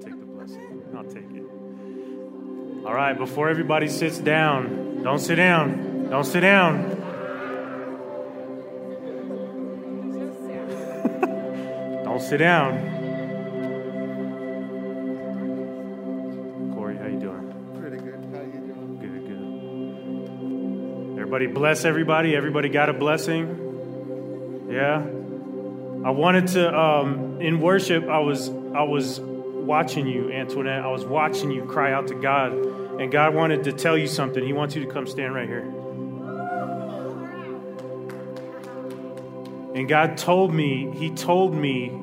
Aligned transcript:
take 0.00 0.18
the 0.18 0.26
blessing. 0.26 0.82
I'll 0.96 1.04
take 1.04 1.30
it. 1.30 1.44
All 2.86 2.94
right, 2.94 3.12
before 3.16 3.50
everybody 3.50 3.88
sits 3.88 4.18
down, 4.18 5.02
don't 5.02 5.18
sit 5.18 5.34
down. 5.36 6.08
Don't 6.08 6.24
sit 6.24 6.40
down. 6.40 6.88
don't 12.04 12.20
sit 12.20 12.38
down. 12.38 12.88
Corey, 16.74 16.96
how 16.96 17.06
you 17.06 17.20
doing? 17.20 17.52
Pretty 17.78 17.98
good. 17.98 18.24
How 18.34 18.40
you 18.40 18.52
doing? 18.52 18.98
Good, 19.00 19.28
good. 21.14 21.20
Everybody 21.20 21.46
bless 21.46 21.84
everybody. 21.84 22.34
Everybody 22.34 22.68
got 22.70 22.88
a 22.88 22.94
blessing. 22.94 24.66
Yeah. 24.70 25.04
I 26.02 26.10
wanted 26.10 26.46
to 26.48 26.74
um, 26.74 27.40
in 27.42 27.60
worship. 27.60 28.08
I 28.08 28.20
was 28.20 28.48
I 28.48 28.82
was 28.84 29.20
watching 29.70 30.04
you, 30.08 30.32
Antoinette. 30.32 30.82
I 30.82 30.88
was 30.88 31.04
watching 31.04 31.52
you 31.52 31.64
cry 31.64 31.92
out 31.92 32.08
to 32.08 32.14
God, 32.16 32.52
and 32.52 33.12
God 33.12 33.36
wanted 33.36 33.62
to 33.64 33.72
tell 33.72 33.96
you 33.96 34.08
something. 34.08 34.44
He 34.44 34.52
wants 34.52 34.74
you 34.74 34.84
to 34.84 34.90
come 34.90 35.06
stand 35.06 35.32
right 35.32 35.46
here. 35.46 35.60
And 39.76 39.88
God 39.88 40.18
told 40.18 40.52
me. 40.52 40.90
He 40.96 41.10
told 41.10 41.54
me. 41.54 41.96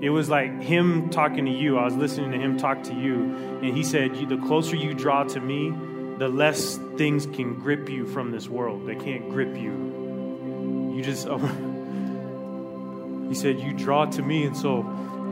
It 0.00 0.08
was 0.08 0.30
like 0.30 0.62
him 0.62 1.10
talking 1.10 1.44
to 1.44 1.50
you. 1.50 1.76
I 1.76 1.84
was 1.84 1.94
listening 1.94 2.32
to 2.32 2.38
him 2.38 2.56
talk 2.56 2.84
to 2.84 2.94
you, 2.94 3.12
and 3.62 3.76
he 3.76 3.84
said, 3.84 4.14
"The 4.14 4.38
closer 4.38 4.74
you 4.74 4.94
draw 4.94 5.24
to 5.24 5.40
me, 5.40 5.74
the 6.16 6.28
less 6.28 6.78
things 6.96 7.26
can 7.26 7.56
grip 7.56 7.90
you 7.90 8.06
from 8.06 8.30
this 8.30 8.48
world. 8.48 8.86
They 8.86 8.94
can't 8.96 9.28
grip 9.28 9.54
you. 9.54 10.92
You 10.96 11.02
just." 11.02 11.26
oh. 11.28 11.36
He 13.30 13.36
said, 13.36 13.60
You 13.60 13.72
draw 13.72 14.06
to 14.06 14.22
me. 14.22 14.42
And 14.42 14.56
so 14.56 14.82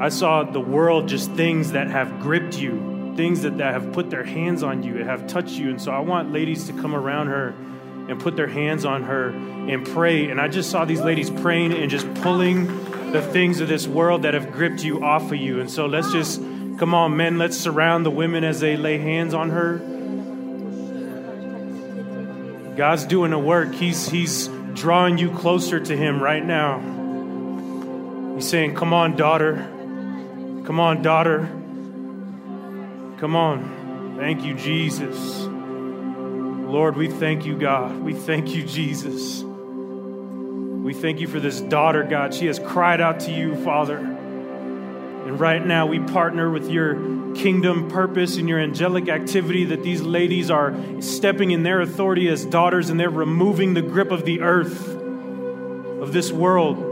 I 0.00 0.10
saw 0.10 0.44
the 0.44 0.60
world 0.60 1.08
just 1.08 1.32
things 1.32 1.72
that 1.72 1.88
have 1.88 2.20
gripped 2.20 2.58
you, 2.58 3.14
things 3.16 3.42
that, 3.42 3.58
that 3.58 3.74
have 3.74 3.92
put 3.92 4.10
their 4.10 4.24
hands 4.24 4.62
on 4.62 4.82
you, 4.82 5.02
have 5.02 5.26
touched 5.26 5.54
you. 5.54 5.70
And 5.70 5.80
so 5.80 5.90
I 5.90 6.00
want 6.00 6.32
ladies 6.32 6.66
to 6.68 6.72
come 6.72 6.94
around 6.94 7.26
her 7.28 7.48
and 8.08 8.20
put 8.20 8.36
their 8.36 8.46
hands 8.46 8.84
on 8.84 9.02
her 9.02 9.30
and 9.30 9.86
pray. 9.86 10.30
And 10.30 10.40
I 10.40 10.48
just 10.48 10.70
saw 10.70 10.84
these 10.84 11.00
ladies 11.00 11.30
praying 11.30 11.72
and 11.72 11.90
just 11.90 12.12
pulling 12.14 12.66
the 13.12 13.22
things 13.22 13.60
of 13.60 13.68
this 13.68 13.86
world 13.86 14.22
that 14.22 14.34
have 14.34 14.52
gripped 14.52 14.84
you 14.84 15.04
off 15.04 15.32
of 15.32 15.36
you. 15.36 15.60
And 15.60 15.70
so 15.70 15.86
let's 15.86 16.12
just, 16.12 16.40
come 16.78 16.94
on, 16.94 17.16
men, 17.16 17.38
let's 17.38 17.56
surround 17.56 18.06
the 18.06 18.10
women 18.10 18.44
as 18.44 18.60
they 18.60 18.76
lay 18.76 18.98
hands 18.98 19.34
on 19.34 19.50
her. 19.50 19.78
God's 22.76 23.04
doing 23.04 23.32
a 23.32 23.38
work. 23.38 23.74
He's, 23.74 24.08
he's 24.08 24.48
drawing 24.74 25.18
you 25.18 25.32
closer 25.32 25.80
to 25.80 25.96
Him 25.96 26.22
right 26.22 26.44
now. 26.44 26.78
He's 28.36 28.48
saying, 28.48 28.76
Come 28.76 28.92
on, 28.92 29.16
daughter. 29.16 29.68
Come 30.68 30.80
on, 30.80 31.00
daughter. 31.00 31.48
Come 33.20 33.34
on. 33.34 34.16
Thank 34.18 34.44
you, 34.44 34.52
Jesus. 34.52 35.46
Lord, 35.46 36.94
we 36.94 37.08
thank 37.08 37.46
you, 37.46 37.56
God. 37.56 37.98
We 37.98 38.12
thank 38.12 38.54
you, 38.54 38.64
Jesus. 38.64 39.42
We 39.42 40.92
thank 40.92 41.20
you 41.20 41.26
for 41.26 41.40
this 41.40 41.62
daughter, 41.62 42.04
God. 42.04 42.34
She 42.34 42.44
has 42.48 42.58
cried 42.58 43.00
out 43.00 43.20
to 43.20 43.32
you, 43.32 43.56
Father. 43.64 43.96
And 43.96 45.40
right 45.40 45.64
now, 45.64 45.86
we 45.86 46.00
partner 46.00 46.50
with 46.50 46.68
your 46.68 46.96
kingdom 47.34 47.88
purpose 47.88 48.36
and 48.36 48.46
your 48.46 48.60
angelic 48.60 49.08
activity 49.08 49.64
that 49.64 49.82
these 49.82 50.02
ladies 50.02 50.50
are 50.50 50.76
stepping 51.00 51.50
in 51.50 51.62
their 51.62 51.80
authority 51.80 52.28
as 52.28 52.44
daughters 52.44 52.90
and 52.90 53.00
they're 53.00 53.08
removing 53.08 53.72
the 53.72 53.80
grip 53.80 54.10
of 54.10 54.26
the 54.26 54.42
earth, 54.42 54.86
of 54.86 56.12
this 56.12 56.30
world. 56.30 56.87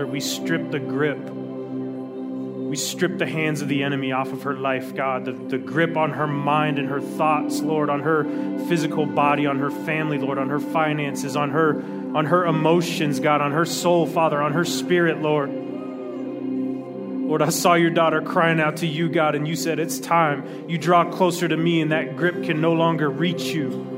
Father, 0.00 0.12
we 0.12 0.20
strip 0.20 0.70
the 0.70 0.78
grip. 0.78 1.18
We 1.28 2.74
strip 2.74 3.18
the 3.18 3.26
hands 3.26 3.60
of 3.60 3.68
the 3.68 3.82
enemy 3.82 4.12
off 4.12 4.32
of 4.32 4.44
her 4.44 4.54
life, 4.54 4.94
God. 4.94 5.26
The, 5.26 5.32
the 5.32 5.58
grip 5.58 5.94
on 5.94 6.12
her 6.12 6.26
mind 6.26 6.78
and 6.78 6.88
her 6.88 7.02
thoughts, 7.02 7.60
Lord, 7.60 7.90
on 7.90 8.00
her 8.00 8.24
physical 8.66 9.04
body, 9.04 9.44
on 9.44 9.58
her 9.58 9.70
family, 9.70 10.16
Lord, 10.16 10.38
on 10.38 10.48
her 10.48 10.58
finances, 10.58 11.36
on 11.36 11.50
her 11.50 11.82
on 12.14 12.24
her 12.24 12.46
emotions, 12.46 13.20
God, 13.20 13.42
on 13.42 13.52
her 13.52 13.66
soul, 13.66 14.06
Father, 14.06 14.40
on 14.40 14.54
her 14.54 14.64
spirit, 14.64 15.20
Lord. 15.20 15.50
Lord, 15.50 17.42
I 17.42 17.50
saw 17.50 17.74
your 17.74 17.90
daughter 17.90 18.22
crying 18.22 18.58
out 18.58 18.78
to 18.78 18.86
you, 18.86 19.10
God, 19.10 19.34
and 19.34 19.46
you 19.46 19.54
said, 19.54 19.78
It's 19.78 20.00
time. 20.00 20.66
You 20.66 20.78
draw 20.78 21.10
closer 21.12 21.46
to 21.46 21.58
me, 21.58 21.82
and 21.82 21.92
that 21.92 22.16
grip 22.16 22.42
can 22.44 22.62
no 22.62 22.72
longer 22.72 23.10
reach 23.10 23.42
you. 23.42 23.89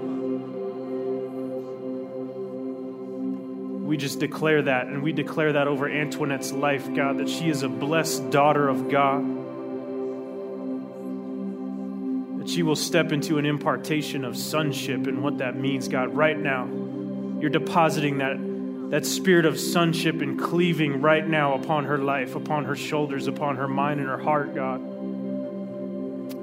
We 3.92 3.98
just 3.98 4.20
declare 4.20 4.62
that, 4.62 4.86
and 4.86 5.03
we 5.03 5.12
declare 5.12 5.53
that 5.53 5.69
over 5.69 5.86
Antoinette's 5.86 6.50
life, 6.50 6.94
God, 6.94 7.19
that 7.19 7.28
she 7.28 7.50
is 7.50 7.62
a 7.62 7.69
blessed 7.69 8.30
daughter 8.30 8.66
of 8.66 8.88
God. 8.88 9.20
That 12.38 12.48
she 12.48 12.62
will 12.62 12.75
step 12.75 13.12
into 13.12 13.36
an 13.36 13.44
impartation 13.44 14.25
of 14.25 14.34
sonship 14.34 15.06
and 15.08 15.22
what 15.22 15.36
that 15.38 15.58
means, 15.58 15.88
God, 15.88 16.16
right 16.16 16.38
now. 16.38 16.64
You're 17.38 17.50
depositing 17.50 18.16
that 18.16 18.38
that 18.92 19.04
spirit 19.04 19.44
of 19.44 19.60
sonship 19.60 20.22
and 20.22 20.41
cleaving 20.41 21.02
right 21.02 21.28
now 21.28 21.52
upon 21.52 21.84
her 21.84 21.98
life, 21.98 22.34
upon 22.34 22.64
her 22.64 22.76
shoulders, 22.76 23.26
upon 23.26 23.56
her 23.56 23.69
mind 23.69 24.00
and 24.00 24.08
her 24.08 24.16
heart, 24.16 24.54
God. 24.54 24.78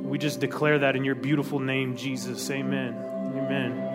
We 0.05 0.19
just 0.19 0.39
declare 0.39 0.77
that 0.77 0.95
in 0.95 1.03
your 1.03 1.15
beautiful 1.15 1.57
name, 1.57 1.97
Jesus. 1.97 2.47
Amen. 2.51 2.93
Amen. 2.93 3.88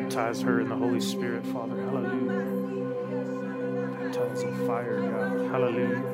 Baptize 0.00 0.40
her 0.40 0.60
in 0.60 0.68
the 0.70 0.76
Holy 0.76 1.00
Spirit, 1.00 1.46
Father. 1.48 1.76
Hallelujah. 1.76 2.46
Baptize 4.00 4.42
in 4.42 4.66
fire, 4.66 4.98
God. 5.02 5.50
Hallelujah. 5.50 6.09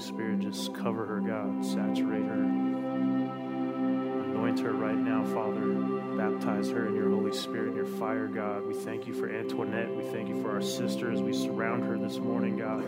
Spirit, 0.00 0.40
just 0.40 0.74
cover 0.74 1.04
her, 1.06 1.20
God. 1.20 1.64
Saturate 1.64 2.24
her. 2.24 2.42
Anoint 4.24 4.60
her 4.60 4.72
right 4.72 4.96
now, 4.96 5.24
Father. 5.26 5.60
Baptize 6.16 6.70
her 6.70 6.86
in 6.86 6.94
your 6.94 7.10
Holy 7.10 7.32
Spirit, 7.32 7.74
your 7.74 7.86
fire, 7.86 8.26
God. 8.26 8.66
We 8.66 8.74
thank 8.74 9.06
you 9.06 9.14
for 9.14 9.28
Antoinette. 9.30 9.94
We 9.94 10.04
thank 10.04 10.28
you 10.28 10.42
for 10.42 10.50
our 10.50 10.62
sisters. 10.62 11.20
We 11.20 11.32
surround 11.32 11.84
her 11.84 11.98
this 11.98 12.18
morning, 12.18 12.56
God. 12.56 12.84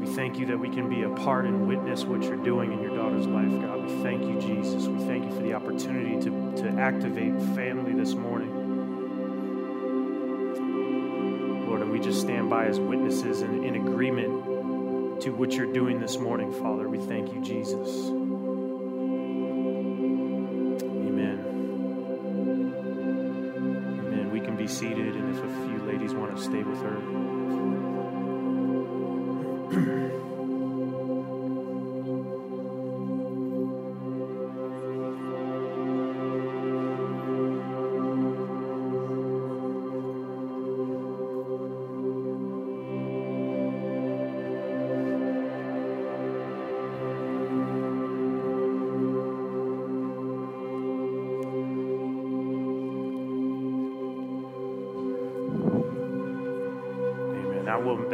We 0.00 0.06
thank 0.14 0.38
you 0.38 0.46
that 0.46 0.58
we 0.58 0.68
can 0.68 0.88
be 0.88 1.02
a 1.02 1.10
part 1.10 1.44
and 1.44 1.68
witness 1.68 2.04
what 2.04 2.22
you're 2.22 2.36
doing 2.36 2.72
in 2.72 2.82
your 2.82 2.96
daughter's 2.96 3.26
life, 3.26 3.50
God. 3.50 3.84
We 3.84 4.02
thank 4.02 4.22
you, 4.24 4.40
Jesus. 4.40 4.86
We 4.86 5.04
thank 5.04 5.24
you 5.24 5.30
for 5.30 5.42
the 5.42 5.54
opportunity 5.54 6.20
to, 6.24 6.62
to 6.62 6.68
activate 6.80 7.40
family 7.54 7.92
this 7.92 8.14
morning. 8.14 8.50
Lord, 11.68 11.82
and 11.82 11.90
we 11.90 12.00
just 12.00 12.20
stand 12.20 12.50
by 12.50 12.66
as 12.66 12.80
witnesses 12.80 13.42
and 13.42 13.64
in 13.64 13.76
agreement 13.76 14.51
to 15.22 15.30
what 15.30 15.52
you're 15.52 15.72
doing 15.72 16.00
this 16.00 16.18
morning, 16.18 16.52
Father. 16.52 16.88
We 16.88 16.98
thank 16.98 17.32
you, 17.32 17.40
Jesus. 17.40 18.21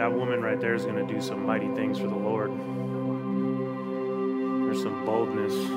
That 0.09 0.17
woman, 0.17 0.41
right 0.41 0.59
there 0.59 0.75
is 0.75 0.87
going 0.87 1.07
to 1.07 1.13
do 1.13 1.21
some 1.21 1.45
mighty 1.45 1.69
things 1.75 1.99
for 1.99 2.07
the 2.07 2.17
Lord. 2.17 2.51
There's 4.65 4.83
some 4.83 5.05
boldness. 5.05 5.53
There's 5.53 5.69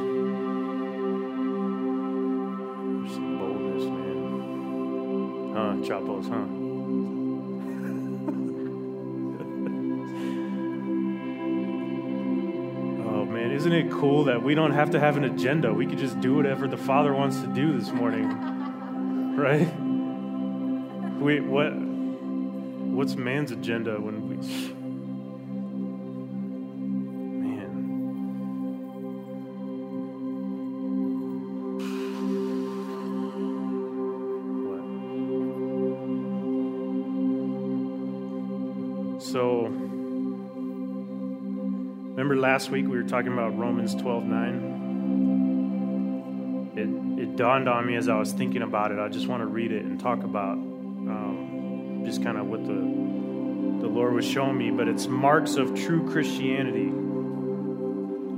some 3.14 3.38
boldness, 3.38 3.84
man. 3.84 5.52
Huh, 5.54 5.76
Chapos, 5.86 6.28
huh? 6.28 6.36
oh, 13.12 13.26
man, 13.26 13.52
isn't 13.52 13.74
it 13.74 13.92
cool 13.92 14.24
that 14.24 14.42
we 14.42 14.56
don't 14.56 14.72
have 14.72 14.92
to 14.92 15.00
have 15.02 15.18
an 15.18 15.26
agenda? 15.26 15.74
We 15.74 15.86
could 15.86 16.00
just 16.00 16.22
do 16.22 16.36
whatever 16.36 16.70
the 16.70 16.78
Father 16.78 17.14
wants 17.14 17.42
to 17.42 17.48
do 17.48 17.78
this 17.78 17.92
morning. 17.92 18.48
Right? 19.32 19.72
Wait, 21.20 21.46
what? 21.46 21.72
What's 22.92 23.16
man's 23.16 23.52
agenda 23.52 24.02
when 24.02 24.28
we. 24.28 24.36
Man. 27.40 27.72
What? 39.14 39.24
So, 39.24 39.68
remember 42.12 42.36
last 42.36 42.70
week 42.70 42.88
we 42.88 42.98
were 42.98 43.04
talking 43.04 43.32
about 43.32 43.58
Romans 43.58 43.96
12 43.96 44.26
9? 44.26 46.74
It, 46.76 46.90
it 47.24 47.38
dawned 47.38 47.70
on 47.70 47.88
me 47.88 47.96
as 47.96 48.10
I 48.10 48.20
was 48.20 48.34
thinking 48.34 48.64
about 48.64 48.92
it. 48.92 49.00
I 49.00 49.08
just 49.08 49.28
want 49.28 49.44
to 49.44 49.48
read 49.48 49.72
it 49.72 49.86
and 49.86 49.98
talk 49.98 50.24
about 50.24 50.58
kind 52.24 52.38
of 52.38 52.48
what 52.48 52.66
the 52.66 53.02
the 53.82 53.88
Lord 53.88 54.14
was 54.14 54.26
showing 54.26 54.58
me, 54.58 54.70
but 54.70 54.88
it's 54.88 55.08
marks 55.08 55.56
of 55.56 55.74
true 55.74 56.08
Christianity. 56.12 56.88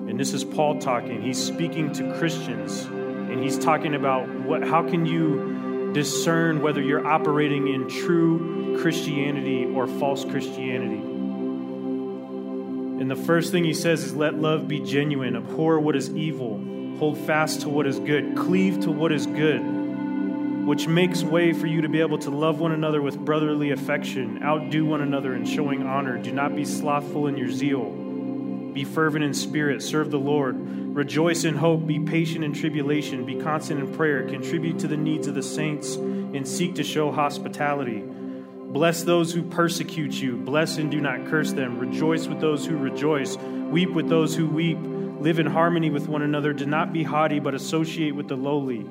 And 0.10 0.18
this 0.18 0.34
is 0.34 0.46
Paul 0.46 0.80
talking. 0.80 1.22
He's 1.22 1.38
speaking 1.38 1.92
to 1.94 2.16
Christians, 2.18 2.84
and 2.84 3.44
he's 3.44 3.58
talking 3.58 3.94
about 3.94 4.30
what, 4.46 4.64
how 4.66 4.88
can 4.88 5.06
you 5.06 5.92
discern 5.94 6.62
whether 6.62 6.82
you're 6.82 7.06
operating 7.06 7.68
in 7.68 7.90
true 7.90 8.78
Christianity 8.82 9.66
or 9.66 9.86
false 9.86 10.26
Christianity. 10.26 11.02
And 13.02 13.12
the 13.12 13.16
first 13.16 13.52
thing 13.52 13.64
he 13.64 13.74
says 13.74 14.04
is, 14.04 14.16
Let 14.16 14.36
love 14.36 14.68
be 14.68 14.80
genuine, 14.80 15.36
abhor 15.36 15.80
what 15.80 15.96
is 15.96 16.10
evil, 16.16 16.58
hold 16.98 17.18
fast 17.18 17.62
to 17.62 17.70
what 17.70 17.86
is 17.86 18.00
good, 18.00 18.36
cleave 18.36 18.82
to 18.82 18.92
what 18.92 19.12
is 19.12 19.28
good 19.28 19.62
which 20.66 20.88
makes 20.88 21.24
way 21.24 21.52
for 21.54 21.68
you 21.68 21.82
to 21.82 21.90
be 21.90 22.00
able 22.00 22.18
to 22.20 22.30
love 22.30 22.60
one 22.60 22.72
another 22.72 23.02
with 23.02 23.18
brotherly 23.18 23.72
affection, 23.72 24.42
outdo 24.42 24.86
one 24.86 25.02
another 25.02 25.36
in 25.36 25.46
showing 25.46 25.84
honor. 25.86 26.18
Do 26.18 26.32
not 26.32 26.56
be 26.56 26.66
slothful 26.66 27.28
in 27.28 27.38
your 27.38 27.50
zeal. 27.52 27.90
Be 28.74 28.84
fervent 28.84 29.24
in 29.24 29.34
spirit, 29.34 29.82
serve 29.82 30.10
the 30.10 30.20
Lord. 30.20 30.56
Rejoice 30.96 31.44
in 31.44 31.56
hope, 31.56 31.86
be 31.86 32.00
patient 32.00 32.44
in 32.44 32.54
tribulation, 32.54 33.26
be 33.26 33.36
constant 33.36 33.80
in 33.80 33.94
prayer, 33.94 34.28
contribute 34.28 34.80
to 34.80 34.88
the 34.88 34.98
needs 34.98 35.28
of 35.28 35.36
the 35.36 35.44
saints, 35.44 35.96
and 35.96 36.48
seek 36.48 36.76
to 36.76 36.84
show 36.84 37.12
hospitality. 37.12 38.02
Bless 38.02 39.04
those 39.04 39.34
who 39.34 39.44
persecute 39.44 40.14
you, 40.14 40.38
bless 40.38 40.78
and 40.78 40.90
do 40.90 41.00
not 41.00 41.28
curse 41.28 41.54
them. 41.54 41.78
Rejoice 41.78 42.28
with 42.28 42.40
those 42.40 42.66
who 42.66 42.78
rejoice, 42.78 43.38
weep 43.38 43.92
with 43.92 44.10
those 44.10 44.36
who 44.36 44.48
weep. 44.48 44.80
Live 45.20 45.40
in 45.40 45.46
harmony 45.46 45.90
with 45.90 46.10
one 46.10 46.22
another. 46.22 46.52
Do 46.52 46.66
not 46.66 46.92
be 46.92 47.04
haughty, 47.04 47.40
but 47.40 47.54
associate 47.54 48.14
with 48.14 48.28
the 48.28 48.36
lowly. 48.36 48.86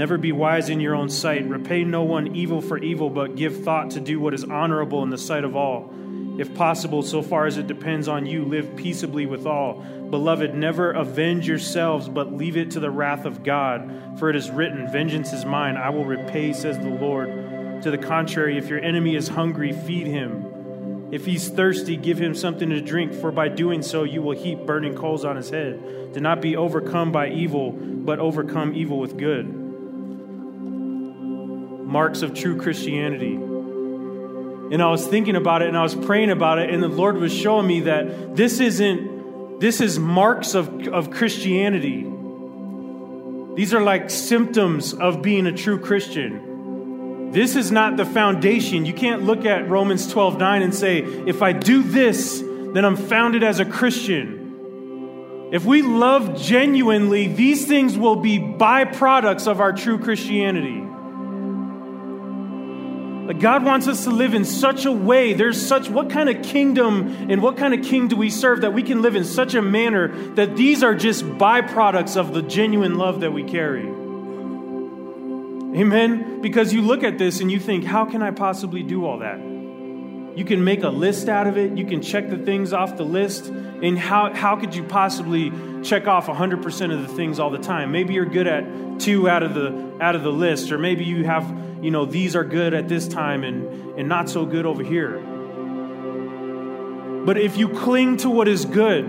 Never 0.00 0.16
be 0.16 0.32
wise 0.32 0.70
in 0.70 0.80
your 0.80 0.94
own 0.94 1.10
sight. 1.10 1.46
Repay 1.46 1.84
no 1.84 2.04
one 2.04 2.34
evil 2.34 2.62
for 2.62 2.78
evil, 2.78 3.10
but 3.10 3.36
give 3.36 3.62
thought 3.64 3.90
to 3.90 4.00
do 4.00 4.18
what 4.18 4.32
is 4.32 4.44
honorable 4.44 5.02
in 5.02 5.10
the 5.10 5.18
sight 5.18 5.44
of 5.44 5.54
all. 5.54 5.92
If 6.38 6.54
possible, 6.54 7.02
so 7.02 7.20
far 7.20 7.44
as 7.44 7.58
it 7.58 7.66
depends 7.66 8.08
on 8.08 8.24
you, 8.24 8.46
live 8.46 8.76
peaceably 8.76 9.26
with 9.26 9.44
all. 9.44 9.74
Beloved, 10.08 10.54
never 10.54 10.90
avenge 10.92 11.46
yourselves, 11.46 12.08
but 12.08 12.32
leave 12.32 12.56
it 12.56 12.70
to 12.70 12.80
the 12.80 12.90
wrath 12.90 13.26
of 13.26 13.42
God. 13.42 14.18
For 14.18 14.30
it 14.30 14.36
is 14.36 14.50
written, 14.50 14.90
Vengeance 14.90 15.34
is 15.34 15.44
mine, 15.44 15.76
I 15.76 15.90
will 15.90 16.06
repay, 16.06 16.54
says 16.54 16.78
the 16.78 16.88
Lord. 16.88 17.82
To 17.82 17.90
the 17.90 17.98
contrary, 17.98 18.56
if 18.56 18.70
your 18.70 18.80
enemy 18.80 19.16
is 19.16 19.28
hungry, 19.28 19.74
feed 19.74 20.06
him. 20.06 21.10
If 21.12 21.26
he's 21.26 21.50
thirsty, 21.50 21.98
give 21.98 22.16
him 22.16 22.34
something 22.34 22.70
to 22.70 22.80
drink, 22.80 23.12
for 23.12 23.30
by 23.30 23.48
doing 23.48 23.82
so 23.82 24.04
you 24.04 24.22
will 24.22 24.34
heap 24.34 24.60
burning 24.60 24.94
coals 24.94 25.26
on 25.26 25.36
his 25.36 25.50
head. 25.50 26.14
Do 26.14 26.20
not 26.20 26.40
be 26.40 26.56
overcome 26.56 27.12
by 27.12 27.28
evil, 27.28 27.72
but 27.72 28.18
overcome 28.18 28.74
evil 28.74 28.98
with 28.98 29.18
good 29.18 29.59
marks 31.90 32.22
of 32.22 32.34
true 32.34 32.56
Christianity. 32.56 33.34
And 33.34 34.80
I 34.80 34.90
was 34.90 35.06
thinking 35.06 35.34
about 35.34 35.62
it 35.62 35.68
and 35.68 35.76
I 35.76 35.82
was 35.82 35.94
praying 35.94 36.30
about 36.30 36.58
it, 36.58 36.70
and 36.70 36.82
the 36.82 36.88
Lord 36.88 37.16
was 37.16 37.32
showing 37.32 37.66
me 37.66 37.80
that 37.80 38.36
this 38.36 38.60
isn't, 38.60 39.58
this 39.58 39.80
is 39.80 39.98
marks 39.98 40.54
of, 40.54 40.86
of 40.88 41.10
Christianity. 41.10 42.06
These 43.56 43.74
are 43.74 43.82
like 43.82 44.10
symptoms 44.10 44.94
of 44.94 45.22
being 45.22 45.46
a 45.46 45.52
true 45.52 45.80
Christian. 45.80 47.32
This 47.32 47.56
is 47.56 47.72
not 47.72 47.96
the 47.96 48.04
foundation. 48.04 48.86
You 48.86 48.94
can't 48.94 49.22
look 49.22 49.44
at 49.44 49.68
Romans 49.68 50.10
12 50.10 50.38
9 50.38 50.62
and 50.62 50.74
say, 50.74 50.98
if 50.98 51.42
I 51.42 51.52
do 51.52 51.82
this, 51.82 52.40
then 52.40 52.84
I'm 52.84 52.96
founded 52.96 53.42
as 53.42 53.58
a 53.58 53.64
Christian. 53.64 55.48
If 55.52 55.64
we 55.64 55.82
love 55.82 56.40
genuinely, 56.40 57.26
these 57.26 57.66
things 57.66 57.98
will 57.98 58.16
be 58.16 58.38
byproducts 58.38 59.48
of 59.48 59.60
our 59.60 59.72
true 59.72 59.98
Christianity. 59.98 60.89
God 63.38 63.64
wants 63.64 63.86
us 63.86 64.04
to 64.04 64.10
live 64.10 64.34
in 64.34 64.44
such 64.44 64.86
a 64.86 64.92
way. 64.92 65.34
There's 65.34 65.64
such, 65.64 65.88
what 65.88 66.10
kind 66.10 66.28
of 66.28 66.42
kingdom 66.42 67.30
and 67.30 67.42
what 67.42 67.56
kind 67.56 67.74
of 67.74 67.84
king 67.84 68.08
do 68.08 68.16
we 68.16 68.30
serve 68.30 68.62
that 68.62 68.72
we 68.72 68.82
can 68.82 69.02
live 69.02 69.14
in 69.14 69.24
such 69.24 69.54
a 69.54 69.62
manner 69.62 70.08
that 70.34 70.56
these 70.56 70.82
are 70.82 70.94
just 70.94 71.24
byproducts 71.24 72.16
of 72.16 72.34
the 72.34 72.42
genuine 72.42 72.96
love 72.96 73.20
that 73.20 73.32
we 73.32 73.44
carry? 73.44 73.86
Amen? 75.76 76.40
Because 76.40 76.72
you 76.72 76.82
look 76.82 77.04
at 77.04 77.18
this 77.18 77.40
and 77.40 77.52
you 77.52 77.60
think, 77.60 77.84
how 77.84 78.04
can 78.04 78.22
I 78.22 78.32
possibly 78.32 78.82
do 78.82 79.06
all 79.06 79.18
that? 79.18 79.38
You 79.38 80.44
can 80.44 80.64
make 80.64 80.82
a 80.82 80.88
list 80.88 81.28
out 81.28 81.46
of 81.46 81.56
it. 81.58 81.76
You 81.76 81.84
can 81.84 82.02
check 82.02 82.30
the 82.30 82.38
things 82.38 82.72
off 82.72 82.96
the 82.96 83.04
list. 83.04 83.46
And 83.46 83.98
how, 83.98 84.34
how 84.34 84.56
could 84.56 84.74
you 84.74 84.82
possibly 84.82 85.52
check 85.82 86.06
off 86.06 86.26
100% 86.26 86.92
of 86.92 87.02
the 87.06 87.14
things 87.14 87.38
all 87.38 87.50
the 87.50 87.58
time? 87.58 87.92
Maybe 87.92 88.14
you're 88.14 88.24
good 88.24 88.46
at 88.46 89.00
two 89.00 89.28
out 89.28 89.42
of 89.42 89.54
the, 89.54 89.96
out 90.00 90.14
of 90.14 90.22
the 90.22 90.32
list, 90.32 90.72
or 90.72 90.78
maybe 90.78 91.04
you 91.04 91.24
have 91.24 91.44
you 91.82 91.90
know, 91.90 92.04
these 92.04 92.36
are 92.36 92.44
good 92.44 92.74
at 92.74 92.88
this 92.88 93.08
time 93.08 93.44
and, 93.44 93.98
and 93.98 94.08
not 94.08 94.28
so 94.28 94.44
good 94.44 94.66
over 94.66 94.82
here. 94.82 95.18
But 97.24 97.38
if 97.38 97.56
you 97.56 97.68
cling 97.68 98.18
to 98.18 98.30
what 98.30 98.48
is 98.48 98.64
good, 98.64 99.04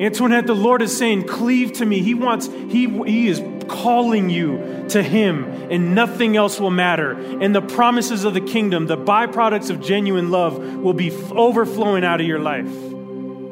Antoinette, 0.00 0.46
the 0.46 0.54
Lord 0.54 0.80
is 0.80 0.96
saying, 0.96 1.26
cleave 1.26 1.72
to 1.74 1.84
me. 1.84 2.00
He 2.00 2.14
wants, 2.14 2.46
he, 2.46 2.88
he 3.04 3.26
is 3.28 3.42
calling 3.68 4.30
you 4.30 4.86
to 4.90 5.02
Him, 5.02 5.44
and 5.70 5.94
nothing 5.94 6.36
else 6.36 6.60
will 6.60 6.70
matter. 6.70 7.12
And 7.12 7.54
the 7.54 7.60
promises 7.60 8.24
of 8.24 8.34
the 8.34 8.40
kingdom, 8.40 8.86
the 8.86 8.96
byproducts 8.96 9.70
of 9.70 9.80
genuine 9.80 10.30
love, 10.30 10.58
will 10.58 10.94
be 10.94 11.10
overflowing 11.32 12.04
out 12.04 12.20
of 12.20 12.26
your 12.26 12.38
life. 12.38 12.70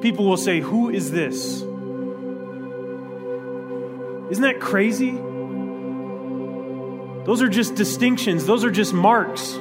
People 0.01 0.27
will 0.27 0.37
say, 0.37 0.61
Who 0.61 0.89
is 0.89 1.11
this? 1.11 1.63
Isn't 4.31 4.43
that 4.43 4.61
crazy? 4.61 5.11
Those 7.27 7.43
are 7.43 7.49
just 7.49 7.75
distinctions, 7.75 8.47
those 8.47 8.65
are 8.65 8.71
just 8.71 8.95
marks. 8.95 9.53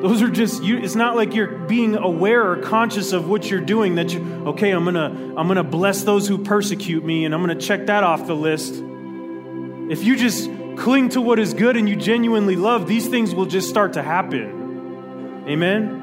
Those 0.00 0.22
are 0.22 0.30
just 0.30 0.62
you 0.62 0.78
it's 0.78 0.94
not 0.94 1.14
like 1.14 1.34
you're 1.34 1.58
being 1.58 1.94
aware 1.94 2.50
or 2.50 2.56
conscious 2.56 3.12
of 3.12 3.28
what 3.28 3.50
you're 3.50 3.60
doing 3.60 3.96
that 3.96 4.10
you 4.10 4.22
okay, 4.46 4.70
I'm 4.70 4.84
going 4.84 4.94
to 4.94 5.34
I'm 5.36 5.46
going 5.46 5.56
to 5.56 5.62
bless 5.62 6.04
those 6.04 6.26
who 6.26 6.38
persecute 6.38 7.04
me 7.04 7.26
and 7.26 7.34
I'm 7.34 7.44
going 7.44 7.56
to 7.56 7.66
check 7.66 7.86
that 7.88 8.02
off 8.02 8.26
the 8.26 8.34
list. 8.34 8.76
If 8.76 10.02
you 10.02 10.16
just 10.16 10.48
cling 10.78 11.10
to 11.10 11.20
what 11.20 11.38
is 11.38 11.52
good 11.52 11.76
and 11.76 11.86
you 11.86 11.96
genuinely 11.96 12.56
love, 12.56 12.88
these 12.88 13.06
things 13.06 13.34
will 13.34 13.44
just 13.44 13.68
start 13.68 13.92
to 13.92 14.02
happen. 14.02 15.44
Amen. 15.46 15.98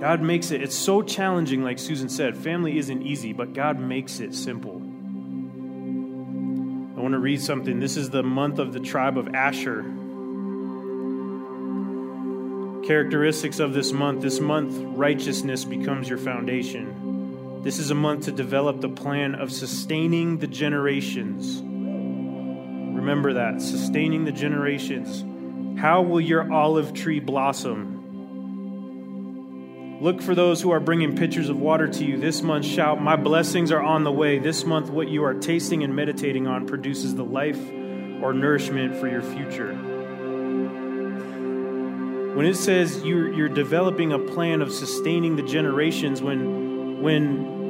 God 0.00 0.20
makes 0.20 0.50
it, 0.50 0.60
it's 0.60 0.74
so 0.74 1.02
challenging, 1.02 1.62
like 1.62 1.78
Susan 1.78 2.08
said. 2.08 2.36
Family 2.36 2.76
isn't 2.78 3.02
easy, 3.02 3.32
but 3.32 3.52
God 3.52 3.78
makes 3.78 4.18
it 4.18 4.34
simple. 4.34 4.81
I 7.02 7.04
want 7.04 7.14
to 7.14 7.18
read 7.18 7.42
something. 7.42 7.80
This 7.80 7.96
is 7.96 8.10
the 8.10 8.22
month 8.22 8.60
of 8.60 8.72
the 8.72 8.78
tribe 8.78 9.18
of 9.18 9.34
Asher. 9.34 9.82
Characteristics 12.86 13.58
of 13.58 13.72
this 13.72 13.90
month 13.90 14.22
this 14.22 14.38
month, 14.38 14.76
righteousness 14.96 15.64
becomes 15.64 16.08
your 16.08 16.18
foundation. 16.18 17.60
This 17.64 17.80
is 17.80 17.90
a 17.90 17.96
month 17.96 18.26
to 18.26 18.30
develop 18.30 18.80
the 18.80 18.88
plan 18.88 19.34
of 19.34 19.50
sustaining 19.50 20.38
the 20.38 20.46
generations. 20.46 21.60
Remember 21.60 23.32
that 23.32 23.60
sustaining 23.60 24.24
the 24.24 24.30
generations. 24.30 25.24
How 25.80 26.02
will 26.02 26.20
your 26.20 26.52
olive 26.52 26.94
tree 26.94 27.18
blossom? 27.18 28.01
Look 30.02 30.20
for 30.20 30.34
those 30.34 30.60
who 30.60 30.72
are 30.72 30.80
bringing 30.80 31.16
pitchers 31.16 31.48
of 31.48 31.60
water 31.60 31.86
to 31.86 32.04
you. 32.04 32.18
This 32.18 32.42
month, 32.42 32.64
shout, 32.64 33.00
My 33.00 33.14
blessings 33.14 33.70
are 33.70 33.80
on 33.80 34.02
the 34.02 34.10
way. 34.10 34.40
This 34.40 34.64
month, 34.64 34.90
what 34.90 35.06
you 35.06 35.22
are 35.22 35.34
tasting 35.34 35.84
and 35.84 35.94
meditating 35.94 36.48
on 36.48 36.66
produces 36.66 37.14
the 37.14 37.22
life 37.24 37.60
or 38.20 38.32
nourishment 38.32 38.96
for 38.96 39.06
your 39.06 39.22
future. 39.22 39.74
When 42.34 42.46
it 42.46 42.56
says 42.56 43.04
you're, 43.04 43.32
you're 43.32 43.48
developing 43.48 44.10
a 44.12 44.18
plan 44.18 44.60
of 44.60 44.72
sustaining 44.72 45.36
the 45.36 45.44
generations, 45.44 46.20
when, 46.20 47.00
when 47.00 47.60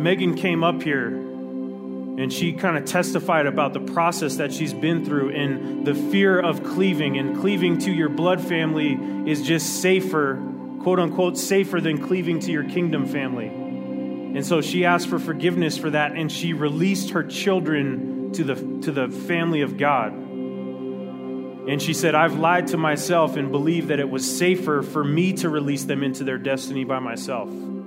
Megan 0.00 0.36
came 0.36 0.62
up 0.62 0.80
here 0.80 1.08
and 1.08 2.32
she 2.32 2.52
kind 2.52 2.76
of 2.76 2.84
testified 2.84 3.46
about 3.46 3.72
the 3.72 3.80
process 3.80 4.36
that 4.36 4.52
she's 4.52 4.72
been 4.72 5.04
through 5.04 5.30
and 5.30 5.84
the 5.84 5.96
fear 5.96 6.38
of 6.38 6.62
cleaving, 6.62 7.18
and 7.18 7.40
cleaving 7.40 7.78
to 7.78 7.90
your 7.90 8.10
blood 8.10 8.40
family 8.40 8.92
is 9.28 9.42
just 9.42 9.82
safer 9.82 10.50
quote 10.82 10.98
unquote, 10.98 11.38
safer 11.38 11.80
than 11.80 12.04
cleaving 12.04 12.40
to 12.40 12.52
your 12.52 12.64
kingdom 12.64 13.06
family. 13.06 13.46
And 13.46 14.44
so 14.44 14.60
she 14.60 14.84
asked 14.84 15.08
for 15.08 15.18
forgiveness 15.18 15.78
for 15.78 15.90
that, 15.90 16.12
and 16.12 16.32
she 16.32 16.52
released 16.52 17.10
her 17.10 17.22
children 17.22 18.32
to 18.32 18.44
the, 18.44 18.54
to 18.82 18.92
the 18.92 19.08
family 19.08 19.60
of 19.60 19.76
God. 19.76 20.12
And 20.12 21.80
she 21.80 21.94
said, 21.94 22.14
I've 22.14 22.34
lied 22.34 22.68
to 22.68 22.76
myself 22.76 23.36
and 23.36 23.52
believed 23.52 23.88
that 23.88 24.00
it 24.00 24.10
was 24.10 24.38
safer 24.38 24.82
for 24.82 25.04
me 25.04 25.34
to 25.34 25.48
release 25.48 25.84
them 25.84 26.02
into 26.02 26.24
their 26.24 26.38
destiny 26.38 26.84
by 26.84 26.98
myself. 26.98 27.48
And 27.48 27.78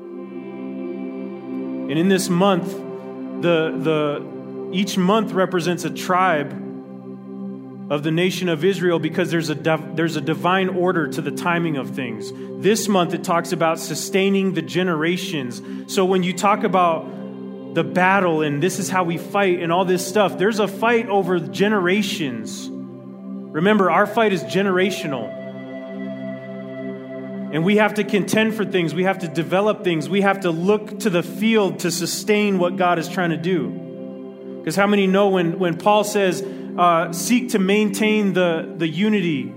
in 1.92 2.08
this 2.08 2.30
month, 2.30 2.72
the, 3.42 3.76
the, 3.78 4.70
each 4.72 4.98
month 4.98 5.34
represents 5.34 5.84
a 5.84 5.90
tribe 5.90 6.65
of 7.90 8.02
the 8.02 8.12
nation 8.12 8.50
of 8.50 8.66
Israel 8.66 8.98
because 8.98 9.30
there's 9.30 9.50
a, 9.50 9.56
there's 9.94 10.16
a 10.16 10.22
divine 10.22 10.70
order 10.70 11.08
to 11.08 11.22
the 11.22 11.32
timing 11.32 11.78
of 11.78 11.92
things. 11.92 12.32
This 12.62 12.88
month 12.88 13.14
it 13.14 13.24
talks 13.24 13.52
about 13.52 13.80
sustaining 13.80 14.54
the 14.54 14.64
generations. 14.64 15.62
So 15.94 16.06
when 16.06 16.24
you 16.24 16.34
talk 16.34 16.64
about 16.64 17.06
the 17.76 17.84
battle 17.84 18.42
and 18.42 18.64
this 18.64 18.80
is 18.80 18.90
how 18.90 19.04
we 19.04 19.18
fight 19.18 19.60
and 19.62 19.72
all 19.72 19.86
this 19.86 20.06
stuff, 20.06 20.38
there's 20.38 20.60
a 20.60 20.68
fight 20.68 21.10
over 21.10 21.40
generations. 21.40 22.68
Remember, 22.70 23.92
our 23.92 24.08
fight 24.08 24.34
is 24.34 24.44
generational. 24.44 25.44
And 27.54 27.64
we 27.64 27.78
have 27.78 27.94
to 27.94 28.04
contend 28.04 28.56
for 28.56 28.66
things. 28.66 28.96
We 28.96 29.04
have 29.04 29.20
to 29.20 29.28
develop 29.28 29.84
things. 29.84 30.10
We 30.10 30.22
have 30.22 30.42
to 30.42 30.52
look 30.52 31.00
to 31.02 31.10
the 31.10 31.24
field 31.24 31.80
to 31.80 31.92
sustain 31.92 32.58
what 32.58 32.76
God 32.76 32.98
is 32.98 33.08
trying 33.08 33.30
to 33.30 33.38
do. 33.38 33.70
Because 34.60 34.76
how 34.76 34.88
many 34.88 35.06
know 35.06 35.30
when, 35.30 35.60
when 35.60 35.78
Paul 35.78 36.04
says, 36.04 36.42
uh, 36.78 37.12
seek 37.14 37.50
to 37.50 37.60
maintain 37.60 38.34
the, 38.34 38.74
the 38.78 38.88
unity, 38.88 39.54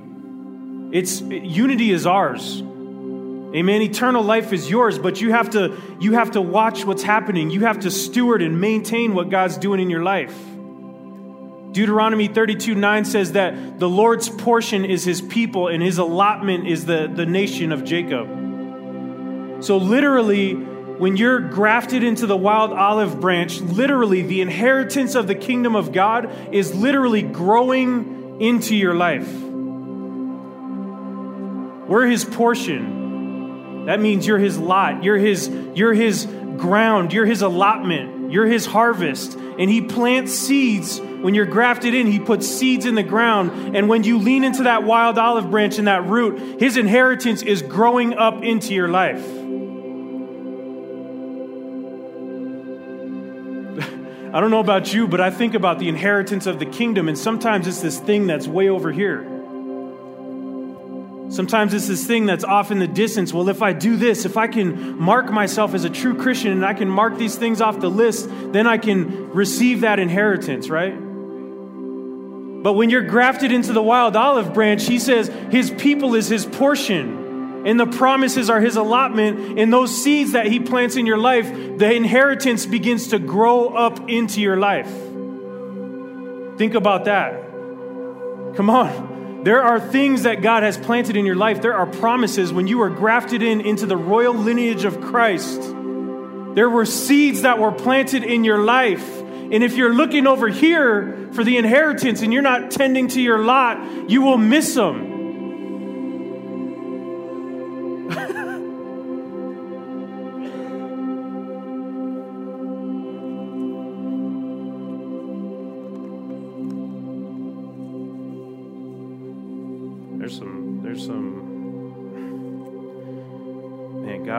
it's 0.93 1.21
unity 1.21 1.91
is 1.91 2.07
ours. 2.07 2.63
Amen. 2.63 3.81
Eternal 3.81 4.23
life 4.23 4.53
is 4.53 4.69
yours, 4.69 4.99
but 4.99 5.21
you 5.21 5.31
have 5.31 5.51
to 5.51 5.75
you 6.01 6.13
have 6.13 6.33
to 6.33 6.41
watch 6.43 6.85
what's 6.85 7.03
happening. 7.03 7.51
You 7.51 7.61
have 7.61 7.81
to 7.81 7.91
steward 7.91 8.43
and 8.43 8.61
maintain 8.61 9.15
what 9.15 9.31
God's 9.31 9.57
doing 9.57 9.81
in 9.81 9.89
your 9.89 10.03
life. 10.03 10.37
Deuteronomy 11.73 12.29
32 12.29 12.75
9 12.75 13.05
says 13.05 13.33
that 13.33 13.79
the 13.79 13.89
Lord's 13.89 14.29
portion 14.29 14.85
is 14.85 15.05
his 15.05 15.23
people 15.23 15.69
and 15.69 15.83
his 15.83 15.99
allotment 15.99 16.67
is 16.67 16.87
the, 16.87 17.11
the 17.15 17.25
nation 17.25 17.73
of 17.73 17.85
Jacob. 17.85 18.29
So, 19.61 19.77
literally, 19.77 20.55
when 20.99 21.17
you're 21.17 21.40
grafted 21.40 22.02
into 22.02 22.26
the 22.26 22.37
wild 22.37 22.73
olive 22.73 23.21
branch, 23.21 23.61
literally, 23.61 24.23
the 24.23 24.40
inheritance 24.40 25.14
of 25.14 25.26
the 25.26 25.35
kingdom 25.35 25.76
of 25.76 25.93
God 25.93 26.31
is 26.52 26.75
literally 26.75 27.23
growing 27.23 28.40
into 28.40 28.75
your 28.75 28.95
life. 28.95 29.33
We're 31.88 32.07
his 32.07 32.25
portion. 32.25 33.87
That 33.87 34.00
means 34.00 34.26
you're 34.26 34.38
his 34.38 34.59
lot, 34.59 35.02
you're 35.02 35.17
his, 35.17 35.49
you're 35.75 35.95
his 35.95 36.26
ground, 36.26 37.12
you're 37.12 37.25
his 37.25 37.43
allotment, 37.43 38.31
you're 38.31 38.47
his 38.47 38.67
harvest. 38.67 39.35
And 39.35 39.71
he 39.71 39.81
plants 39.81 40.35
seeds. 40.35 41.00
When 41.00 41.35
you're 41.35 41.47
grafted 41.47 41.95
in, 41.95 42.07
he 42.07 42.19
puts 42.19 42.47
seeds 42.47 42.85
in 42.85 42.95
the 42.95 43.02
ground. 43.02 43.76
And 43.76 43.88
when 43.88 44.05
you 44.05 44.19
lean 44.19 44.45
into 44.45 44.64
that 44.64 44.83
wild 44.83 45.17
olive 45.17 45.50
branch 45.50 45.78
and 45.78 45.88
that 45.88 46.05
root, 46.07 46.61
his 46.61 46.76
inheritance 46.76 47.43
is 47.43 47.62
growing 47.62 48.14
up 48.14 48.43
into 48.43 48.75
your 48.75 48.88
life. 48.88 49.26
I 54.32 54.40
don't 54.40 54.50
know 54.50 54.61
about 54.61 54.92
you, 54.92 55.08
but 55.08 55.20
I 55.20 55.30
think 55.30 55.54
about 55.54 55.78
the 55.78 55.88
inheritance 55.88 56.47
of 56.47 56.58
the 56.58 56.66
kingdom, 56.66 57.08
and 57.08 57.16
sometimes 57.16 57.66
it's 57.66 57.80
this 57.80 57.99
thing 57.99 58.26
that's 58.26 58.47
way 58.47 58.68
over 58.68 58.92
here. 58.92 59.23
Sometimes 61.30 61.73
it's 61.75 61.88
this 61.88 62.06
thing 62.06 62.26
that's 62.26 62.44
off 62.44 62.70
in 62.70 62.78
the 62.78 62.87
distance. 62.87 63.32
Well, 63.32 63.49
if 63.49 63.62
I 63.62 63.73
do 63.73 63.97
this, 63.97 64.25
if 64.25 64.36
I 64.36 64.47
can 64.47 64.99
mark 64.99 65.30
myself 65.30 65.75
as 65.75 65.84
a 65.84 65.91
true 65.91 66.17
Christian 66.17 66.52
and 66.52 66.64
I 66.64 66.75
can 66.75 66.88
mark 66.88 67.17
these 67.19 67.36
things 67.36 67.60
off 67.60 67.80
the 67.80 67.91
list, 67.91 68.28
then 68.52 68.67
I 68.67 68.78
can 68.78 69.30
receive 69.30 69.82
that 69.82 69.99
inheritance, 69.99 70.69
right? 70.71 70.95
But 72.62 72.73
when 72.73 72.91
you're 72.91 73.02
grafted 73.02 73.52
into 73.52 73.73
the 73.73 73.82
wild 73.82 74.17
olive 74.17 74.52
branch, 74.52 74.86
he 74.86 74.99
says 74.99 75.28
his 75.50 75.71
people 75.71 76.14
is 76.14 76.28
his 76.28 76.45
portion. 76.45 77.27
And 77.69 77.78
the 77.78 77.87
promises 77.87 78.49
are 78.49 78.63
his 78.63 78.76
allotment. 78.76 79.59
And 79.59 79.71
those 79.71 79.95
seeds 79.95 80.33
that 80.33 80.47
he 80.47 80.59
plants 80.59 80.97
in 80.97 81.04
your 81.04 81.19
life, 81.19 81.47
the 81.52 81.93
inheritance 81.93 82.65
begins 82.65 83.09
to 83.09 83.19
grow 83.19 83.69
up 83.69 84.09
into 84.09 84.41
your 84.41 84.57
life. 84.57 84.91
Think 86.57 86.73
about 86.73 87.04
that. 87.04 87.35
Come 88.57 88.71
on. 88.71 89.45
There 89.45 89.63
are 89.63 89.78
things 89.78 90.23
that 90.23 90.41
God 90.41 90.63
has 90.63 90.78
planted 90.78 91.15
in 91.15 91.26
your 91.26 91.37
life. 91.37 91.61
There 91.61 91.75
are 91.75 91.87
promises 91.87 92.54
when 92.54 92.67
you 92.67 92.78
were 92.78 92.89
grafted 92.89 93.43
in 93.43 93.61
into 93.61 93.85
the 93.85 93.99
royal 93.99 94.33
lineage 94.33 94.87
of 94.87 95.02
Christ. 95.02 95.61
There 95.61 96.71
were 96.71 96.87
seeds 96.87 97.43
that 97.43 97.59
were 97.59 97.71
planted 97.71 98.25
in 98.25 98.45
your 98.45 98.63
life. 98.65 99.07
And 99.21 99.63
if 99.63 99.75
you're 99.75 99.93
looking 99.93 100.26
over 100.26 100.49
here 100.49 101.28
for 101.33 101.45
the 101.45 101.59
inheritance 101.59 102.23
and 102.23 102.33
you're 102.33 102.41
not 102.41 102.71
tending 102.71 103.09
to 103.09 103.21
your 103.21 103.45
lot, 103.45 104.09
you 104.09 104.23
will 104.23 104.39
miss 104.39 104.75
them. 104.75 105.18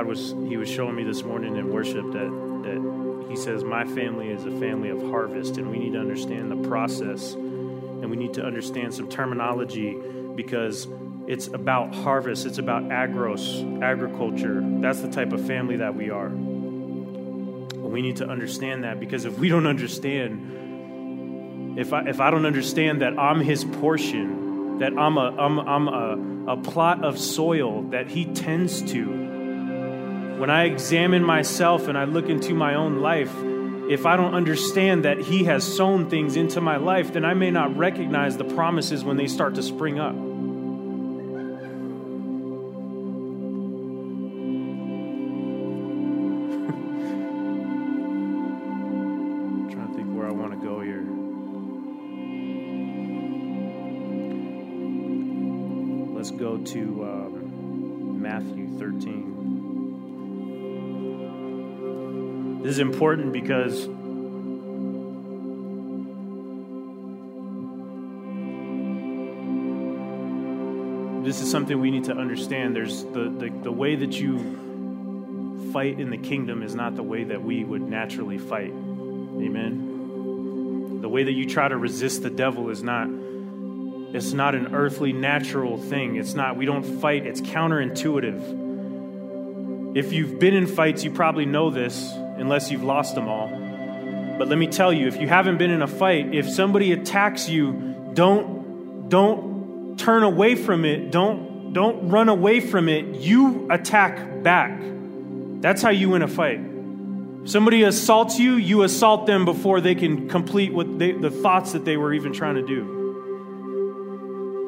Was 0.10 0.36
He 0.48 0.58
was 0.58 0.67
showing 0.67 0.95
me 0.95 1.04
this 1.04 1.24
morning 1.24 1.56
in 1.56 1.72
worship 1.72 2.12
that 2.12 2.30
that 2.63 3.28
He 3.30 3.36
says 3.36 3.63
my 3.63 3.86
family 3.86 4.30
is 4.30 4.43
a 4.45 4.52
family 4.60 4.89
of 4.89 5.00
harvest, 5.10 5.58
and 5.58 5.69
we 5.69 5.78
need 5.78 5.93
to 5.93 6.00
understand 6.00 6.52
the 6.52 6.67
process, 6.67 7.36
and 7.36 8.10
we 8.10 8.17
need 8.17 8.34
to 8.34 8.43
understand 8.43 8.93
some 8.93 9.08
terminology 9.08 9.95
because 10.36 10.88
it's 11.28 11.48
about 11.48 11.93
harvest. 11.93 12.48
It's 12.48 12.58
about 12.58 12.86
agros, 12.86 13.84
agriculture. 13.84 14.63
That's 14.82 15.02
the 15.02 15.10
type 15.10 15.32
of 15.32 15.45
family 15.45 15.78
that 15.78 15.93
we 15.93 16.10
are. 16.10 16.30
We 17.89 18.02
need 18.02 18.17
to 18.17 18.28
understand 18.28 18.84
that 18.84 19.00
because 19.00 19.26
if 19.26 19.38
we 19.38 19.50
don't 19.50 19.67
understand, 19.67 21.78
if 21.78 21.93
I, 21.93 22.08
if 22.08 22.19
I 22.19 22.32
don't 22.32 22.48
understand 22.48 23.04
that 23.04 23.19
I'm 23.19 23.41
His 23.41 23.63
portion, 23.63 24.80
that 24.80 24.98
I'm 24.98 25.17
a, 25.17 25.36
I'm, 25.38 25.60
I'm 25.60 25.88
a, 25.88 26.54
a 26.54 26.58
plot 26.58 27.06
of 27.06 27.19
soil 27.19 27.84
that 27.91 28.10
He 28.10 28.26
tends 28.26 28.82
to, 28.91 29.29
when 30.39 30.49
I 30.49 30.63
examine 30.63 31.21
myself 31.21 31.89
and 31.89 31.97
I 31.97 32.06
look 32.06 32.30
into 32.30 32.54
my 32.54 32.75
own 32.75 33.02
life, 33.02 33.34
if 33.89 34.06
I 34.06 34.15
don't 34.15 34.34
understand 34.34 35.04
that 35.04 35.19
He 35.19 35.43
has 35.43 35.65
sown 35.65 36.10
things 36.10 36.38
into 36.38 36.62
my 36.62 36.78
life, 36.78 37.12
then 37.12 37.25
I 37.25 37.34
may 37.34 37.52
not 37.52 37.75
recognize 37.75 38.38
the 38.38 38.45
promises 38.45 39.04
when 39.04 39.17
they 39.17 39.28
start 39.28 39.56
to 39.56 39.63
spring 39.63 39.99
up. 39.99 40.13
trying 49.73 49.88
to 49.88 49.93
think 49.93 50.08
where 50.15 50.28
I 50.28 50.32
want 50.32 50.54
to 50.54 50.65
go 50.65 50.80
here. 50.80 51.04
Let's 56.15 56.32
go 56.32 56.58
to 56.58 57.04
um, 57.04 58.21
Matthew 58.21 58.69
13. 58.78 59.38
This 62.69 62.75
is 62.75 62.82
important 62.82 63.34
because 63.34 63.88
this 71.25 71.41
is 71.41 71.49
something 71.49 71.79
we 71.79 71.89
need 71.89 72.03
to 72.03 72.13
understand. 72.13 72.75
There's 72.75 73.05
the, 73.05 73.34
the, 73.36 73.49
the 73.63 73.71
way 73.71 73.95
that 73.95 74.13
you 74.13 75.71
fight 75.73 75.99
in 75.99 76.12
the 76.12 76.19
kingdom 76.19 76.62
is 76.62 76.75
not 76.75 76.95
the 76.95 77.01
way 77.01 77.23
that 77.23 77.43
we 77.43 77.63
would 77.63 77.82
naturally 77.82 78.38
fight. 78.38 78.69
Amen. 78.69 79.88
The 81.01 81.10
way 81.10 81.23
that 81.23 81.34
you 81.34 81.49
try 81.49 81.69
to 81.69 81.75
resist 81.75 82.21
the 82.21 82.29
devil 82.29 82.69
is 82.69 82.84
not 82.84 83.08
it's 83.10 84.34
not 84.34 84.53
an 84.53 84.75
earthly 84.75 85.12
natural 85.12 85.79
thing. 85.79 86.17
It's 86.17 86.36
not 86.36 86.55
we 86.55 86.67
don't 86.67 87.01
fight, 87.01 87.25
it's 87.25 87.41
counterintuitive. 87.41 89.97
If 89.97 90.13
you've 90.13 90.38
been 90.38 90.53
in 90.53 90.67
fights, 90.67 91.03
you 91.03 91.10
probably 91.10 91.47
know 91.47 91.71
this 91.71 92.13
unless 92.39 92.71
you've 92.71 92.84
lost 92.84 93.15
them 93.15 93.28
all. 93.28 93.47
But 94.38 94.47
let 94.47 94.58
me 94.58 94.67
tell 94.67 94.93
you, 94.93 95.08
if 95.08 95.17
you 95.19 95.28
haven't 95.28 95.58
been 95.58 95.69
in 95.69 95.82
a 95.82 95.88
fight, 95.88 96.34
if 96.34 96.49
somebody 96.49 96.93
attacks 96.93 97.49
you, 97.49 98.12
don't 98.13 99.10
don't 99.10 99.97
turn 99.99 100.23
away 100.23 100.56
from 100.56 100.86
it. 100.86 101.12
Don't 101.12 101.73
don't 101.73 102.10
run 102.10 102.30
away 102.30 102.62
from 102.62 102.88
it. 102.88 103.06
You 103.15 103.67
attack 103.69 104.43
back. 104.43 104.82
That's 105.62 105.82
how 105.82 105.89
you 105.89 106.10
win 106.10 106.21
a 106.21 106.28
fight. 106.28 106.62
Somebody 107.45 107.84
assaults 107.84 108.39
you, 108.39 108.56
you 108.56 108.84
assault 108.84 109.25
them 109.25 109.45
before 109.45 109.82
they 109.82 109.95
can 109.95 110.30
complete 110.30 110.73
what 110.73 110.99
they, 110.99 111.12
the 111.13 111.32
thoughts 111.32 111.71
that 111.73 111.84
they 111.84 111.97
were 111.97 112.13
even 112.13 112.32
trying 112.32 112.56
to 112.56 112.65
do. 112.65 112.97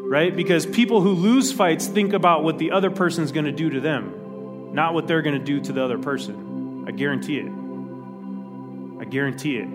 Right? 0.10 0.36
Because 0.36 0.66
people 0.66 1.02
who 1.02 1.12
lose 1.12 1.54
fights 1.54 1.88
think 1.88 2.14
about 2.14 2.44
what 2.44 2.58
the 2.58 2.72
other 2.72 2.92
person's 2.92 3.32
going 3.32 3.46
to 3.46 3.52
do 3.52 3.70
to 3.70 3.80
them, 3.80 4.74
not 4.74 4.94
what 4.94 5.08
they're 5.08 5.22
going 5.22 5.40
to 5.40 5.46
do 5.46 5.62
to 5.62 5.72
the 5.74 5.84
other 5.84 5.98
person. 5.98 6.84
I 6.88 6.92
guarantee 6.92 7.38
it. 7.38 7.61
I 9.02 9.06
guarantee 9.06 9.58
it. 9.58 9.68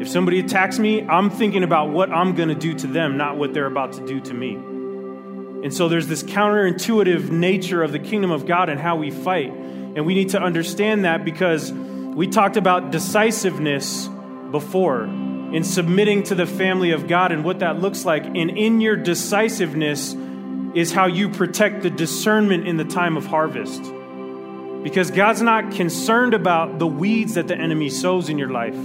If 0.00 0.08
somebody 0.08 0.40
attacks 0.40 0.76
me, 0.80 1.02
I'm 1.02 1.30
thinking 1.30 1.62
about 1.62 1.90
what 1.90 2.10
I'm 2.10 2.34
going 2.34 2.48
to 2.48 2.56
do 2.56 2.74
to 2.74 2.88
them, 2.88 3.16
not 3.16 3.36
what 3.36 3.54
they're 3.54 3.66
about 3.66 3.92
to 3.92 4.04
do 4.04 4.20
to 4.20 4.34
me. 4.34 4.54
And 4.54 5.72
so 5.72 5.88
there's 5.88 6.08
this 6.08 6.24
counterintuitive 6.24 7.30
nature 7.30 7.84
of 7.84 7.92
the 7.92 8.00
kingdom 8.00 8.32
of 8.32 8.44
God 8.44 8.68
and 8.68 8.80
how 8.80 8.96
we 8.96 9.12
fight. 9.12 9.52
And 9.52 10.04
we 10.04 10.14
need 10.14 10.30
to 10.30 10.42
understand 10.42 11.04
that 11.04 11.24
because 11.24 11.72
we 11.72 12.26
talked 12.26 12.56
about 12.56 12.90
decisiveness 12.90 14.08
before 14.50 15.04
in 15.04 15.62
submitting 15.62 16.24
to 16.24 16.34
the 16.34 16.46
family 16.46 16.90
of 16.90 17.06
God 17.06 17.30
and 17.30 17.44
what 17.44 17.60
that 17.60 17.78
looks 17.78 18.04
like. 18.04 18.24
And 18.24 18.50
in 18.58 18.80
your 18.80 18.96
decisiveness 18.96 20.16
is 20.74 20.90
how 20.90 21.06
you 21.06 21.28
protect 21.28 21.82
the 21.82 21.90
discernment 21.90 22.66
in 22.66 22.76
the 22.76 22.84
time 22.84 23.16
of 23.16 23.24
harvest. 23.24 23.84
Because 24.82 25.10
God's 25.10 25.42
not 25.42 25.72
concerned 25.72 26.34
about 26.34 26.78
the 26.78 26.86
weeds 26.86 27.34
that 27.34 27.48
the 27.48 27.56
enemy 27.56 27.88
sows 27.88 28.28
in 28.28 28.38
your 28.38 28.50
life. 28.50 28.76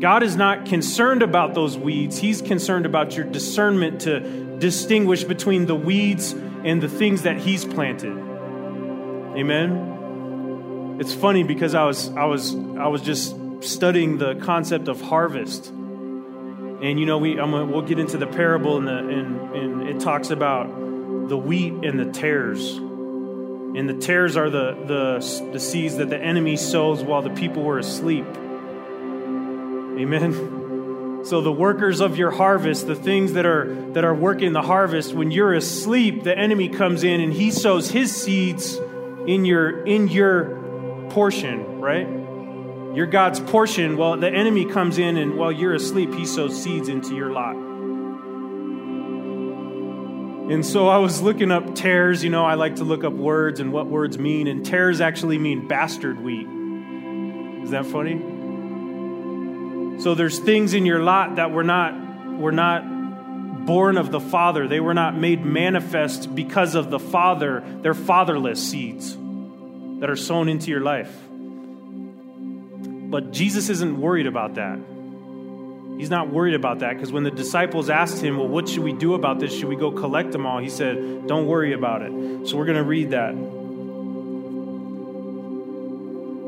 God 0.00 0.22
is 0.22 0.34
not 0.34 0.64
concerned 0.64 1.22
about 1.22 1.54
those 1.54 1.76
weeds. 1.76 2.16
He's 2.16 2.40
concerned 2.40 2.86
about 2.86 3.16
your 3.16 3.26
discernment 3.26 4.00
to 4.02 4.58
distinguish 4.58 5.24
between 5.24 5.66
the 5.66 5.74
weeds 5.74 6.32
and 6.32 6.82
the 6.82 6.88
things 6.88 7.22
that 7.22 7.36
He's 7.36 7.66
planted. 7.66 8.16
Amen. 9.36 10.96
It's 11.00 11.14
funny 11.14 11.42
because 11.42 11.74
I 11.74 11.84
was 11.84 12.08
I 12.10 12.24
was 12.24 12.54
I 12.54 12.88
was 12.88 13.02
just 13.02 13.34
studying 13.60 14.18
the 14.18 14.34
concept 14.36 14.88
of 14.88 15.00
harvest, 15.00 15.68
and 15.68 16.98
you 17.00 17.06
know 17.06 17.18
we 17.18 17.38
I'm 17.38 17.52
we'll 17.52 17.82
get 17.82 17.98
into 17.98 18.16
the 18.16 18.26
parable 18.26 18.76
and 18.76 18.86
the 18.86 18.98
and, 18.98 19.54
and 19.54 19.88
it 19.88 20.00
talks 20.00 20.30
about 20.30 20.66
the 21.28 21.38
wheat 21.38 21.72
and 21.72 21.98
the 21.98 22.06
tares, 22.06 22.78
and 23.74 23.88
the 23.88 23.94
tares 23.94 24.36
are 24.36 24.50
the 24.50 24.74
the 24.86 25.50
the 25.52 25.60
seeds 25.60 25.96
that 25.96 26.10
the 26.10 26.18
enemy 26.18 26.56
sows 26.56 27.02
while 27.02 27.22
the 27.22 27.30
people 27.30 27.62
were 27.62 27.78
asleep. 27.78 28.26
Amen. 29.98 31.24
So 31.24 31.40
the 31.40 31.52
workers 31.52 32.00
of 32.00 32.16
your 32.16 32.30
harvest, 32.30 32.86
the 32.86 32.94
things 32.94 33.34
that 33.34 33.46
are 33.46 33.74
that 33.92 34.04
are 34.04 34.14
working 34.14 34.52
the 34.52 34.62
harvest, 34.62 35.12
when 35.12 35.30
you're 35.30 35.54
asleep, 35.54 36.24
the 36.24 36.36
enemy 36.36 36.68
comes 36.68 37.04
in 37.04 37.20
and 37.20 37.32
he 37.32 37.50
sows 37.50 37.90
his 37.90 38.14
seeds 38.14 38.76
in 39.26 39.44
your 39.44 39.84
in 39.84 40.08
your 40.08 41.06
portion, 41.10 41.80
right? 41.80 42.08
Your 42.96 43.06
God's 43.06 43.38
portion. 43.38 43.96
Well, 43.96 44.16
the 44.16 44.30
enemy 44.30 44.64
comes 44.64 44.98
in 44.98 45.16
and 45.16 45.36
while 45.36 45.52
you're 45.52 45.74
asleep, 45.74 46.14
he 46.14 46.26
sows 46.26 46.60
seeds 46.60 46.88
into 46.88 47.14
your 47.14 47.30
lot. 47.30 47.69
And 50.50 50.66
so 50.66 50.88
I 50.88 50.98
was 50.98 51.22
looking 51.22 51.52
up 51.52 51.76
tares. 51.76 52.24
You 52.24 52.30
know, 52.30 52.44
I 52.44 52.54
like 52.54 52.76
to 52.76 52.84
look 52.84 53.04
up 53.04 53.12
words 53.12 53.60
and 53.60 53.72
what 53.72 53.86
words 53.86 54.18
mean. 54.18 54.48
And 54.48 54.66
tares 54.66 55.00
actually 55.00 55.38
mean 55.38 55.68
bastard 55.68 56.20
wheat. 56.20 56.48
Is 57.62 57.70
that 57.70 57.86
funny? 57.86 58.18
So 60.02 60.16
there's 60.16 60.40
things 60.40 60.74
in 60.74 60.86
your 60.86 60.98
lot 61.04 61.36
that 61.36 61.52
were 61.52 61.62
not 61.62 61.94
were 62.36 62.50
not 62.50 63.64
born 63.64 63.96
of 63.96 64.10
the 64.10 64.18
Father. 64.18 64.66
They 64.66 64.80
were 64.80 64.94
not 64.94 65.16
made 65.16 65.44
manifest 65.44 66.34
because 66.34 66.74
of 66.74 66.90
the 66.90 66.98
Father. 66.98 67.62
They're 67.82 67.94
fatherless 67.94 68.60
seeds 68.60 69.16
that 70.00 70.10
are 70.10 70.16
sown 70.16 70.48
into 70.48 70.72
your 70.72 70.80
life. 70.80 71.16
But 73.10 73.30
Jesus 73.30 73.68
isn't 73.68 74.00
worried 74.00 74.26
about 74.26 74.54
that. 74.54 74.80
He's 76.00 76.08
not 76.08 76.32
worried 76.32 76.54
about 76.54 76.78
that 76.78 76.94
because 76.94 77.12
when 77.12 77.24
the 77.24 77.30
disciples 77.30 77.90
asked 77.90 78.24
him, 78.24 78.38
Well, 78.38 78.48
what 78.48 78.66
should 78.70 78.82
we 78.82 78.94
do 78.94 79.12
about 79.12 79.38
this? 79.38 79.52
Should 79.52 79.68
we 79.68 79.76
go 79.76 79.92
collect 79.92 80.32
them 80.32 80.46
all? 80.46 80.58
He 80.58 80.70
said, 80.70 81.26
Don't 81.26 81.46
worry 81.46 81.74
about 81.74 82.00
it. 82.00 82.48
So 82.48 82.56
we're 82.56 82.64
going 82.64 82.78
to 82.78 82.84
read 82.84 83.10
that. 83.10 83.34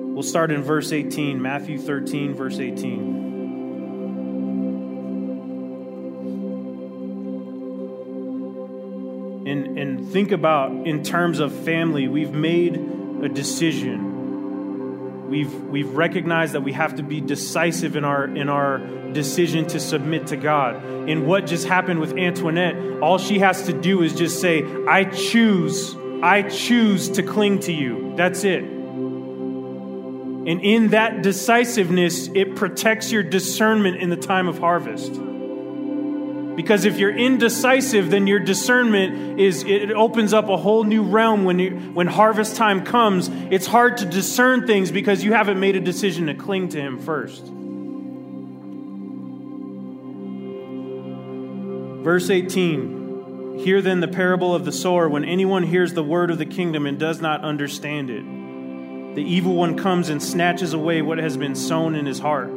We'll 0.07 0.23
start 0.23 0.53
in 0.53 0.63
verse 0.63 0.91
18, 0.91 1.43
Matthew 1.43 1.79
13, 1.79 2.33
verse 2.35 2.59
18. 2.59 3.21
and, 9.45 9.77
and 9.79 10.09
think 10.11 10.33
about 10.33 10.71
in 10.87 11.03
terms 11.05 11.41
of 11.41 11.53
family, 11.53 12.09
we've 12.09 12.33
made 12.33 12.77
a 13.23 13.29
decision. 13.29 14.12
We've, 15.33 15.55
we've 15.65 15.89
recognized 15.95 16.53
that 16.53 16.61
we 16.61 16.75
have 16.75 16.97
to 16.97 17.03
be 17.03 17.23
decisive 17.23 17.97
in 17.97 18.05
our, 18.05 18.27
in 18.27 18.51
our 18.51 18.81
decision 19.15 19.67
to 19.69 19.81
submit 19.81 20.27
to 20.27 20.37
God. 20.37 21.09
In 21.09 21.25
what 21.27 21.47
just 21.47 21.67
happened 21.67 22.01
with 22.01 22.19
Antoinette, 22.19 23.01
all 23.01 23.17
she 23.17 23.39
has 23.39 23.63
to 23.63 23.73
do 23.73 24.03
is 24.03 24.15
just 24.15 24.43
say, 24.43 24.63
I 24.87 25.05
choose, 25.05 25.97
I 26.23 26.43
choose 26.43 27.09
to 27.13 27.23
cling 27.23 27.61
to 27.61 27.73
you. 27.73 28.13
That's 28.15 28.45
it. 28.45 28.63
And 30.43 30.49
in 30.49 30.89
that 30.89 31.23
decisiveness, 31.23 32.29
it 32.35 32.55
protects 32.55 33.11
your 33.11 33.23
discernment 33.23 34.03
in 34.03 34.11
the 34.11 34.19
time 34.19 34.49
of 34.49 34.59
harvest. 34.59 35.15
Because 36.57 36.85
if 36.85 36.99
you're 36.99 37.17
indecisive, 37.17 38.11
then 38.11 38.27
your 38.27 38.39
discernment 38.39 39.41
is 39.41 39.63
it 39.63 39.91
opens 39.91 40.33
up 40.33 40.49
a 40.49 40.57
whole 40.57 40.85
new 40.85 41.03
realm 41.03 41.45
when 41.45 41.59
you, 41.59 41.71
when 41.95 42.07
harvest 42.07 42.57
time 42.57 42.85
comes. 42.85 43.29
It's 43.51 43.67
hard 43.67 43.99
to 43.99 44.05
discern 44.05 44.67
things 44.67 44.91
because 44.91 45.25
you 45.25 45.33
haven't 45.33 45.59
made 45.59 45.77
a 45.77 45.81
decision 45.81 46.27
to 46.27 46.35
cling 46.35 46.69
to 46.71 46.81
him 46.81 46.99
first. 46.99 47.45
Verse 52.05 52.29
18. 52.29 53.59
Hear 53.59 53.81
then 53.81 54.01
the 54.01 54.09
parable 54.09 54.55
of 54.55 54.65
the 54.65 54.73
sower 54.73 55.09
when 55.09 55.25
anyone 55.25 55.63
hears 55.63 55.95
the 55.95 56.03
word 56.03 56.31
of 56.31 56.39
the 56.39 56.47
kingdom 56.47 56.87
and 56.87 56.99
does 56.99 57.21
not 57.21 57.43
understand 57.45 58.11
it. 58.11 58.25
The 59.15 59.23
evil 59.23 59.55
one 59.55 59.77
comes 59.77 60.09
and 60.09 60.23
snatches 60.23 60.73
away 60.73 61.01
what 61.03 61.19
has 61.19 61.37
been 61.37 61.55
sown 61.55 61.95
in 61.95 62.07
his 62.07 62.19
heart. 62.19 62.51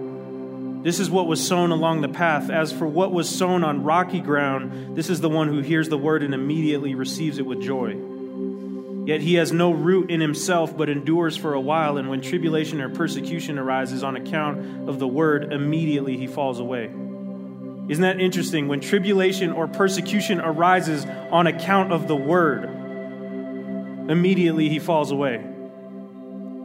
This 0.85 0.99
is 0.99 1.09
what 1.09 1.25
was 1.25 1.43
sown 1.43 1.71
along 1.71 2.01
the 2.01 2.07
path. 2.07 2.51
As 2.51 2.71
for 2.71 2.85
what 2.85 3.11
was 3.11 3.27
sown 3.27 3.63
on 3.63 3.83
rocky 3.83 4.19
ground, 4.19 4.95
this 4.95 5.09
is 5.09 5.19
the 5.19 5.27
one 5.27 5.47
who 5.47 5.61
hears 5.61 5.89
the 5.89 5.97
word 5.97 6.21
and 6.21 6.31
immediately 6.31 6.93
receives 6.93 7.39
it 7.39 7.45
with 7.47 7.59
joy. 7.59 7.97
Yet 9.07 9.19
he 9.19 9.33
has 9.33 9.51
no 9.51 9.71
root 9.71 10.11
in 10.11 10.21
himself, 10.21 10.77
but 10.77 10.87
endures 10.87 11.35
for 11.35 11.55
a 11.55 11.59
while, 11.59 11.97
and 11.97 12.07
when 12.07 12.21
tribulation 12.21 12.81
or 12.81 12.89
persecution 12.89 13.57
arises 13.57 14.03
on 14.03 14.15
account 14.15 14.87
of 14.87 14.99
the 14.99 15.07
word, 15.07 15.51
immediately 15.51 16.17
he 16.17 16.27
falls 16.27 16.59
away. 16.59 16.83
Isn't 16.85 18.03
that 18.03 18.21
interesting? 18.21 18.67
When 18.67 18.79
tribulation 18.79 19.53
or 19.53 19.67
persecution 19.67 20.39
arises 20.39 21.03
on 21.31 21.47
account 21.47 21.93
of 21.93 22.07
the 22.07 22.15
word, 22.15 22.65
immediately 24.07 24.69
he 24.69 24.77
falls 24.77 25.09
away. 25.09 25.43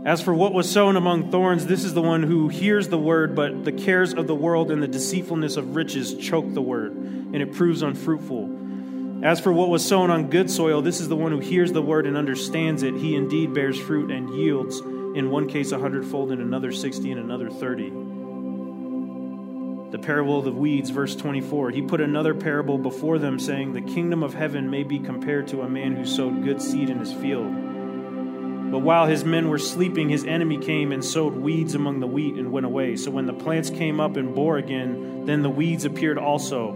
As 0.05 0.23
for 0.23 0.33
what 0.33 0.55
was 0.55 0.71
sown 0.71 0.97
among 0.97 1.31
thorns, 1.31 1.67
this 1.67 1.85
is 1.85 1.93
the 1.93 2.01
one 2.01 2.23
who 2.23 2.49
hears 2.49 2.89
the 2.89 2.99
word, 2.99 3.35
but 3.35 3.67
the 3.67 3.73
cares 3.73 4.15
of 4.15 4.27
the 4.27 4.35
world 4.35 4.71
and 4.71 4.83
the 4.83 4.89
deceitfulness 4.89 5.59
of 5.59 5.77
riches 5.77 6.15
choke 6.15 6.55
the 6.55 6.63
word, 6.63 6.93
and 6.93 7.37
it 7.37 7.53
proves 7.53 7.83
unfruitful. 7.83 9.23
As 9.23 9.41
for 9.41 9.53
what 9.53 9.69
was 9.69 9.87
sown 9.87 10.11
on 10.11 10.31
good 10.31 10.51
soil, 10.51 10.81
this 10.81 11.01
is 11.01 11.09
the 11.09 11.17
one 11.17 11.33
who 11.33 11.41
hears 11.41 11.73
the 11.73 11.83
word 11.83 12.07
and 12.07 12.17
understands 12.17 12.83
it. 12.83 12.95
He 12.95 13.15
indeed 13.15 13.53
bears 13.53 13.79
fruit 13.79 14.11
and 14.11 14.31
yields, 14.31 14.81
in 14.81 15.29
one 15.31 15.47
case 15.47 15.71
a 15.73 15.79
hundredfold, 15.79 16.33
in 16.33 16.41
another 16.41 16.73
sixty, 16.73 17.11
and 17.11 17.21
another 17.21 17.51
thirty. 17.51 17.91
The 19.91 19.99
parable 19.99 20.39
of 20.39 20.47
the 20.47 20.53
weeds, 20.53 20.89
verse 20.89 21.15
24. 21.17 21.71
He 21.71 21.83
put 21.83 22.01
another 22.01 22.33
parable 22.33 22.79
before 22.79 23.19
them, 23.19 23.39
saying, 23.39 23.73
The 23.73 23.83
kingdom 23.83 24.23
of 24.23 24.33
heaven 24.33 24.71
may 24.71 24.85
be 24.85 25.01
compared 25.01 25.49
to 25.49 25.61
a 25.61 25.69
man 25.69 25.97
who 25.97 26.07
sowed 26.07 26.45
good 26.45 26.63
seed 26.63 26.89
in 26.89 27.01
his 27.01 27.13
field. 27.13 27.70
But 28.71 28.81
while 28.81 29.07
his 29.07 29.25
men 29.25 29.49
were 29.49 29.59
sleeping, 29.59 30.09
his 30.09 30.25
enemy 30.25 30.59
came 30.59 30.93
and 30.93 31.05
sowed 31.05 31.35
weeds 31.35 31.75
among 31.75 31.99
the 31.99 32.07
wheat 32.07 32.37
and 32.37 32.53
went 32.53 32.67
away. 32.67 32.95
So 32.97 33.11
when 33.11 33.27
the 33.27 33.33
plants 33.33 33.69
came 33.69 33.99
up 33.99 34.17
and 34.17 34.33
bore 34.35 34.59
again, 34.59 35.27
then 35.27 35.43
the 35.43 35.51
weeds 35.51 35.85
appeared 35.85 36.19
also. 36.19 36.73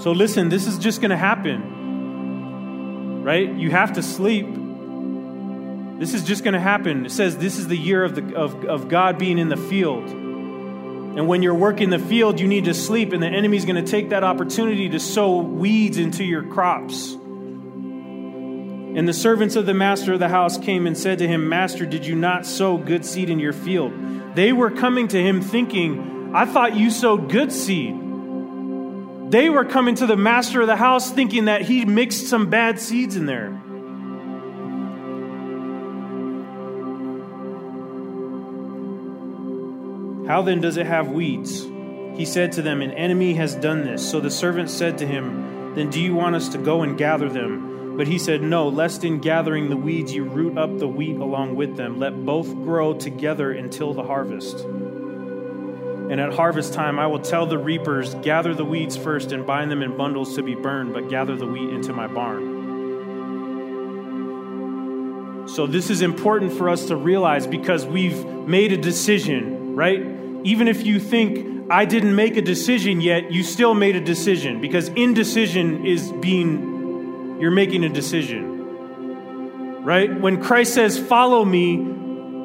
So 0.00 0.10
listen, 0.12 0.48
this 0.48 0.66
is 0.66 0.78
just 0.78 1.00
going 1.00 1.12
to 1.12 1.16
happen. 1.16 3.22
Right? 3.22 3.48
You 3.48 3.70
have 3.70 3.92
to 3.94 4.02
sleep. 4.02 4.46
This 5.98 6.12
is 6.12 6.24
just 6.24 6.42
going 6.42 6.54
to 6.54 6.60
happen. 6.60 7.06
It 7.06 7.12
says 7.12 7.36
this 7.36 7.58
is 7.58 7.68
the 7.68 7.78
year 7.78 8.02
of, 8.04 8.16
the, 8.16 8.36
of, 8.36 8.64
of 8.64 8.88
God 8.88 9.16
being 9.16 9.38
in 9.38 9.48
the 9.48 9.56
field. 9.56 10.08
And 10.08 11.28
when 11.28 11.42
you're 11.42 11.54
working 11.54 11.88
the 11.88 11.98
field, 11.98 12.40
you 12.40 12.46
need 12.46 12.66
to 12.66 12.74
sleep, 12.74 13.14
and 13.14 13.22
the 13.22 13.28
enemy's 13.28 13.64
going 13.64 13.82
to 13.82 13.90
take 13.90 14.10
that 14.10 14.22
opportunity 14.22 14.90
to 14.90 15.00
sow 15.00 15.38
weeds 15.38 15.96
into 15.98 16.24
your 16.24 16.42
crops. 16.42 17.16
And 18.96 19.06
the 19.06 19.12
servants 19.12 19.56
of 19.56 19.66
the 19.66 19.74
master 19.74 20.14
of 20.14 20.20
the 20.20 20.30
house 20.30 20.56
came 20.56 20.86
and 20.86 20.96
said 20.96 21.18
to 21.18 21.28
him, 21.28 21.50
Master, 21.50 21.84
did 21.84 22.06
you 22.06 22.14
not 22.14 22.46
sow 22.46 22.78
good 22.78 23.04
seed 23.04 23.28
in 23.28 23.38
your 23.38 23.52
field? 23.52 23.92
They 24.34 24.54
were 24.54 24.70
coming 24.70 25.06
to 25.08 25.22
him 25.22 25.42
thinking, 25.42 26.30
I 26.34 26.46
thought 26.46 26.76
you 26.76 26.90
sowed 26.90 27.30
good 27.30 27.52
seed. 27.52 27.94
They 29.30 29.50
were 29.50 29.66
coming 29.66 29.96
to 29.96 30.06
the 30.06 30.16
master 30.16 30.62
of 30.62 30.66
the 30.66 30.76
house 30.76 31.10
thinking 31.10 31.44
that 31.44 31.60
he 31.60 31.84
mixed 31.84 32.28
some 32.28 32.48
bad 32.48 32.80
seeds 32.80 33.16
in 33.16 33.26
there. 33.26 33.50
How 40.26 40.40
then 40.40 40.62
does 40.62 40.78
it 40.78 40.86
have 40.86 41.08
weeds? 41.08 41.64
He 42.16 42.24
said 42.24 42.52
to 42.52 42.62
them, 42.62 42.80
An 42.80 42.92
enemy 42.92 43.34
has 43.34 43.54
done 43.56 43.84
this. 43.84 44.10
So 44.10 44.20
the 44.20 44.30
servant 44.30 44.70
said 44.70 44.96
to 44.98 45.06
him, 45.06 45.74
Then 45.74 45.90
do 45.90 46.00
you 46.00 46.14
want 46.14 46.34
us 46.34 46.48
to 46.48 46.58
go 46.58 46.80
and 46.80 46.96
gather 46.96 47.28
them? 47.28 47.75
But 47.96 48.06
he 48.08 48.18
said, 48.18 48.42
No, 48.42 48.68
lest 48.68 49.04
in 49.04 49.20
gathering 49.20 49.70
the 49.70 49.76
weeds 49.76 50.12
you 50.12 50.24
root 50.24 50.58
up 50.58 50.78
the 50.78 50.86
wheat 50.86 51.16
along 51.16 51.56
with 51.56 51.76
them. 51.76 51.98
Let 51.98 52.26
both 52.26 52.52
grow 52.54 52.92
together 52.92 53.52
until 53.52 53.94
the 53.94 54.02
harvest. 54.02 54.60
And 54.60 56.20
at 56.20 56.34
harvest 56.34 56.74
time, 56.74 56.98
I 56.98 57.06
will 57.06 57.20
tell 57.20 57.46
the 57.46 57.56
reapers, 57.56 58.14
Gather 58.16 58.54
the 58.54 58.66
weeds 58.66 58.98
first 58.98 59.32
and 59.32 59.46
bind 59.46 59.70
them 59.70 59.82
in 59.82 59.96
bundles 59.96 60.36
to 60.36 60.42
be 60.42 60.54
burned, 60.54 60.92
but 60.92 61.08
gather 61.08 61.36
the 61.36 61.46
wheat 61.46 61.70
into 61.70 61.94
my 61.94 62.06
barn. 62.06 62.54
So, 65.48 65.66
this 65.66 65.88
is 65.88 66.02
important 66.02 66.52
for 66.52 66.68
us 66.68 66.86
to 66.86 66.96
realize 66.96 67.46
because 67.46 67.86
we've 67.86 68.26
made 68.26 68.72
a 68.72 68.76
decision, 68.76 69.74
right? 69.74 70.04
Even 70.44 70.68
if 70.68 70.84
you 70.84 71.00
think 71.00 71.70
I 71.70 71.86
didn't 71.86 72.14
make 72.14 72.36
a 72.36 72.42
decision 72.42 73.00
yet, 73.00 73.32
you 73.32 73.42
still 73.42 73.72
made 73.72 73.96
a 73.96 74.00
decision 74.00 74.60
because 74.60 74.88
indecision 74.90 75.86
is 75.86 76.12
being 76.12 76.75
you're 77.40 77.50
making 77.50 77.84
a 77.84 77.88
decision. 77.88 79.84
Right? 79.84 80.20
When 80.20 80.42
Christ 80.42 80.74
says, 80.74 80.98
Follow 80.98 81.44
me, 81.44 81.96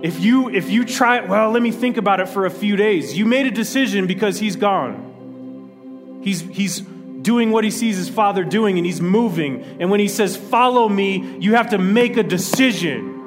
if 0.03 0.19
you 0.19 0.49
if 0.49 0.69
you 0.69 0.83
try 0.83 1.21
well 1.21 1.51
let 1.51 1.61
me 1.61 1.71
think 1.71 1.97
about 1.97 2.19
it 2.19 2.27
for 2.27 2.45
a 2.45 2.49
few 2.49 2.75
days 2.75 3.15
you 3.17 3.25
made 3.25 3.45
a 3.45 3.51
decision 3.51 4.07
because 4.07 4.39
he's 4.39 4.55
gone 4.55 6.19
he's 6.23 6.41
he's 6.41 6.81
doing 6.81 7.51
what 7.51 7.63
he 7.63 7.69
sees 7.69 7.97
his 7.97 8.09
father 8.09 8.43
doing 8.43 8.77
and 8.77 8.85
he's 8.85 8.99
moving 8.99 9.61
and 9.79 9.91
when 9.91 9.99
he 9.99 10.07
says 10.07 10.35
follow 10.35 10.89
me 10.89 11.37
you 11.39 11.53
have 11.53 11.69
to 11.69 11.77
make 11.77 12.17
a 12.17 12.23
decision 12.23 13.19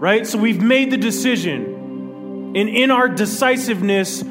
right 0.00 0.26
so 0.26 0.38
we've 0.38 0.60
made 0.60 0.90
the 0.90 0.96
decision 0.96 2.52
and 2.56 2.68
in 2.68 2.90
our 2.90 3.08
decisiveness 3.08 4.24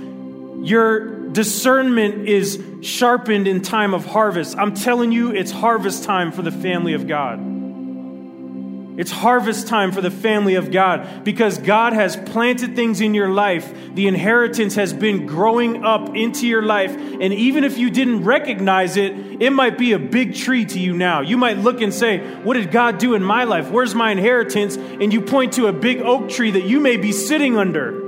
your 0.62 1.23
discernment 1.34 2.28
is 2.28 2.64
sharpened 2.82 3.48
in 3.48 3.62
time 3.62 3.94
of 3.94 4.06
harvest 4.06 4.58
i'm 4.58 4.74
telling 4.74 5.12
you 5.12 5.32
it's 5.32 5.52
harvest 5.52 6.04
time 6.04 6.32
for 6.32 6.42
the 6.42 6.52
family 6.52 6.94
of 6.94 7.08
god 7.08 7.54
it's 8.96 9.10
harvest 9.10 9.68
time 9.68 9.92
for 9.92 10.02
the 10.02 10.12
family 10.12 10.54
of 10.54 10.70
God 10.70 11.24
because 11.24 11.58
God 11.58 11.94
has 11.94 12.16
planted 12.16 12.76
things 12.76 13.02
in 13.02 13.16
your 13.16 13.30
life. 13.30 13.74
The 13.96 14.08
inheritance 14.08 14.76
has 14.76 14.94
been 14.94 15.26
growing 15.26 15.84
up 15.84 16.16
into 16.16 16.46
your 16.46 16.62
life. 16.62 16.96
And 16.96 17.34
even 17.34 17.64
if 17.64 17.80
you 17.80 17.90
didn't 17.90 18.24
recognize 18.24 18.96
it, 18.96 19.42
it 19.42 19.50
might 19.50 19.80
be 19.80 19.94
a 19.94 20.00
big 20.00 20.36
tree 20.36 20.66
to 20.66 20.80
you 20.80 20.94
now. 20.94 21.22
You 21.22 21.38
might 21.38 21.58
look 21.58 21.82
and 21.82 21.92
say, 21.92 22.20
What 22.44 22.54
did 22.54 22.70
God 22.70 23.00
do 23.00 23.16
in 23.16 23.24
my 23.24 23.46
life? 23.46 23.72
Where's 23.72 23.96
my 23.96 24.12
inheritance? 24.12 24.78
And 24.78 25.12
you 25.12 25.22
point 25.22 25.54
to 25.54 25.68
a 25.68 25.74
big 25.74 26.02
oak 26.02 26.30
tree 26.30 26.52
that 26.52 26.66
you 26.66 26.80
may 26.80 26.98
be 26.98 27.12
sitting 27.12 27.58
under. 27.58 28.03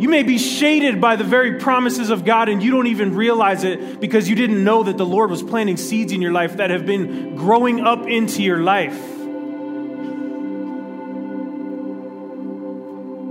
You 0.00 0.08
may 0.08 0.24
be 0.24 0.38
shaded 0.38 1.00
by 1.00 1.16
the 1.16 1.24
very 1.24 1.60
promises 1.60 2.10
of 2.10 2.24
God 2.24 2.48
and 2.48 2.62
you 2.62 2.72
don't 2.72 2.88
even 2.88 3.14
realize 3.14 3.62
it 3.62 4.00
because 4.00 4.28
you 4.28 4.34
didn't 4.34 4.64
know 4.64 4.82
that 4.82 4.98
the 4.98 5.06
Lord 5.06 5.30
was 5.30 5.42
planting 5.42 5.76
seeds 5.76 6.10
in 6.12 6.20
your 6.20 6.32
life 6.32 6.56
that 6.56 6.70
have 6.70 6.84
been 6.84 7.36
growing 7.36 7.80
up 7.80 8.06
into 8.06 8.42
your 8.42 8.58
life. 8.58 8.98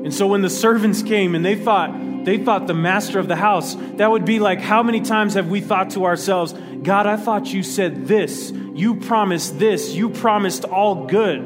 And 0.04 0.13
so 0.13 0.28
when 0.28 0.41
the 0.41 0.49
servants 0.49 1.02
came 1.02 1.36
and 1.36 1.43
they 1.43 1.56
thought 1.56 1.91
they 2.26 2.38
thought 2.38 2.67
the 2.67 2.73
master 2.73 3.19
of 3.19 3.28
the 3.28 3.36
house, 3.36 3.76
that 3.97 4.10
would 4.10 4.23
be 4.23 4.39
like 4.39 4.62
how 4.62 4.82
many 4.84 5.02
times 5.02 5.34
have 5.34 5.49
we 5.49 5.60
thought 5.60 5.89
to 5.91 6.06
ourselves, 6.06 6.54
God, 6.82 7.06
I 7.06 7.17
thought 7.17 7.54
you 7.54 7.63
said 7.63 8.08
this. 8.08 8.52
You 8.52 8.95
promised 8.95 9.60
this. 9.60 9.93
You 9.93 10.10
promised 10.10 10.63
all 10.63 11.06
good. 11.08 11.41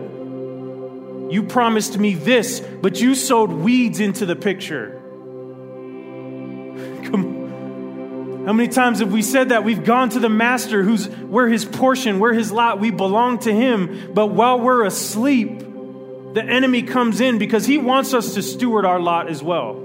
You 1.31 1.43
promised 1.43 1.97
me 1.97 2.13
this, 2.13 2.59
but 2.59 3.01
you 3.01 3.15
sowed 3.15 3.51
weeds 3.51 3.99
into 3.99 4.25
the 4.25 4.35
picture. 4.35 4.96
Come 7.11 8.45
How 8.45 8.53
many 8.53 8.69
times 8.69 8.99
have 8.99 9.11
we 9.11 9.21
said 9.21 9.49
that? 9.49 9.63
We've 9.63 9.83
gone 9.83 10.09
to 10.09 10.19
the 10.19 10.29
master 10.29 10.83
who's 10.83 11.09
we're 11.09 11.47
his 11.47 11.65
portion, 11.65 12.19
we're 12.19 12.33
his 12.33 12.51
lot, 12.51 12.79
we 12.79 12.91
belong 12.91 13.39
to 13.39 13.53
him. 13.53 14.11
But 14.13 14.27
while 14.27 14.59
we're 14.59 14.85
asleep, 14.85 15.59
the 15.59 16.43
enemy 16.43 16.83
comes 16.83 17.21
in 17.21 17.37
because 17.37 17.65
he 17.65 17.77
wants 17.77 18.13
us 18.13 18.33
to 18.35 18.41
steward 18.41 18.85
our 18.85 18.99
lot 18.99 19.29
as 19.29 19.41
well. 19.41 19.83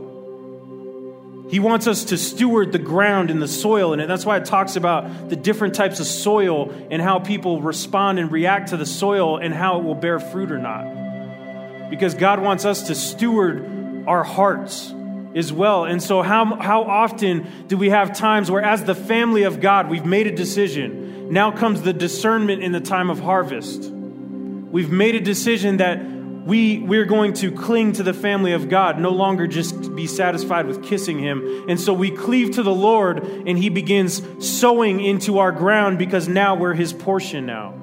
He 1.48 1.60
wants 1.60 1.86
us 1.86 2.04
to 2.04 2.16
steward 2.16 2.72
the 2.72 2.78
ground 2.78 3.30
and 3.30 3.40
the 3.40 3.48
soil, 3.48 3.92
and 3.92 4.10
that's 4.10 4.24
why 4.24 4.38
it 4.38 4.46
talks 4.46 4.76
about 4.76 5.28
the 5.28 5.36
different 5.36 5.74
types 5.74 6.00
of 6.00 6.06
soil 6.06 6.72
and 6.90 7.02
how 7.02 7.18
people 7.18 7.60
respond 7.60 8.18
and 8.18 8.32
react 8.32 8.70
to 8.70 8.76
the 8.78 8.86
soil 8.86 9.36
and 9.36 9.52
how 9.52 9.78
it 9.78 9.84
will 9.84 9.94
bear 9.94 10.18
fruit 10.18 10.50
or 10.50 10.58
not. 10.58 11.90
Because 11.90 12.14
God 12.14 12.40
wants 12.40 12.64
us 12.64 12.84
to 12.84 12.94
steward 12.94 14.04
our 14.06 14.24
hearts 14.24 14.94
as 15.34 15.52
well. 15.52 15.84
And 15.84 16.02
so, 16.02 16.22
how, 16.22 16.56
how 16.56 16.82
often 16.82 17.66
do 17.66 17.76
we 17.76 17.90
have 17.90 18.16
times 18.16 18.50
where, 18.50 18.62
as 18.62 18.84
the 18.84 18.94
family 18.94 19.44
of 19.44 19.60
God, 19.60 19.88
we've 19.88 20.06
made 20.06 20.26
a 20.26 20.34
decision? 20.34 21.32
Now 21.32 21.50
comes 21.50 21.82
the 21.82 21.92
discernment 21.92 22.62
in 22.62 22.72
the 22.72 22.80
time 22.80 23.08
of 23.10 23.20
harvest. 23.20 23.90
We've 23.90 24.90
made 24.90 25.14
a 25.14 25.20
decision 25.20 25.78
that 25.78 26.02
we, 26.44 26.80
we're 26.80 27.04
going 27.04 27.34
to 27.34 27.52
cling 27.52 27.92
to 27.92 28.02
the 28.02 28.12
family 28.12 28.52
of 28.52 28.68
God, 28.68 28.98
no 28.98 29.10
longer 29.10 29.46
just 29.46 29.94
be 29.94 30.06
satisfied 30.06 30.66
with 30.66 30.82
kissing 30.82 31.18
Him. 31.18 31.66
And 31.68 31.80
so 31.80 31.92
we 31.92 32.10
cleave 32.10 32.52
to 32.52 32.62
the 32.62 32.74
Lord, 32.74 33.24
and 33.24 33.56
He 33.56 33.68
begins 33.68 34.22
sowing 34.40 35.00
into 35.00 35.38
our 35.38 35.52
ground 35.52 35.98
because 35.98 36.28
now 36.28 36.54
we're 36.54 36.74
His 36.74 36.92
portion 36.92 37.46
now. 37.46 37.81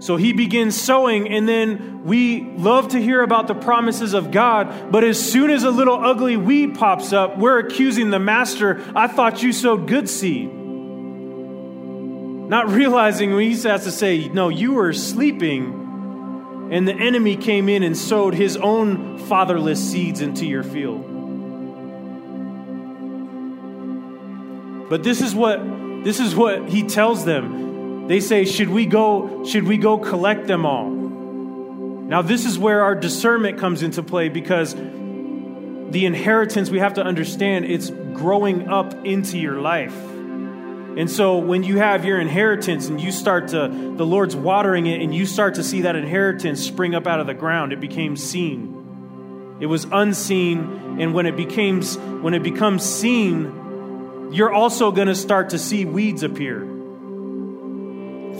So 0.00 0.16
he 0.16 0.32
begins 0.32 0.80
sowing, 0.80 1.28
and 1.28 1.46
then 1.46 2.04
we 2.04 2.40
love 2.56 2.88
to 2.88 2.98
hear 2.98 3.22
about 3.22 3.46
the 3.48 3.54
promises 3.54 4.14
of 4.14 4.30
God. 4.30 4.90
But 4.90 5.04
as 5.04 5.20
soon 5.20 5.50
as 5.50 5.62
a 5.62 5.70
little 5.70 6.02
ugly 6.02 6.38
weed 6.38 6.74
pops 6.74 7.12
up, 7.12 7.36
we're 7.36 7.58
accusing 7.58 8.08
the 8.08 8.18
master, 8.18 8.82
I 8.96 9.08
thought 9.08 9.42
you 9.42 9.52
sowed 9.52 9.86
good 9.86 10.08
seed. 10.08 10.50
Not 12.48 12.70
realizing 12.70 13.34
when 13.34 13.50
he 13.50 13.54
has 13.68 13.84
to 13.84 13.92
say, 13.92 14.28
No, 14.28 14.48
you 14.48 14.72
were 14.72 14.94
sleeping, 14.94 16.68
and 16.72 16.88
the 16.88 16.94
enemy 16.94 17.36
came 17.36 17.68
in 17.68 17.82
and 17.82 17.94
sowed 17.94 18.32
his 18.32 18.56
own 18.56 19.18
fatherless 19.18 19.90
seeds 19.90 20.22
into 20.22 20.46
your 20.46 20.62
field. 20.62 21.08
But 24.88 25.02
this 25.02 25.20
is 25.20 25.34
what 25.34 25.60
this 26.04 26.18
is 26.18 26.34
what 26.34 26.70
he 26.70 26.84
tells 26.84 27.26
them 27.26 27.69
they 28.06 28.20
say, 28.20 28.44
should 28.44 28.68
we 28.68 28.86
go, 28.86 29.44
should 29.44 29.64
we 29.64 29.76
go 29.76 29.98
collect 29.98 30.46
them 30.46 30.66
all? 30.66 30.90
Now, 32.10 32.22
this 32.22 32.44
is 32.44 32.58
where 32.58 32.82
our 32.82 32.96
discernment 32.96 33.58
comes 33.58 33.82
into 33.82 34.02
play 34.02 34.28
because 34.28 34.74
the 34.74 36.06
inheritance 36.06 36.68
we 36.68 36.80
have 36.80 36.94
to 36.94 37.04
understand 37.04 37.66
it's 37.66 37.90
growing 37.90 38.68
up 38.68 38.94
into 39.04 39.38
your 39.38 39.60
life. 39.60 39.94
And 39.94 41.08
so 41.08 41.38
when 41.38 41.62
you 41.62 41.78
have 41.78 42.04
your 42.04 42.20
inheritance 42.20 42.88
and 42.88 43.00
you 43.00 43.12
start 43.12 43.48
to, 43.48 43.68
the 43.96 44.04
Lord's 44.04 44.34
watering 44.34 44.86
it 44.86 45.00
and 45.00 45.14
you 45.14 45.24
start 45.24 45.54
to 45.54 45.62
see 45.62 45.82
that 45.82 45.94
inheritance 45.94 46.60
spring 46.64 46.96
up 46.96 47.06
out 47.06 47.20
of 47.20 47.28
the 47.28 47.34
ground, 47.34 47.72
it 47.72 47.80
became 47.80 48.16
seen. 48.16 49.56
It 49.60 49.66
was 49.66 49.84
unseen. 49.84 50.98
And 51.00 51.14
when 51.14 51.26
it 51.26 51.36
becomes, 51.36 51.96
when 51.96 52.34
it 52.34 52.42
becomes 52.42 52.82
seen, 52.82 54.32
you're 54.32 54.52
also 54.52 54.90
going 54.90 55.08
to 55.08 55.14
start 55.14 55.50
to 55.50 55.58
see 55.58 55.84
weeds 55.84 56.24
appear 56.24 56.69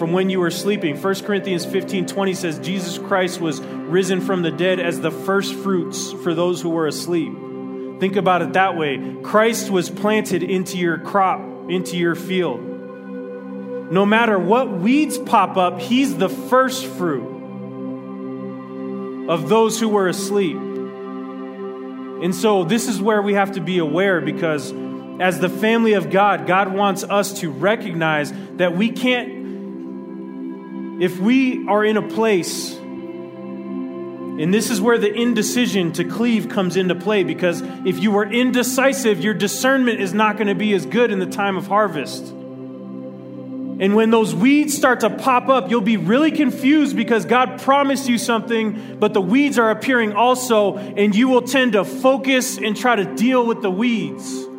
from 0.01 0.13
when 0.13 0.31
you 0.31 0.41
were 0.41 0.51
sleeping. 0.51 0.97
1 0.97 1.15
Corinthians 1.27 1.67
15 1.67 2.07
20 2.07 2.33
says, 2.33 2.59
Jesus 2.59 2.97
Christ 2.97 3.39
was 3.39 3.61
risen 3.61 4.23
from 4.23 4.41
the 4.41 4.51
dead 4.51 4.81
as 4.81 4.99
the 4.99 5.11
first 5.11 5.55
fruits 5.55 6.11
for 6.11 6.33
those 6.33 6.63
who 6.63 6.71
were 6.71 6.87
asleep. 6.87 7.35
Think 8.01 8.17
about 8.17 8.41
it 8.41 8.55
that 8.55 8.79
way. 8.79 9.17
Christ 9.23 9.69
was 9.69 9.91
planted 9.91 10.43
into 10.43 10.79
your 10.79 10.97
crop, 10.97 11.69
into 11.69 11.99
your 11.99 12.15
field. 12.15 12.63
No 13.93 14.07
matter 14.07 14.39
what 14.39 14.73
weeds 14.73 15.19
pop 15.19 15.59
up, 15.59 15.79
He's 15.83 16.17
the 16.17 16.31
first 16.31 16.87
fruit 16.87 17.29
of 19.29 19.51
those 19.51 19.79
who 19.79 19.91
were 19.91 20.09
asleep. 20.09 20.57
And 20.57 22.35
so, 22.35 22.65
this 22.65 22.89
is 22.89 23.03
where 23.03 23.21
we 23.21 23.35
have 23.35 23.53
to 23.53 23.61
be 23.61 23.77
aware 23.77 24.23
because 24.23 24.73
as 25.21 25.41
the 25.41 25.51
family 25.51 25.93
of 25.93 26.09
God, 26.09 26.47
God 26.47 26.73
wants 26.73 27.05
us 27.05 27.41
to 27.41 27.51
recognize 27.51 28.33
that 28.57 28.75
we 28.75 28.93
can't 28.93 29.40
if 31.01 31.19
we 31.19 31.67
are 31.67 31.83
in 31.83 31.97
a 31.97 32.03
place, 32.09 32.77
and 32.77 34.53
this 34.55 34.69
is 34.71 34.81
where 34.81 34.99
the 34.99 35.13
indecision 35.13 35.93
to 35.93 36.05
cleave 36.05 36.51
comes 36.51 36.77
into 36.77 36.95
play, 36.95 37.25
because 37.25 37.63
if 37.87 37.99
you 37.99 38.17
are 38.19 38.25
indecisive, 38.25 39.21
your 39.21 39.35
discernment 39.35 40.01
is 40.01 40.13
not 40.13 40.37
going 40.37 40.49
to 40.49 40.55
be 40.55 40.75
as 40.75 40.85
good 40.85 41.11
in 41.11 41.19
the 41.19 41.27
time 41.27 41.57
of 41.57 41.67
harvest. 41.67 42.29
And 43.81 43.95
when 43.95 44.11
those 44.11 44.35
weeds 44.35 44.77
start 44.77 45.01
to 45.01 45.09
pop 45.09 45.49
up, 45.49 45.71
you'll 45.71 45.81
be 45.81 45.97
really 45.97 46.31
confused 46.31 46.95
because 46.95 47.25
God 47.25 47.63
promised 47.63 48.07
you 48.07 48.19
something, 48.19 48.99
but 49.01 49.15
the 49.15 49.23
weeds 49.23 49.59
are 49.59 49.71
appearing 49.71 50.13
also, 50.13 50.77
and 50.77 51.15
you 51.15 51.29
will 51.29 51.41
tend 51.43 51.73
to 51.73 51.85
focus 51.87 52.59
and 52.59 52.77
try 52.77 52.95
to 52.95 53.15
deal 53.15 53.47
with 53.47 53.63
the 53.63 53.71
weeds. 53.71 54.50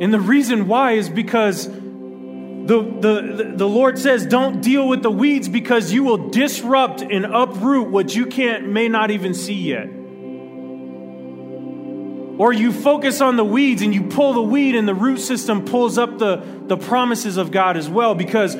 And 0.00 0.14
the 0.14 0.20
reason 0.20 0.66
why 0.66 0.92
is 0.92 1.10
because 1.10 1.66
the, 1.66 2.82
the, 3.00 3.52
the 3.56 3.68
Lord 3.68 3.98
says, 3.98 4.24
don't 4.24 4.62
deal 4.62 4.88
with 4.88 5.02
the 5.02 5.10
weeds 5.10 5.48
because 5.48 5.92
you 5.92 6.04
will 6.04 6.30
disrupt 6.30 7.02
and 7.02 7.26
uproot 7.26 7.90
what 7.90 8.14
you 8.14 8.26
can't, 8.26 8.68
may 8.68 8.88
not 8.88 9.10
even 9.10 9.34
see 9.34 9.54
yet. 9.54 9.88
Or 12.38 12.54
you 12.54 12.72
focus 12.72 13.20
on 13.20 13.36
the 13.36 13.44
weeds 13.44 13.82
and 13.82 13.92
you 13.92 14.04
pull 14.04 14.32
the 14.32 14.42
weed, 14.42 14.74
and 14.74 14.88
the 14.88 14.94
root 14.94 15.18
system 15.18 15.66
pulls 15.66 15.98
up 15.98 16.18
the, 16.18 16.42
the 16.66 16.78
promises 16.78 17.36
of 17.36 17.50
God 17.50 17.76
as 17.76 17.86
well 17.86 18.14
because 18.14 18.54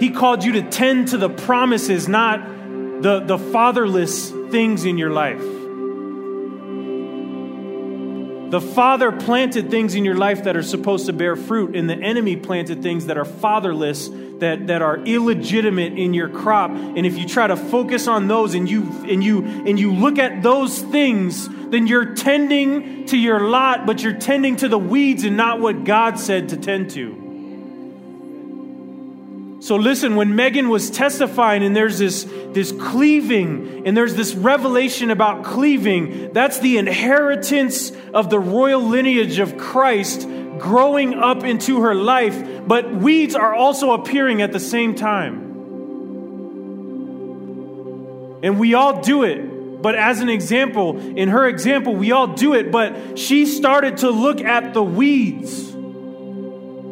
He 0.00 0.10
called 0.10 0.42
you 0.42 0.52
to 0.52 0.62
tend 0.68 1.08
to 1.08 1.18
the 1.18 1.28
promises, 1.28 2.08
not 2.08 2.44
the, 2.44 3.20
the 3.24 3.38
fatherless 3.38 4.30
things 4.50 4.84
in 4.84 4.98
your 4.98 5.10
life. 5.10 5.61
The 8.52 8.60
Father 8.60 9.10
planted 9.10 9.70
things 9.70 9.94
in 9.94 10.04
your 10.04 10.14
life 10.14 10.44
that 10.44 10.58
are 10.58 10.62
supposed 10.62 11.06
to 11.06 11.14
bear 11.14 11.36
fruit, 11.36 11.74
and 11.74 11.88
the 11.88 11.94
enemy 11.94 12.36
planted 12.36 12.82
things 12.82 13.06
that 13.06 13.16
are 13.16 13.24
fatherless, 13.24 14.10
that, 14.40 14.66
that 14.66 14.82
are 14.82 14.98
illegitimate 14.98 15.94
in 15.94 16.12
your 16.12 16.28
crop. 16.28 16.70
And 16.70 17.06
if 17.06 17.16
you 17.16 17.26
try 17.26 17.46
to 17.46 17.56
focus 17.56 18.06
on 18.08 18.28
those 18.28 18.54
and 18.54 18.68
you 18.68 18.82
and 19.08 19.24
you 19.24 19.42
and 19.42 19.80
you 19.80 19.94
look 19.94 20.18
at 20.18 20.42
those 20.42 20.80
things, 20.80 21.48
then 21.48 21.86
you're 21.86 22.14
tending 22.14 23.06
to 23.06 23.16
your 23.16 23.40
lot, 23.40 23.86
but 23.86 24.02
you're 24.02 24.18
tending 24.18 24.56
to 24.56 24.68
the 24.68 24.78
weeds 24.78 25.24
and 25.24 25.34
not 25.34 25.58
what 25.58 25.84
God 25.84 26.18
said 26.18 26.50
to 26.50 26.58
tend 26.58 26.90
to. 26.90 27.21
So 29.62 29.76
listen, 29.76 30.16
when 30.16 30.34
Megan 30.34 30.70
was 30.70 30.90
testifying 30.90 31.62
and 31.62 31.76
there's 31.76 31.96
this, 31.96 32.24
this 32.48 32.72
cleaving 32.72 33.86
and 33.86 33.96
there's 33.96 34.16
this 34.16 34.34
revelation 34.34 35.12
about 35.12 35.44
cleaving, 35.44 36.32
that's 36.32 36.58
the 36.58 36.78
inheritance 36.78 37.92
of 38.12 38.28
the 38.28 38.40
royal 38.40 38.82
lineage 38.82 39.38
of 39.38 39.56
Christ 39.56 40.22
growing 40.58 41.14
up 41.14 41.44
into 41.44 41.82
her 41.82 41.94
life, 41.94 42.66
but 42.66 42.92
weeds 42.92 43.36
are 43.36 43.54
also 43.54 43.92
appearing 43.92 44.42
at 44.42 44.50
the 44.50 44.58
same 44.58 44.96
time. 44.96 45.50
And 48.42 48.58
we 48.58 48.74
all 48.74 49.00
do 49.00 49.22
it. 49.22 49.80
But 49.80 49.94
as 49.94 50.18
an 50.18 50.28
example, 50.28 50.98
in 50.98 51.28
her 51.28 51.46
example, 51.46 51.94
we 51.94 52.10
all 52.10 52.26
do 52.26 52.54
it, 52.54 52.72
but 52.72 53.16
she 53.16 53.46
started 53.46 53.98
to 53.98 54.10
look 54.10 54.40
at 54.40 54.74
the 54.74 54.82
weeds 54.82 55.71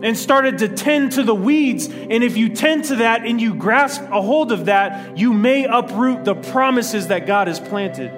and 0.02 0.16
started 0.16 0.58
to 0.58 0.68
tend 0.68 1.12
to 1.12 1.22
the 1.22 1.34
weeds. 1.34 1.86
And 1.86 2.24
if 2.24 2.36
you 2.36 2.48
tend 2.50 2.84
to 2.86 2.96
that 2.96 3.24
and 3.26 3.40
you 3.40 3.54
grasp 3.54 4.02
a 4.02 4.20
hold 4.20 4.52
of 4.52 4.66
that, 4.66 5.16
you 5.18 5.32
may 5.32 5.64
uproot 5.64 6.24
the 6.24 6.34
promises 6.34 7.08
that 7.08 7.26
God 7.26 7.48
has 7.48 7.60
planted. 7.60 8.10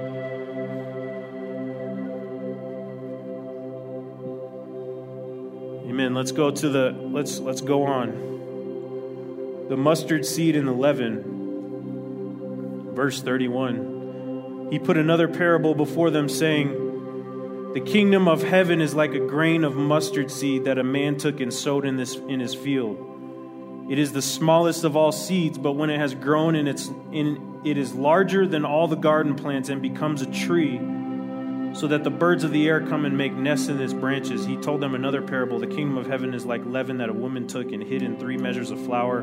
Amen. 5.89 6.15
Let's 6.15 6.33
go 6.33 6.51
to 6.51 6.69
the 6.69 6.91
let's 6.91 7.39
let's 7.39 7.61
go 7.61 7.85
on. 7.85 9.69
The 9.69 9.77
mustard 9.77 10.25
seed 10.27 10.57
and 10.57 10.67
the 10.67 10.73
leaven. 10.73 11.33
Verse 12.95 13.23
31. 13.23 14.69
He 14.71 14.79
put 14.79 14.97
another 14.97 15.29
parable 15.29 15.75
before 15.75 16.11
them 16.11 16.29
saying, 16.29 16.92
"The 17.75 17.81
kingdom 17.81 18.29
of 18.29 18.43
heaven 18.43 18.81
is 18.81 18.95
like 18.95 19.15
a 19.15 19.21
grain 19.21 19.65
of 19.65 19.77
mustard 19.77 20.31
seed 20.31 20.65
that 20.65 20.79
a 20.79 20.85
man 20.85 21.17
took 21.17 21.41
and 21.41 21.53
sowed 21.53 21.85
in 21.85 21.97
this 21.97 22.17
in 22.17 22.41
his 22.41 22.55
field. 22.55 22.99
It 23.89 23.99
is 23.99 24.13
the 24.13 24.23
smallest 24.23 24.85
of 24.85 24.97
all 24.97 25.13
seeds, 25.13 25.59
but 25.59 25.73
when 25.73 25.91
it 25.91 25.99
has 25.99 26.15
grown 26.15 26.55
and 26.55 26.69
it's 26.69 26.91
in 27.13 27.61
it 27.65 27.79
is 27.79 27.95
larger 27.95 28.47
than 28.47 28.65
all 28.65 28.89
the 28.89 28.97
garden 28.97 29.35
plants 29.35 29.69
and 29.69 29.81
becomes 29.81 30.23
a 30.23 30.27
tree." 30.27 30.81
so 31.75 31.87
that 31.87 32.05
the 32.05 32.11
birds 32.11 32.45
of 32.45 32.53
the 32.53 32.69
air 32.69 32.81
come 32.87 33.05
and 33.05 33.17
make 33.17 33.33
nests 33.33 33.69
in 33.69 33.81
its 33.81 33.95
branches. 33.95 34.45
He 34.45 34.57
told 34.57 34.81
them 34.81 34.95
another 34.95 35.23
parable 35.23 35.59
The 35.59 35.67
kingdom 35.67 35.97
of 35.97 36.07
heaven 36.07 36.35
is 36.35 36.45
like 36.45 36.65
leaven 36.67 36.99
that 36.99 37.09
a 37.09 37.13
woman 37.15 37.47
took 37.47 37.73
and 37.73 37.83
hid 37.83 38.03
in 38.03 38.19
three 38.19 38.37
measures 38.37 38.71
of 38.71 38.85
flour 38.85 39.23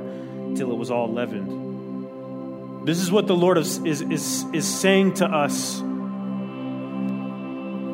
till 0.55 0.71
it 0.71 0.77
was 0.77 0.89
all 0.89 1.12
leavened. 1.12 2.88
This 2.88 2.99
is 3.01 3.12
what 3.12 3.27
the 3.27 3.35
Lord 3.35 3.57
is, 3.57 3.77
is, 3.83 4.01
is 4.01 4.67
saying 4.67 5.15
to 5.15 5.27
us. 5.27 5.81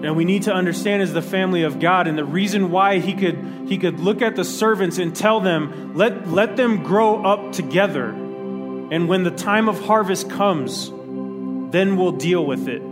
And 0.05 0.15
we 0.15 0.23
need 0.23 0.43
to 0.43 0.53
understand 0.53 1.01
as 1.01 1.13
the 1.13 1.21
family 1.23 1.63
of 1.63 1.79
God, 1.79 2.05
and 2.05 2.15
the 2.15 2.23
reason 2.23 2.69
why 2.69 2.99
he 2.99 3.13
could, 3.13 3.65
he 3.67 3.79
could 3.79 3.99
look 3.99 4.21
at 4.21 4.35
the 4.35 4.43
servants 4.43 4.99
and 4.99 5.15
tell 5.15 5.39
them, 5.39 5.95
let, 5.95 6.29
let 6.29 6.55
them 6.57 6.83
grow 6.83 7.25
up 7.25 7.53
together. 7.53 8.09
And 8.09 9.07
when 9.09 9.23
the 9.23 9.31
time 9.31 9.67
of 9.67 9.83
harvest 9.83 10.29
comes, 10.29 10.91
then 11.71 11.97
we'll 11.97 12.11
deal 12.11 12.45
with 12.45 12.67
it 12.67 12.83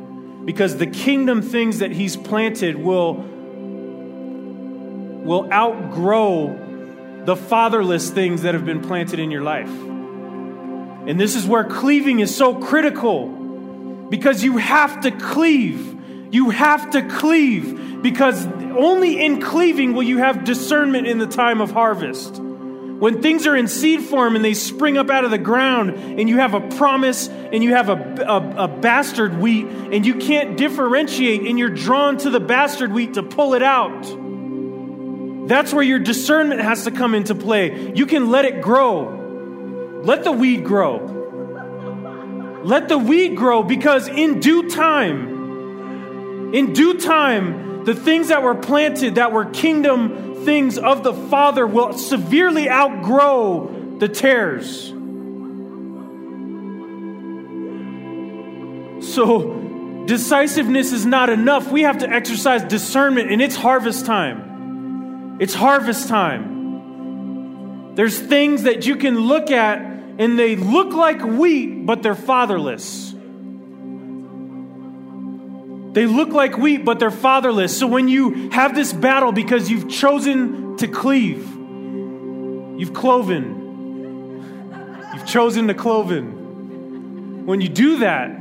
because 0.44 0.78
the 0.78 0.88
kingdom 0.88 1.44
things 1.44 1.80
that 1.80 1.92
he's 1.92 2.18
planted 2.18 2.78
will 2.78 3.14
will 5.24 5.54
outgrow 5.54 7.24
the 7.26 7.36
fatherless 7.36 8.10
things 8.10 8.42
that 8.42 8.56
have 8.56 8.66
been 8.66 8.82
planted 8.82 9.20
in 9.20 9.30
your 9.32 9.44
life. 9.44 9.70
And 9.70 11.20
this 11.20 11.36
is 11.36 11.46
where 11.46 11.64
cleaving 11.64 12.20
is 12.20 12.36
so 12.36 12.56
critical 12.56 13.28
because 14.10 14.44
you 14.44 14.58
have 14.58 15.02
to 15.02 15.12
cleave. 15.12 15.93
You 16.34 16.50
have 16.50 16.90
to 16.90 17.04
cleave 17.04 18.02
because 18.02 18.48
only 18.48 19.24
in 19.24 19.40
cleaving 19.40 19.94
will 19.94 20.02
you 20.02 20.18
have 20.18 20.44
discernment 20.46 21.06
in 21.06 21.20
the 21.20 21.28
time 21.28 21.62
of 21.62 21.70
harvest. 21.70 22.42
When 22.42 23.22
things 23.22 23.46
are 23.46 23.56
in 23.56 23.68
seed 23.68 24.02
form 24.02 24.36
and 24.36 24.44
they 24.44 24.56
spring 24.56 24.98
up 24.98 25.12
out 25.12 25.26
of 25.26 25.30
the 25.30 25.38
ground, 25.38 25.92
and 25.92 26.28
you 26.28 26.38
have 26.40 26.56
a 26.56 26.62
promise 26.76 27.28
and 27.28 27.64
you 27.64 27.76
have 27.76 27.90
a, 27.90 27.94
a, 28.28 28.64
a, 28.64 28.68
bastard 28.68 29.38
wheat, 29.38 29.68
and 29.68 30.04
you 30.08 30.16
can't 30.16 30.58
differentiate, 30.58 31.42
and 31.42 31.60
you're 31.60 31.70
drawn 31.70 32.18
to 32.18 32.32
the 32.32 32.40
bastard 32.40 32.92
wheat 32.92 33.14
to 33.14 33.22
pull 33.22 33.54
it 33.54 33.62
out. 33.62 34.02
That's 35.48 35.72
where 35.72 35.84
your 35.84 36.00
discernment 36.00 36.62
has 36.62 36.86
to 36.86 36.92
come 36.92 37.14
into 37.14 37.36
play. 37.36 37.94
You 37.94 38.08
can 38.08 38.32
let 38.32 38.46
it 38.46 38.60
grow, 38.60 40.02
let 40.04 40.24
the 40.24 40.32
weed 40.32 40.66
grow. 40.66 41.12
Let 42.64 42.88
the 42.90 42.98
weed 42.98 43.36
grow 43.36 43.62
because 43.62 44.08
in 44.08 44.40
due 44.40 44.68
time, 44.70 45.33
in 46.54 46.72
due 46.74 47.00
time, 47.00 47.84
the 47.84 47.96
things 47.96 48.30
that 48.30 48.44
were 48.44 48.56
planted 48.56 49.16
that 49.16 49.32
were 49.32 49.46
kingdom 49.46 50.46
things 50.46 50.78
of 50.78 51.04
the 51.04 51.14
Father 51.14 51.66
will 51.66 51.94
severely 51.94 52.70
outgrow 52.70 53.98
the 53.98 54.08
tares. 54.08 54.90
So, 59.14 60.04
decisiveness 60.06 60.92
is 60.92 61.06
not 61.06 61.30
enough. 61.30 61.72
We 61.72 61.84
have 61.84 62.00
to 62.00 62.10
exercise 62.10 62.64
discernment, 62.64 63.32
and 63.32 63.42
it's 63.42 63.56
harvest 63.56 64.06
time. 64.06 65.38
It's 65.40 65.54
harvest 65.54 66.08
time. 66.08 67.96
There's 67.96 68.20
things 68.20 68.64
that 68.64 68.86
you 68.86 68.96
can 68.96 69.20
look 69.22 69.52
at, 69.52 69.80
and 69.80 70.38
they 70.38 70.56
look 70.56 70.94
like 70.94 71.22
wheat, 71.22 71.86
but 71.86 72.04
they're 72.04 72.16
fatherless. 72.16 73.13
They 75.94 76.08
look 76.08 76.30
like 76.30 76.58
wheat, 76.58 76.84
but 76.84 77.00
they're 77.00 77.12
fatherless. 77.12 77.78
So 77.78 77.86
when 77.86 78.08
you 78.08 78.50
have 78.50 78.74
this 78.74 78.92
battle 78.92 79.32
because 79.32 79.70
you've 79.70 79.90
chosen 79.90 80.76
to 80.78 80.88
cleave, 80.88 81.48
you've 82.80 82.94
cloven, 82.94 83.62
you've 85.14 85.26
chosen 85.26 85.68
to 85.68 85.76
cloven. 85.76 87.46
When 87.46 87.62
you 87.62 87.70
do 87.70 88.00
that, 88.00 88.40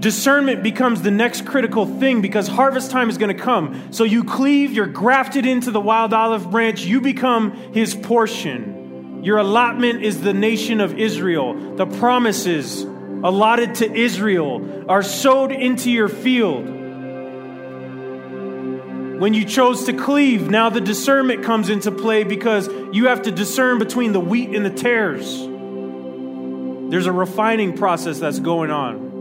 discernment 0.00 0.64
becomes 0.64 1.02
the 1.02 1.12
next 1.12 1.46
critical 1.46 1.86
thing 1.86 2.20
because 2.20 2.48
harvest 2.48 2.90
time 2.90 3.08
is 3.08 3.16
going 3.16 3.34
to 3.34 3.42
come. 3.42 3.92
So 3.92 4.02
you 4.02 4.24
cleave, 4.24 4.72
you're 4.72 4.86
grafted 4.86 5.46
into 5.46 5.70
the 5.70 5.80
wild 5.80 6.12
olive 6.12 6.50
branch, 6.50 6.84
you 6.84 7.00
become 7.00 7.52
his 7.72 7.94
portion. 7.94 9.22
Your 9.22 9.38
allotment 9.38 10.02
is 10.02 10.20
the 10.20 10.34
nation 10.34 10.80
of 10.80 10.98
Israel, 10.98 11.76
the 11.76 11.86
promises 11.86 12.84
allotted 13.24 13.74
to 13.76 13.92
Israel 13.92 14.84
are 14.88 15.02
sowed 15.02 15.50
into 15.50 15.90
your 15.90 16.08
field. 16.08 16.64
When 19.18 19.32
you 19.32 19.44
chose 19.46 19.84
to 19.84 19.94
cleave, 19.94 20.50
now 20.50 20.68
the 20.68 20.80
discernment 20.80 21.42
comes 21.42 21.70
into 21.70 21.90
play 21.90 22.24
because 22.24 22.68
you 22.92 23.06
have 23.06 23.22
to 23.22 23.30
discern 23.30 23.78
between 23.78 24.12
the 24.12 24.20
wheat 24.20 24.50
and 24.50 24.66
the 24.66 24.70
tares. 24.70 25.38
There's 26.90 27.06
a 27.06 27.12
refining 27.12 27.76
process 27.76 28.18
that's 28.18 28.40
going 28.40 28.70
on. 28.70 29.12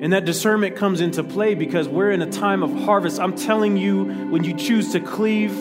And 0.00 0.14
that 0.14 0.24
discernment 0.24 0.76
comes 0.76 1.02
into 1.02 1.22
play 1.22 1.54
because 1.54 1.86
we're 1.86 2.10
in 2.10 2.22
a 2.22 2.30
time 2.30 2.62
of 2.62 2.72
harvest. 2.84 3.20
I'm 3.20 3.36
telling 3.36 3.76
you, 3.76 4.04
when 4.30 4.44
you 4.44 4.56
choose 4.56 4.92
to 4.92 5.00
cleave, 5.00 5.52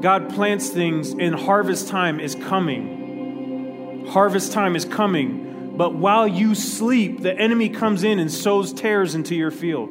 God 0.00 0.34
plants 0.34 0.70
things, 0.70 1.12
and 1.12 1.36
harvest 1.36 1.86
time 1.86 2.18
is 2.18 2.34
coming. 2.34 4.06
Harvest 4.08 4.50
time 4.52 4.74
is 4.74 4.84
coming. 4.84 5.43
But 5.76 5.94
while 5.94 6.28
you 6.28 6.54
sleep, 6.54 7.22
the 7.22 7.36
enemy 7.36 7.68
comes 7.68 8.04
in 8.04 8.18
and 8.18 8.30
sows 8.30 8.72
tares 8.72 9.14
into 9.14 9.34
your 9.34 9.50
field. 9.50 9.90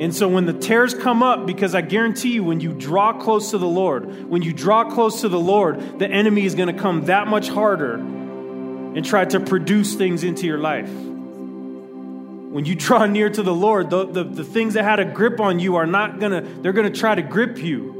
And 0.00 0.14
so 0.14 0.28
when 0.28 0.46
the 0.46 0.54
tares 0.54 0.94
come 0.94 1.22
up, 1.22 1.46
because 1.46 1.74
I 1.74 1.82
guarantee 1.82 2.32
you, 2.32 2.42
when 2.42 2.60
you 2.60 2.72
draw 2.72 3.12
close 3.12 3.50
to 3.50 3.58
the 3.58 3.66
Lord, 3.66 4.28
when 4.30 4.40
you 4.40 4.52
draw 4.52 4.90
close 4.90 5.20
to 5.20 5.28
the 5.28 5.38
Lord, 5.38 5.98
the 5.98 6.08
enemy 6.08 6.46
is 6.46 6.54
going 6.54 6.74
to 6.74 6.80
come 6.80 7.04
that 7.06 7.28
much 7.28 7.48
harder 7.48 7.96
and 7.96 9.04
try 9.04 9.26
to 9.26 9.40
produce 9.40 9.94
things 9.94 10.24
into 10.24 10.46
your 10.46 10.58
life. 10.58 10.88
When 10.90 12.64
you 12.64 12.74
draw 12.74 13.04
near 13.04 13.28
to 13.28 13.42
the 13.42 13.54
Lord, 13.54 13.90
the, 13.90 14.06
the, 14.06 14.24
the 14.24 14.44
things 14.44 14.74
that 14.74 14.84
had 14.84 15.00
a 15.00 15.04
grip 15.04 15.38
on 15.38 15.60
you 15.60 15.76
are 15.76 15.86
not 15.86 16.18
going 16.18 16.32
to, 16.32 16.62
they're 16.62 16.72
going 16.72 16.90
to 16.90 16.98
try 16.98 17.14
to 17.14 17.22
grip 17.22 17.58
you. 17.58 17.99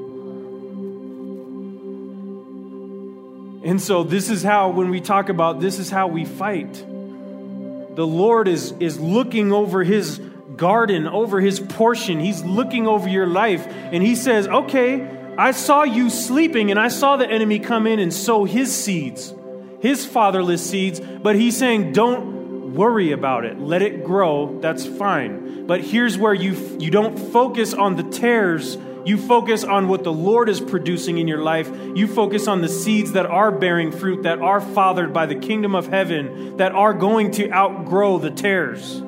And 3.62 3.80
so, 3.80 4.02
this 4.02 4.30
is 4.30 4.42
how, 4.42 4.70
when 4.70 4.88
we 4.90 5.00
talk 5.00 5.28
about 5.28 5.60
this, 5.60 5.78
is 5.78 5.90
how 5.90 6.06
we 6.06 6.24
fight. 6.24 6.72
The 6.72 8.06
Lord 8.06 8.48
is, 8.48 8.72
is 8.80 8.98
looking 8.98 9.52
over 9.52 9.84
his 9.84 10.18
garden, 10.56 11.06
over 11.06 11.40
his 11.40 11.60
portion. 11.60 12.20
He's 12.20 12.42
looking 12.42 12.86
over 12.86 13.08
your 13.08 13.26
life, 13.26 13.66
and 13.68 14.02
he 14.02 14.14
says, 14.14 14.48
Okay, 14.48 15.06
I 15.36 15.50
saw 15.50 15.82
you 15.82 16.08
sleeping, 16.08 16.70
and 16.70 16.80
I 16.80 16.88
saw 16.88 17.16
the 17.16 17.28
enemy 17.28 17.58
come 17.58 17.86
in 17.86 17.98
and 17.98 18.12
sow 18.12 18.44
his 18.44 18.74
seeds, 18.74 19.34
his 19.80 20.06
fatherless 20.06 20.68
seeds, 20.68 21.00
but 21.00 21.36
he's 21.36 21.56
saying, 21.56 21.92
Don't 21.92 22.74
worry 22.74 23.12
about 23.12 23.44
it. 23.44 23.58
Let 23.58 23.82
it 23.82 24.04
grow. 24.04 24.58
That's 24.60 24.86
fine. 24.86 25.66
But 25.66 25.82
here's 25.82 26.16
where 26.16 26.34
you, 26.34 26.54
you 26.78 26.90
don't 26.90 27.18
focus 27.18 27.74
on 27.74 27.96
the 27.96 28.04
tares 28.04 28.78
you 29.04 29.16
focus 29.16 29.64
on 29.64 29.88
what 29.88 30.04
the 30.04 30.12
Lord 30.12 30.48
is 30.48 30.60
producing 30.60 31.18
in 31.18 31.28
your 31.28 31.42
life. 31.42 31.70
You 31.94 32.06
focus 32.06 32.48
on 32.48 32.60
the 32.60 32.68
seeds 32.68 33.12
that 33.12 33.26
are 33.26 33.50
bearing 33.50 33.92
fruit, 33.92 34.24
that 34.24 34.40
are 34.40 34.60
fathered 34.60 35.12
by 35.12 35.26
the 35.26 35.34
kingdom 35.34 35.74
of 35.74 35.86
heaven, 35.88 36.56
that 36.58 36.72
are 36.72 36.92
going 36.92 37.30
to 37.32 37.50
outgrow 37.50 38.18
the 38.18 38.30
tares. 38.30 39.02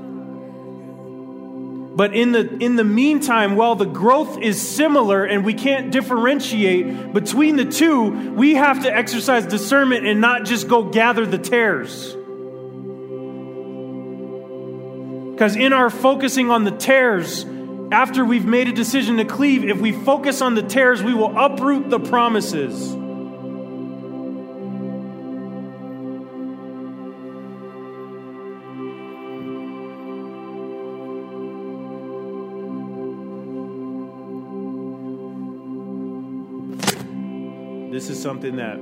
But 1.94 2.14
in 2.14 2.32
the, 2.32 2.56
in 2.56 2.76
the 2.76 2.84
meantime, 2.84 3.54
while 3.54 3.74
the 3.74 3.84
growth 3.84 4.38
is 4.38 4.60
similar 4.60 5.24
and 5.24 5.44
we 5.44 5.52
can't 5.52 5.92
differentiate 5.92 7.12
between 7.12 7.56
the 7.56 7.66
two, 7.66 8.32
we 8.32 8.54
have 8.54 8.84
to 8.84 8.94
exercise 8.94 9.44
discernment 9.44 10.06
and 10.06 10.18
not 10.18 10.46
just 10.46 10.68
go 10.68 10.84
gather 10.84 11.26
the 11.26 11.36
tares. 11.36 12.16
Because 15.32 15.54
in 15.54 15.74
our 15.74 15.90
focusing 15.90 16.50
on 16.50 16.64
the 16.64 16.70
tares, 16.70 17.44
after 17.92 18.24
we've 18.24 18.46
made 18.46 18.68
a 18.68 18.72
decision 18.72 19.18
to 19.18 19.24
cleave, 19.24 19.64
if 19.64 19.78
we 19.78 19.92
focus 19.92 20.40
on 20.40 20.54
the 20.54 20.62
tares, 20.62 21.02
we 21.02 21.12
will 21.12 21.36
uproot 21.38 21.90
the 21.90 22.00
promises. 22.00 22.96
This 37.92 38.08
is 38.08 38.20
something 38.20 38.56
that 38.56 38.78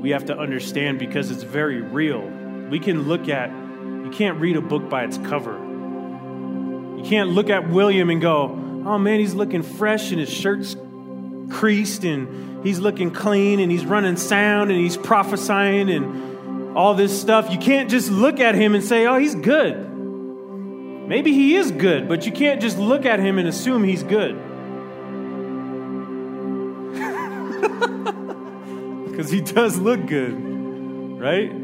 we 0.00 0.10
have 0.10 0.24
to 0.26 0.38
understand 0.38 0.98
because 0.98 1.30
it's 1.30 1.42
very 1.42 1.82
real. 1.82 2.22
We 2.70 2.80
can 2.80 3.02
look 3.02 3.28
at, 3.28 3.50
you 3.50 4.10
can't 4.10 4.40
read 4.40 4.56
a 4.56 4.62
book 4.62 4.88
by 4.88 5.04
its 5.04 5.18
cover. 5.18 5.63
You 7.04 7.10
can't 7.10 7.28
look 7.28 7.50
at 7.50 7.68
William 7.68 8.08
and 8.08 8.18
go, 8.18 8.44
oh 8.86 8.98
man, 8.98 9.20
he's 9.20 9.34
looking 9.34 9.62
fresh 9.62 10.10
and 10.10 10.18
his 10.18 10.30
shirt's 10.30 10.74
creased 11.50 12.02
and 12.02 12.64
he's 12.64 12.78
looking 12.78 13.10
clean 13.10 13.60
and 13.60 13.70
he's 13.70 13.84
running 13.84 14.16
sound 14.16 14.70
and 14.70 14.80
he's 14.80 14.96
prophesying 14.96 15.90
and 15.90 16.74
all 16.74 16.94
this 16.94 17.20
stuff. 17.20 17.50
You 17.50 17.58
can't 17.58 17.90
just 17.90 18.10
look 18.10 18.40
at 18.40 18.54
him 18.54 18.74
and 18.74 18.82
say, 18.82 19.06
oh, 19.06 19.18
he's 19.18 19.34
good. 19.34 19.86
Maybe 21.06 21.34
he 21.34 21.56
is 21.56 21.72
good, 21.72 22.08
but 22.08 22.24
you 22.24 22.32
can't 22.32 22.62
just 22.62 22.78
look 22.78 23.04
at 23.04 23.20
him 23.20 23.38
and 23.38 23.48
assume 23.48 23.84
he's 23.84 24.02
good. 24.02 24.34
Because 29.14 29.30
he 29.30 29.42
does 29.42 29.78
look 29.78 30.06
good, 30.06 30.32
right? 31.20 31.63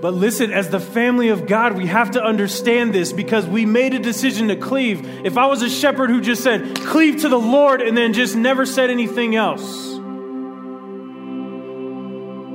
But 0.00 0.14
listen, 0.14 0.50
as 0.50 0.70
the 0.70 0.80
family 0.80 1.28
of 1.28 1.46
God, 1.46 1.76
we 1.76 1.86
have 1.86 2.12
to 2.12 2.22
understand 2.22 2.94
this 2.94 3.12
because 3.12 3.46
we 3.46 3.66
made 3.66 3.92
a 3.92 3.98
decision 3.98 4.48
to 4.48 4.56
cleave. 4.56 5.26
If 5.26 5.36
I 5.36 5.46
was 5.46 5.60
a 5.60 5.68
shepherd 5.68 6.08
who 6.08 6.22
just 6.22 6.42
said, 6.42 6.74
cleave 6.80 7.20
to 7.20 7.28
the 7.28 7.38
Lord, 7.38 7.82
and 7.82 7.94
then 7.94 8.14
just 8.14 8.34
never 8.34 8.64
said 8.64 8.88
anything 8.88 9.36
else, 9.36 9.90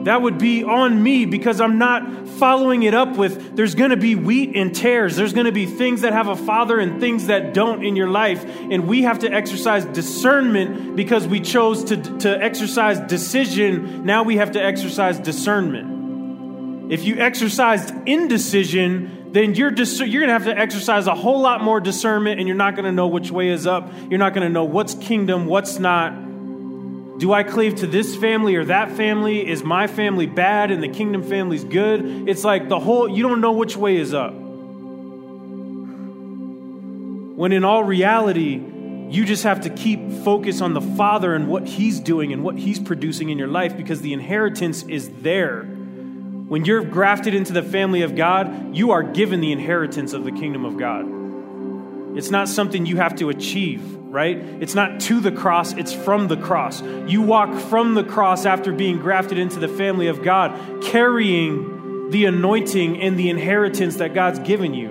that 0.05 0.21
would 0.21 0.37
be 0.37 0.63
on 0.63 1.01
me 1.01 1.25
because 1.25 1.61
I'm 1.61 1.77
not 1.77 2.27
following 2.27 2.83
it 2.83 2.93
up 2.93 3.15
with 3.15 3.55
there's 3.55 3.75
going 3.75 3.89
to 3.89 3.97
be 3.97 4.15
wheat 4.15 4.55
and 4.55 4.75
tares. 4.75 5.15
There's 5.15 5.33
going 5.33 5.47
to 5.47 5.51
be 5.51 5.65
things 5.65 6.01
that 6.01 6.13
have 6.13 6.27
a 6.27 6.35
father 6.35 6.79
and 6.79 6.99
things 6.99 7.27
that 7.27 7.53
don't 7.53 7.83
in 7.83 7.95
your 7.95 8.09
life. 8.09 8.45
And 8.45 8.87
we 8.87 9.03
have 9.03 9.19
to 9.19 9.31
exercise 9.31 9.85
discernment 9.85 10.95
because 10.95 11.27
we 11.27 11.39
chose 11.39 11.85
to, 11.85 11.97
to 12.19 12.43
exercise 12.43 12.99
decision. 12.99 14.05
Now 14.05 14.23
we 14.23 14.37
have 14.37 14.51
to 14.51 14.63
exercise 14.63 15.17
discernment. 15.19 15.94
If 16.89 17.03
you 17.03 17.15
exercised 17.17 17.93
indecision, 18.05 19.31
then 19.31 19.55
you're, 19.55 19.71
dis- 19.71 19.99
you're 19.99 20.25
going 20.25 20.27
to 20.27 20.33
have 20.33 20.45
to 20.45 20.57
exercise 20.57 21.07
a 21.07 21.15
whole 21.15 21.41
lot 21.41 21.63
more 21.63 21.79
discernment 21.79 22.39
and 22.39 22.47
you're 22.47 22.57
not 22.57 22.75
going 22.75 22.85
to 22.85 22.91
know 22.91 23.07
which 23.07 23.31
way 23.31 23.49
is 23.49 23.65
up. 23.65 23.91
You're 24.09 24.19
not 24.19 24.33
going 24.33 24.47
to 24.47 24.53
know 24.53 24.65
what's 24.65 24.93
kingdom, 24.93 25.45
what's 25.45 25.79
not 25.79 26.25
do 27.17 27.31
I 27.31 27.43
cleave 27.43 27.75
to 27.75 27.87
this 27.87 28.15
family 28.15 28.55
or 28.55 28.65
that 28.65 28.91
family? 28.91 29.47
Is 29.47 29.63
my 29.63 29.87
family 29.87 30.25
bad 30.25 30.69
and 30.69 30.83
the 30.83 30.89
kingdom 30.89 31.23
family's 31.23 31.63
good? 31.63 32.27
It's 32.27 32.43
like 32.43 32.67
the 32.67 32.79
whole, 32.79 33.07
you 33.07 33.23
don't 33.23 33.39
know 33.39 33.53
which 33.53 33.77
way 33.77 33.95
is 33.95 34.13
up. 34.13 34.33
When 37.35 37.53
in 37.53 37.63
all 37.63 37.83
reality, 37.83 38.61
you 39.09 39.23
just 39.25 39.43
have 39.43 39.61
to 39.61 39.69
keep 39.69 40.11
focus 40.23 40.59
on 40.61 40.73
the 40.73 40.81
Father 40.81 41.33
and 41.33 41.47
what 41.47 41.65
He's 41.65 42.01
doing 42.01 42.33
and 42.33 42.43
what 42.43 42.57
He's 42.57 42.79
producing 42.79 43.29
in 43.29 43.37
your 43.37 43.47
life 43.47 43.77
because 43.77 44.01
the 44.01 44.11
inheritance 44.11 44.83
is 44.83 45.09
there. 45.21 45.65
When 46.47 46.65
you're 46.65 46.83
grafted 46.83 47.33
into 47.33 47.53
the 47.53 47.63
family 47.63 48.03
of 48.03 48.15
God, 48.15 48.75
you 48.75 48.91
are 48.91 49.03
given 49.03 49.41
the 49.41 49.51
inheritance 49.51 50.13
of 50.13 50.23
the 50.23 50.31
kingdom 50.31 50.63
of 50.65 50.77
God. 50.77 52.17
It's 52.17 52.29
not 52.29 52.47
something 52.47 52.85
you 52.85 52.97
have 52.97 53.15
to 53.15 53.29
achieve 53.29 53.95
right? 54.15 54.37
It's 54.37 54.73
not 54.73 55.01
to 55.01 55.19
the 55.19 55.33
cross, 55.33 55.73
it's 55.73 55.91
from 55.93 56.29
the 56.29 56.37
cross. 56.37 56.81
You 56.81 57.21
walk 57.21 57.53
from 57.53 57.95
the 57.95 58.03
cross 58.05 58.45
after 58.45 58.71
being 58.71 58.97
grafted 58.99 59.37
into 59.37 59.59
the 59.59 59.67
family 59.67 60.07
of 60.07 60.23
God, 60.23 60.81
carrying 60.81 62.09
the 62.11 62.23
anointing 62.23 63.01
and 63.01 63.19
the 63.19 63.29
inheritance 63.29 63.97
that 63.97 64.13
God's 64.13 64.39
given 64.39 64.73
you. 64.73 64.87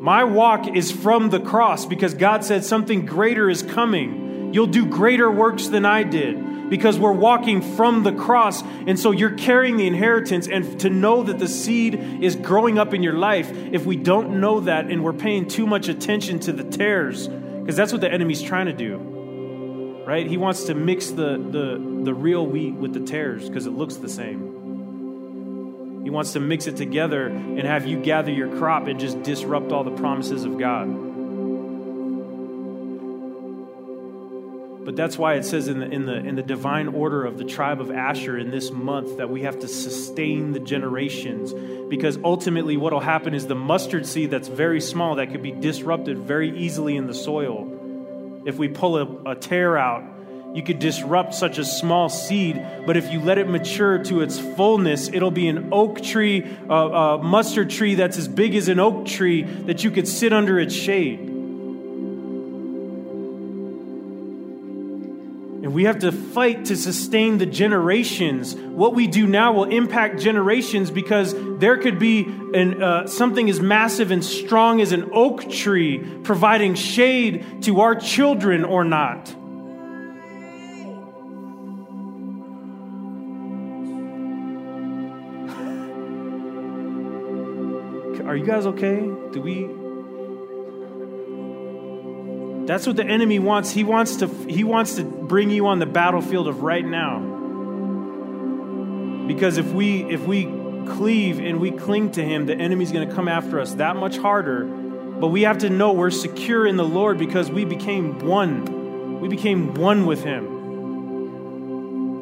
My 0.00 0.24
walk 0.24 0.66
is 0.66 0.90
from 0.90 1.30
the 1.30 1.38
cross 1.38 1.86
because 1.86 2.12
God 2.12 2.44
said 2.44 2.64
something 2.64 3.06
greater 3.06 3.48
is 3.48 3.62
coming. 3.62 4.52
You'll 4.52 4.66
do 4.66 4.84
greater 4.84 5.30
works 5.30 5.68
than 5.68 5.84
I 5.84 6.02
did 6.02 6.53
because 6.68 6.98
we're 6.98 7.12
walking 7.12 7.60
from 7.60 8.02
the 8.02 8.12
cross. 8.12 8.62
And 8.62 8.98
so 8.98 9.10
you're 9.10 9.36
carrying 9.36 9.76
the 9.76 9.86
inheritance. 9.86 10.48
And 10.48 10.80
to 10.80 10.90
know 10.90 11.22
that 11.22 11.38
the 11.38 11.48
seed 11.48 11.94
is 12.22 12.36
growing 12.36 12.78
up 12.78 12.94
in 12.94 13.02
your 13.02 13.14
life, 13.14 13.50
if 13.52 13.86
we 13.86 13.96
don't 13.96 14.40
know 14.40 14.60
that 14.60 14.86
and 14.86 15.04
we're 15.04 15.12
paying 15.12 15.48
too 15.48 15.66
much 15.66 15.88
attention 15.88 16.40
to 16.40 16.52
the 16.52 16.64
tares, 16.64 17.28
because 17.28 17.76
that's 17.76 17.92
what 17.92 18.00
the 18.00 18.12
enemy's 18.12 18.42
trying 18.42 18.66
to 18.66 18.72
do, 18.72 20.04
right? 20.06 20.26
He 20.26 20.36
wants 20.36 20.64
to 20.64 20.74
mix 20.74 21.10
the, 21.10 21.38
the, 21.38 22.02
the 22.04 22.14
real 22.14 22.46
wheat 22.46 22.74
with 22.74 22.92
the 22.92 23.00
tares 23.00 23.48
because 23.48 23.66
it 23.66 23.72
looks 23.72 23.96
the 23.96 24.08
same. 24.08 26.02
He 26.04 26.10
wants 26.10 26.32
to 26.34 26.40
mix 26.40 26.66
it 26.66 26.76
together 26.76 27.28
and 27.28 27.60
have 27.60 27.86
you 27.86 27.98
gather 27.98 28.30
your 28.30 28.54
crop 28.58 28.88
and 28.88 29.00
just 29.00 29.22
disrupt 29.22 29.72
all 29.72 29.84
the 29.84 29.90
promises 29.90 30.44
of 30.44 30.58
God. 30.58 31.13
But 34.84 34.96
that's 34.96 35.16
why 35.16 35.34
it 35.34 35.44
says 35.44 35.68
in 35.68 35.80
the, 35.80 35.86
in, 35.86 36.04
the, 36.04 36.16
in 36.16 36.34
the 36.36 36.42
divine 36.42 36.88
order 36.88 37.24
of 37.24 37.38
the 37.38 37.44
tribe 37.44 37.80
of 37.80 37.90
Asher 37.90 38.36
in 38.36 38.50
this 38.50 38.70
month 38.70 39.16
that 39.16 39.30
we 39.30 39.42
have 39.42 39.60
to 39.60 39.68
sustain 39.68 40.52
the 40.52 40.60
generations. 40.60 41.54
Because 41.88 42.18
ultimately, 42.22 42.76
what 42.76 42.92
will 42.92 43.00
happen 43.00 43.34
is 43.34 43.46
the 43.46 43.54
mustard 43.54 44.06
seed 44.06 44.30
that's 44.30 44.48
very 44.48 44.80
small, 44.80 45.16
that 45.16 45.30
could 45.30 45.42
be 45.42 45.52
disrupted 45.52 46.18
very 46.18 46.56
easily 46.56 46.96
in 46.96 47.06
the 47.06 47.14
soil. 47.14 48.42
If 48.44 48.58
we 48.58 48.68
pull 48.68 48.98
a, 48.98 49.30
a 49.30 49.34
tare 49.34 49.78
out, 49.78 50.04
you 50.54 50.62
could 50.62 50.78
disrupt 50.78 51.34
such 51.34 51.58
a 51.58 51.64
small 51.64 52.08
seed, 52.08 52.64
but 52.86 52.96
if 52.96 53.10
you 53.10 53.20
let 53.20 53.38
it 53.38 53.48
mature 53.48 53.98
to 54.04 54.20
its 54.20 54.38
fullness, 54.38 55.08
it'll 55.08 55.32
be 55.32 55.48
an 55.48 55.70
oak 55.72 56.00
tree, 56.00 56.46
a, 56.68 56.74
a 56.74 57.22
mustard 57.22 57.70
tree 57.70 57.96
that's 57.96 58.18
as 58.18 58.28
big 58.28 58.54
as 58.54 58.68
an 58.68 58.78
oak 58.78 59.06
tree 59.06 59.42
that 59.42 59.82
you 59.82 59.90
could 59.90 60.06
sit 60.06 60.32
under 60.32 60.60
its 60.60 60.72
shade. 60.72 61.23
We 65.74 65.84
have 65.84 65.98
to 65.98 66.12
fight 66.12 66.66
to 66.66 66.76
sustain 66.76 67.38
the 67.38 67.46
generations. 67.46 68.54
What 68.54 68.94
we 68.94 69.08
do 69.08 69.26
now 69.26 69.52
will 69.52 69.64
impact 69.64 70.20
generations 70.20 70.88
because 70.88 71.34
there 71.58 71.78
could 71.78 71.98
be 71.98 72.22
an, 72.54 72.80
uh, 72.80 73.08
something 73.08 73.50
as 73.50 73.58
massive 73.58 74.12
and 74.12 74.24
strong 74.24 74.80
as 74.80 74.92
an 74.92 75.10
oak 75.12 75.50
tree 75.50 75.98
providing 76.22 76.76
shade 76.76 77.64
to 77.64 77.80
our 77.80 77.96
children 77.96 78.62
or 78.64 78.84
not. 78.84 79.34
Are 88.28 88.36
you 88.36 88.46
guys 88.46 88.66
okay? 88.66 89.00
Do 89.32 89.42
we 89.42 89.83
that's 92.66 92.86
what 92.86 92.96
the 92.96 93.04
enemy 93.04 93.38
wants. 93.38 93.70
He 93.70 93.84
wants 93.84 94.16
to 94.16 94.26
he 94.26 94.64
wants 94.64 94.96
to 94.96 95.04
bring 95.04 95.50
you 95.50 95.66
on 95.66 95.78
the 95.78 95.86
battlefield 95.86 96.48
of 96.48 96.62
right 96.62 96.84
now. 96.84 97.20
Because 99.26 99.58
if 99.58 99.72
we 99.72 100.02
if 100.04 100.26
we 100.26 100.44
cleave 100.86 101.38
and 101.40 101.60
we 101.60 101.70
cling 101.70 102.12
to 102.12 102.24
him, 102.24 102.46
the 102.46 102.54
enemy's 102.54 102.92
going 102.92 103.08
to 103.08 103.14
come 103.14 103.28
after 103.28 103.60
us 103.60 103.74
that 103.74 103.96
much 103.96 104.16
harder. 104.16 104.64
But 104.64 105.28
we 105.28 105.42
have 105.42 105.58
to 105.58 105.70
know 105.70 105.92
we're 105.92 106.10
secure 106.10 106.66
in 106.66 106.76
the 106.76 106.84
Lord 106.84 107.18
because 107.18 107.50
we 107.50 107.64
became 107.64 108.18
one. 108.20 109.20
We 109.20 109.28
became 109.28 109.74
one 109.74 110.06
with 110.06 110.24
him. 110.24 110.54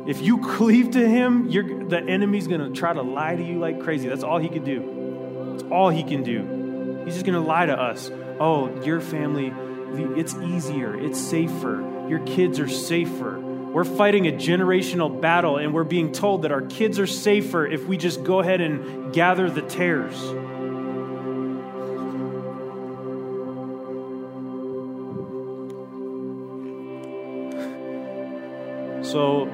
If 0.07 0.21
you 0.21 0.39
cleave 0.39 0.91
to 0.93 1.09
him, 1.09 1.49
the 1.51 2.05
enemy's 2.07 2.49
going 2.49 2.61
to 2.61 2.71
try 2.79 2.93
to 2.93 3.03
lie 3.03 3.37
to 3.37 3.43
you 3.43 3.59
like 3.59 3.81
crazy. 3.81 4.09
That's 4.09 4.25
all 4.25 4.39
he 4.39 4.49
can 4.49 4.65
do. 4.65 5.53
That's 5.53 5.63
all 5.71 5.91
he 5.91 6.03
can 6.03 6.23
do. 6.23 7.03
He's 7.05 7.15
just 7.15 7.25
going 7.25 7.41
to 7.41 7.47
lie 7.47 7.67
to 7.67 7.81
us. 7.81 8.11
Oh, 8.41 8.83
your 8.83 9.01
family 9.01 9.53
it's 10.17 10.35
easier, 10.35 10.99
it's 10.99 11.21
safer, 11.21 12.07
your 12.09 12.21
kids 12.21 12.59
are 12.59 12.69
safer. 12.69 13.39
We're 13.39 13.85
fighting 13.85 14.27
a 14.27 14.33
generational 14.33 15.21
battle, 15.21 15.57
and 15.57 15.73
we're 15.73 15.85
being 15.85 16.13
told 16.13 16.43
that 16.43 16.53
our 16.53 16.61
kids 16.61 16.99
are 16.99 17.07
safer 17.07 17.67
if 17.67 17.87
we 17.87 17.97
just 17.97 18.23
go 18.23 18.41
ahead 18.41 18.61
and 18.61 19.15
gather 19.15 19.49
the 19.49 19.63
tares. 19.63 20.19
So 29.11 29.47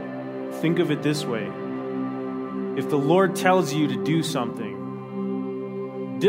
think 0.61 0.78
of 0.78 0.91
it 0.91 1.03
this 1.03 1.24
way 1.24 1.47
if 2.78 2.89
the 2.89 2.97
Lord 2.97 3.34
tells 3.34 3.72
you 3.72 3.89
to 3.89 4.05
do 4.05 4.22
something, 4.22 4.78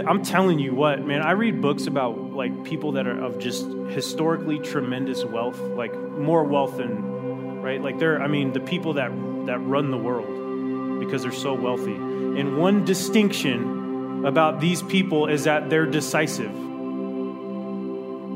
I'm 0.07 0.23
telling 0.23 0.59
you 0.59 0.73
what, 0.75 1.05
man, 1.05 1.21
I 1.21 1.31
read 1.31 1.61
books 1.61 1.87
about 1.87 2.33
like 2.33 2.63
people 2.63 2.93
that 2.93 3.07
are 3.07 3.19
of 3.23 3.39
just 3.39 3.65
historically 3.89 4.59
tremendous 4.59 5.23
wealth, 5.25 5.59
like 5.59 5.93
more 5.93 6.43
wealth 6.43 6.77
than, 6.77 7.61
right? 7.61 7.81
Like 7.81 7.97
they're, 7.97 8.21
I 8.21 8.27
mean, 8.27 8.53
the 8.53 8.59
people 8.59 8.93
that, 8.93 9.09
that 9.47 9.59
run 9.59 9.91
the 9.91 9.97
world 9.97 10.99
because 10.99 11.23
they're 11.23 11.31
so 11.31 11.53
wealthy. 11.53 11.95
And 11.95 12.57
one 12.57 12.85
distinction 12.85 14.25
about 14.25 14.59
these 14.59 14.81
people 14.83 15.27
is 15.27 15.45
that 15.45 15.69
they're 15.69 15.85
decisive. 15.85 16.53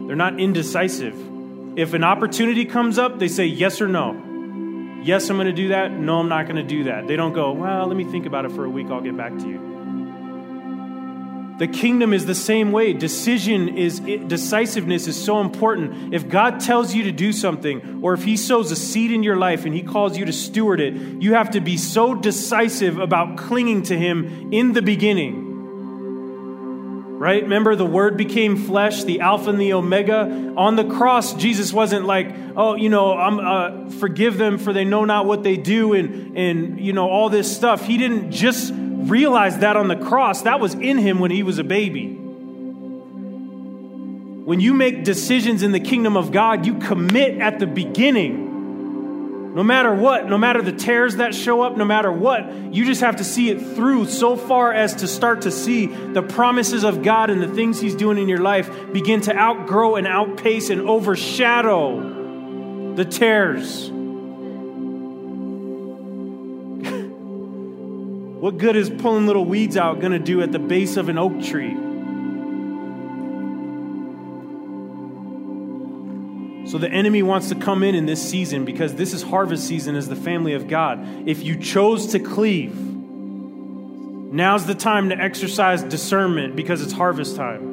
They're 0.08 0.16
not 0.16 0.40
indecisive. 0.40 1.16
If 1.78 1.94
an 1.94 2.04
opportunity 2.04 2.66
comes 2.66 2.98
up, 2.98 3.20
they 3.20 3.28
say 3.28 3.46
yes 3.46 3.82
or 3.82 3.88
no. 3.88 5.02
Yes, 5.04 5.30
I'm 5.30 5.36
going 5.36 5.48
to 5.48 5.54
do 5.54 5.68
that. 5.70 5.92
No, 5.92 6.20
I'm 6.20 6.30
not 6.30 6.46
going 6.46 6.56
to 6.56 6.64
do 6.64 6.86
that. 6.86 7.08
They 7.08 7.16
don't 7.16 7.34
go, 7.34 7.52
well, 7.52 7.88
let 7.88 7.98
me 7.98 8.06
think 8.06 8.26
about 8.26 8.46
it 8.46 8.52
for 8.54 8.64
a 8.64 8.70
week. 8.70 8.88
I'll 8.88 9.02
get 9.02 9.18
back 9.18 9.38
to 9.38 9.48
you. 9.48 9.73
The 11.60 11.68
kingdom 11.68 12.14
is 12.14 12.26
the 12.26 12.34
same 12.34 12.72
way. 12.72 12.94
Decision 12.94 13.78
is 13.78 14.00
decisiveness 14.00 15.08
is 15.08 15.24
so 15.24 15.40
important. 15.40 16.14
If 16.14 16.28
God 16.28 16.60
tells 16.60 16.96
you 16.96 17.04
to 17.04 17.12
do 17.12 17.32
something 17.32 18.00
or 18.02 18.14
if 18.14 18.24
he 18.24 18.38
sows 18.38 18.72
a 18.72 18.76
seed 18.76 19.12
in 19.12 19.22
your 19.22 19.38
life 19.38 19.66
and 19.66 19.74
he 19.74 19.84
calls 19.84 20.18
you 20.18 20.26
to 20.26 20.34
steward 20.34 20.80
it, 20.80 20.94
you 21.22 21.36
have 21.36 21.52
to 21.52 21.62
be 21.62 21.78
so 21.78 22.16
decisive 22.16 22.98
about 22.98 23.38
clinging 23.38 23.84
to 23.84 23.98
him 23.98 24.52
in 24.52 24.74
the 24.74 24.82
beginning. 24.82 25.52
Right? 27.20 27.44
Remember 27.44 27.76
the 27.76 27.86
word 27.86 28.18
became 28.18 28.58
flesh, 28.58 29.04
the 29.04 29.22
alpha 29.22 29.52
and 29.52 29.62
the 29.62 29.74
omega. 29.74 30.54
On 30.58 30.76
the 30.76 30.84
cross, 30.84 31.36
Jesus 31.36 31.72
wasn't 31.72 32.06
like, 32.06 32.36
"Oh, 32.58 32.76
you 32.76 32.90
know, 32.90 33.16
I'm 33.16 33.40
uh, 33.40 33.90
forgive 33.92 34.38
them 34.38 34.58
for 34.58 34.74
they 34.74 34.84
know 34.84 35.06
not 35.06 35.26
what 35.26 35.44
they 35.44 35.56
do 35.56 35.94
and 35.94 36.36
and 36.36 36.80
you 36.82 36.92
know 36.92 37.08
all 37.08 37.30
this 37.30 37.56
stuff." 37.56 37.86
He 37.86 37.98
didn't 37.98 38.32
just 38.32 38.74
realized 39.10 39.62
that 39.62 39.78
on 39.78 39.88
the 39.88 39.96
cross. 39.96 40.44
That 40.44 40.60
was 40.60 40.74
in 40.74 40.98
him 40.98 41.20
when 41.20 41.32
he 41.32 41.44
was 41.44 41.60
a 41.60 41.64
baby. 41.64 42.20
When 44.44 44.60
you 44.60 44.74
make 44.74 45.04
decisions 45.04 45.64
in 45.64 45.72
the 45.72 45.80
kingdom 45.80 46.18
of 46.18 46.32
God, 46.32 46.66
you 46.66 46.76
commit 46.76 47.40
at 47.40 47.60
the 47.60 47.68
beginning. 47.68 48.52
No 49.56 49.64
matter 49.64 49.94
what, 49.94 50.28
no 50.28 50.38
matter 50.38 50.62
the 50.62 50.72
tares 50.72 51.18
that 51.18 51.36
show 51.36 51.62
up, 51.62 51.78
no 51.78 51.86
matter 51.86 52.12
what, 52.12 52.52
you 52.74 52.86
just 52.86 53.02
have 53.02 53.18
to 53.18 53.24
see 53.24 53.52
it 53.52 53.76
through 53.76 54.08
so 54.08 54.36
far 54.36 54.74
as 54.74 54.96
to 54.96 55.08
start 55.08 55.44
to 55.44 55.52
see 55.52 55.86
the 55.86 56.24
promises 56.24 56.84
of 56.84 57.04
God 57.04 57.30
and 57.30 57.42
the 57.42 57.48
things 57.48 57.80
He's 57.80 57.96
doing 57.96 58.18
in 58.18 58.28
your 58.28 58.42
life 58.42 58.92
begin 58.92 59.22
to 59.22 59.36
outgrow 59.36 59.96
and 59.96 60.08
outpace 60.08 60.72
and 60.72 60.82
overshadow 60.82 62.96
the 62.96 63.06
tares. 63.06 63.93
What 68.44 68.58
good 68.58 68.76
is 68.76 68.90
pulling 68.90 69.26
little 69.26 69.46
weeds 69.46 69.78
out 69.78 70.02
going 70.02 70.12
to 70.12 70.20
do 70.20 70.42
at 70.42 70.52
the 70.52 70.60
base 70.60 70.98
of 70.98 71.08
an 71.08 71.18
oak 71.18 71.42
tree? 71.44 71.72
So 76.70 76.78
the 76.78 76.90
enemy 76.92 77.24
wants 77.24 77.48
to 77.48 77.56
come 77.56 77.84
in 77.84 77.96
in 77.96 78.06
this 78.06 78.22
season 78.22 78.66
because 78.66 78.96
this 78.96 79.14
is 79.14 79.24
harvest 79.24 79.66
season 79.66 79.96
as 79.96 80.10
the 80.10 80.18
family 80.18 80.56
of 80.56 80.68
God. 80.68 81.26
If 81.26 81.42
you 81.42 81.56
chose 81.56 82.08
to 82.08 82.20
cleave, 82.20 82.76
now's 82.76 84.66
the 84.66 84.76
time 84.76 85.08
to 85.08 85.18
exercise 85.18 85.82
discernment 85.82 86.58
because 86.58 86.82
it's 86.82 86.92
harvest 86.92 87.38
time. 87.38 87.72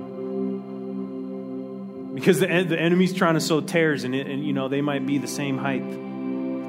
Because 2.14 2.38
the, 2.38 2.46
the 2.46 2.78
enemy's 2.78 3.12
trying 3.12 3.34
to 3.34 3.40
sow 3.40 3.60
tares 3.60 4.04
and, 4.04 4.14
it, 4.14 4.28
and 4.28 4.46
you 4.46 4.52
know 4.52 4.68
they 4.68 4.82
might 4.82 5.04
be 5.04 5.18
the 5.18 5.26
same 5.26 5.58
height. 5.58 5.82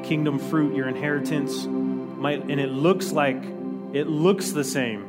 Kingdom 0.03 0.39
fruit, 0.39 0.75
your 0.75 0.87
inheritance 0.87 1.67
might, 1.67 2.41
and 2.49 2.59
it 2.59 2.69
looks 2.69 3.11
like 3.11 3.60
it 3.93 4.07
looks 4.07 4.51
the 4.51 4.63
same. 4.63 5.01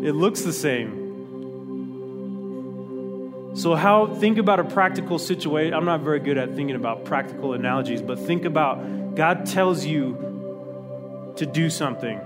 it 0.04 0.12
looks 0.12 0.42
the 0.42 0.52
same. 0.52 1.00
So, 3.54 3.74
how, 3.74 4.06
think 4.06 4.38
about 4.38 4.60
a 4.60 4.64
practical 4.64 5.18
situation. 5.18 5.74
I'm 5.74 5.84
not 5.84 6.00
very 6.00 6.20
good 6.20 6.38
at 6.38 6.54
thinking 6.54 6.76
about 6.76 7.04
practical 7.04 7.52
analogies, 7.52 8.00
but 8.00 8.18
think 8.18 8.44
about 8.44 9.14
God 9.16 9.44
tells 9.46 9.84
you 9.84 11.32
to 11.36 11.46
do 11.46 11.68
something, 11.68 12.20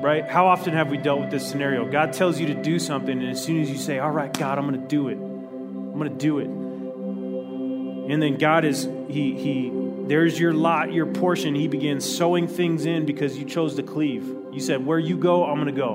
right? 0.00 0.26
How 0.26 0.46
often 0.46 0.72
have 0.74 0.90
we 0.90 0.96
dealt 0.96 1.20
with 1.20 1.30
this 1.30 1.48
scenario? 1.48 1.90
God 1.90 2.12
tells 2.12 2.38
you 2.38 2.46
to 2.46 2.54
do 2.54 2.78
something, 2.78 3.18
and 3.18 3.30
as 3.30 3.42
soon 3.42 3.60
as 3.60 3.68
you 3.68 3.76
say, 3.76 3.98
All 3.98 4.12
right, 4.12 4.32
God, 4.32 4.58
I'm 4.58 4.68
going 4.68 4.80
to 4.80 4.86
do 4.86 5.08
it, 5.08 5.18
I'm 5.18 5.98
going 5.98 6.10
to 6.10 6.16
do 6.16 6.38
it. 6.38 6.46
And 6.46 8.22
then 8.22 8.38
God 8.38 8.64
is, 8.64 8.84
He, 9.08 9.34
He, 9.34 9.70
there's 10.06 10.38
your 10.38 10.52
lot, 10.52 10.92
your 10.92 11.06
portion. 11.06 11.54
He 11.54 11.66
begins 11.66 12.04
sowing 12.04 12.46
things 12.46 12.84
in 12.84 13.06
because 13.06 13.38
you 13.38 13.44
chose 13.44 13.76
to 13.76 13.82
cleave. 13.82 14.24
You 14.52 14.60
said, 14.60 14.84
Where 14.84 14.98
you 14.98 15.16
go, 15.16 15.44
I'm 15.44 15.54
going 15.54 15.74
to 15.74 15.80
go. 15.80 15.94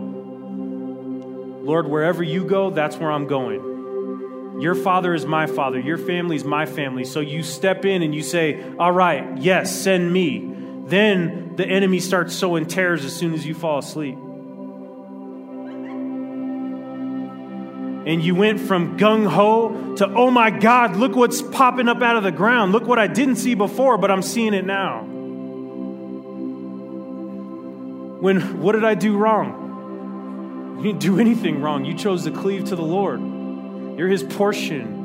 Lord, 1.63 1.87
wherever 1.87 2.23
you 2.23 2.45
go, 2.45 2.71
that's 2.71 2.97
where 2.97 3.11
I'm 3.11 3.27
going. 3.27 4.59
Your 4.61 4.75
father 4.75 5.13
is 5.13 5.25
my 5.25 5.45
father. 5.45 5.79
Your 5.79 5.97
family 5.97 6.35
is 6.35 6.43
my 6.43 6.65
family. 6.65 7.05
So 7.05 7.19
you 7.19 7.43
step 7.43 7.85
in 7.85 8.01
and 8.01 8.13
you 8.15 8.23
say, 8.23 8.63
All 8.79 8.91
right, 8.91 9.37
yes, 9.37 9.79
send 9.79 10.11
me. 10.11 10.53
Then 10.85 11.55
the 11.55 11.67
enemy 11.67 11.99
starts 11.99 12.33
sowing 12.35 12.65
tares 12.65 13.05
as 13.05 13.15
soon 13.15 13.33
as 13.33 13.45
you 13.45 13.53
fall 13.53 13.77
asleep. 13.77 14.17
And 18.09 18.23
you 18.23 18.33
went 18.33 18.59
from 18.59 18.97
gung 18.97 19.27
ho 19.27 19.93
to, 19.97 20.11
oh 20.15 20.31
my 20.31 20.49
God, 20.49 20.95
look 20.95 21.15
what's 21.15 21.43
popping 21.43 21.87
up 21.87 22.01
out 22.01 22.15
of 22.15 22.23
the 22.23 22.31
ground. 22.31 22.71
Look 22.71 22.87
what 22.87 22.97
I 22.97 23.05
didn't 23.05 23.35
see 23.35 23.53
before, 23.53 23.99
but 23.99 24.09
I'm 24.09 24.23
seeing 24.23 24.55
it 24.55 24.65
now. 24.65 25.03
When, 28.19 28.63
what 28.63 28.71
did 28.71 28.83
I 28.83 28.95
do 28.95 29.15
wrong? 29.15 30.77
You 30.77 30.85
didn't 30.85 31.01
do 31.01 31.19
anything 31.19 31.61
wrong. 31.61 31.85
You 31.85 31.93
chose 31.93 32.23
to 32.23 32.31
cleave 32.31 32.65
to 32.69 32.75
the 32.75 32.81
Lord, 32.81 33.19
you're 33.99 34.07
His 34.07 34.23
portion. 34.23 34.97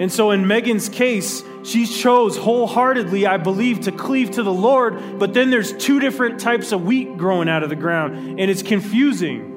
And 0.00 0.10
so, 0.10 0.30
in 0.30 0.46
Megan's 0.46 0.88
case, 0.88 1.42
she 1.62 1.84
chose 1.84 2.38
wholeheartedly, 2.38 3.26
I 3.26 3.36
believe, 3.36 3.80
to 3.82 3.92
cleave 3.92 4.30
to 4.30 4.42
the 4.42 4.52
Lord, 4.52 5.18
but 5.18 5.34
then 5.34 5.50
there's 5.50 5.74
two 5.74 6.00
different 6.00 6.40
types 6.40 6.72
of 6.72 6.84
wheat 6.84 7.18
growing 7.18 7.50
out 7.50 7.62
of 7.62 7.68
the 7.68 7.76
ground, 7.76 8.40
and 8.40 8.50
it's 8.50 8.62
confusing. 8.62 9.47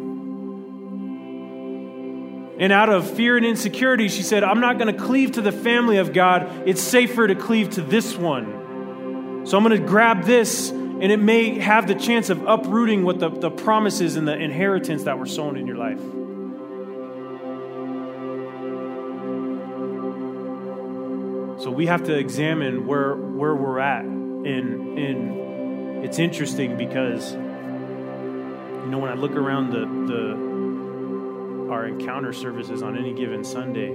And 2.62 2.72
out 2.72 2.90
of 2.90 3.10
fear 3.10 3.38
and 3.38 3.46
insecurity, 3.46 4.08
she 4.08 4.22
said, 4.22 4.44
I'm 4.44 4.60
not 4.60 4.78
going 4.78 4.96
to 4.96 5.02
cleave 5.02 5.32
to 5.32 5.42
the 5.42 5.52
family 5.52 5.98
of 5.98 6.14
God. 6.14 6.68
It's 6.68 6.80
safer 6.80 7.28
to 7.28 7.34
cleave 7.34 7.72
to 7.72 7.82
this 7.82 8.16
one. 8.16 9.48
So 9.48 9.58
I'm 9.58 9.64
going 9.64 9.82
to 9.82 9.88
grab 9.88 10.26
this, 10.26 10.70
and 10.70 11.06
it 11.06 11.18
may 11.18 11.58
have 11.58 11.88
the 11.88 11.96
chance 11.96 12.30
of 12.30 12.46
uprooting 12.46 13.04
what 13.04 13.18
the, 13.18 13.30
the 13.30 13.50
promises 13.50 14.16
and 14.16 14.28
the 14.28 14.38
inheritance 14.38 15.06
that 15.06 15.18
were 15.18 15.26
sown 15.26 15.58
in 15.58 15.66
your 15.66 15.78
life. 15.78 16.00
So 21.64 21.72
we 21.72 21.88
have 21.88 22.04
to 22.04 22.16
examine 22.16 22.86
where, 22.86 23.16
where 23.16 23.56
we're 23.56 23.80
at. 23.80 24.06
And, 24.06 25.00
and 25.00 26.06
it's 26.06 26.20
interesting 26.20 26.78
because, 26.78 27.34
you 27.34 27.40
know, 28.88 29.00
when 29.00 29.10
I 29.10 29.16
look 29.16 29.32
around 29.32 29.72
the, 29.72 30.14
the 30.14 30.51
our 31.72 31.88
encounter 31.88 32.34
services 32.34 32.84
on 32.84 32.98
any 32.98 33.14
given 33.14 33.44
Sunday, 33.44 33.94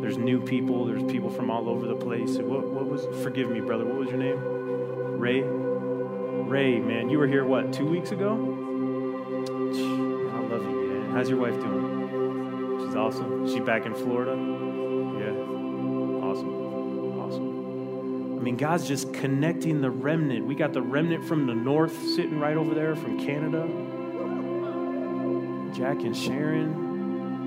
there's 0.00 0.18
new 0.18 0.40
people, 0.40 0.86
there's 0.86 1.02
people 1.10 1.30
from 1.30 1.50
all 1.50 1.68
over 1.68 1.86
the 1.86 1.96
place. 1.96 2.36
What, 2.38 2.66
what 2.68 2.86
was, 2.86 3.06
forgive 3.22 3.50
me, 3.50 3.60
brother, 3.60 3.84
what 3.84 3.96
was 3.96 4.08
your 4.08 4.18
name? 4.18 4.38
Ray? 5.18 5.42
Ray, 5.42 6.78
man, 6.78 7.08
you 7.08 7.18
were 7.18 7.26
here, 7.26 7.44
what, 7.44 7.72
two 7.72 7.86
weeks 7.86 8.12
ago? 8.12 8.32
I 8.32 10.40
love 10.48 10.62
you, 10.62 10.88
man. 10.88 11.10
How's 11.12 11.28
your 11.28 11.38
wife 11.38 11.54
doing? 11.54 12.86
She's 12.86 12.94
awesome. 12.94 13.52
She 13.52 13.60
back 13.60 13.84
in 13.84 13.94
Florida? 13.94 14.32
Yeah. 14.32 15.32
Awesome. 16.24 17.20
Awesome. 17.20 18.38
I 18.38 18.42
mean, 18.42 18.56
God's 18.56 18.86
just 18.86 19.12
connecting 19.12 19.80
the 19.80 19.90
remnant. 19.90 20.46
We 20.46 20.54
got 20.54 20.72
the 20.72 20.82
remnant 20.82 21.24
from 21.24 21.46
the 21.46 21.54
north 21.54 22.00
sitting 22.14 22.38
right 22.38 22.56
over 22.56 22.74
there 22.74 22.94
from 22.94 23.18
Canada. 23.18 23.68
Jack 25.76 26.04
and 26.04 26.16
Sharon, 26.16 26.85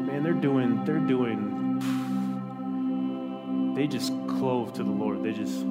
man, 0.10 0.24
they're 0.24 0.34
doing, 0.34 0.84
they're 0.86 0.97
doing, 0.97 1.76
they 3.76 3.86
just 3.88 4.12
clove 4.28 4.74
to 4.74 4.84
the 4.84 4.89
Lord. 4.89 5.24
They 5.24 5.34
just, 5.34 5.64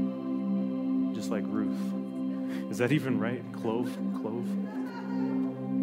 just 1.14 1.30
like 1.30 1.42
Ruth. 1.46 2.70
Is 2.70 2.78
that 2.78 2.92
even 2.92 3.18
right? 3.18 3.42
Clove? 3.52 3.90
Clove? 4.20 4.48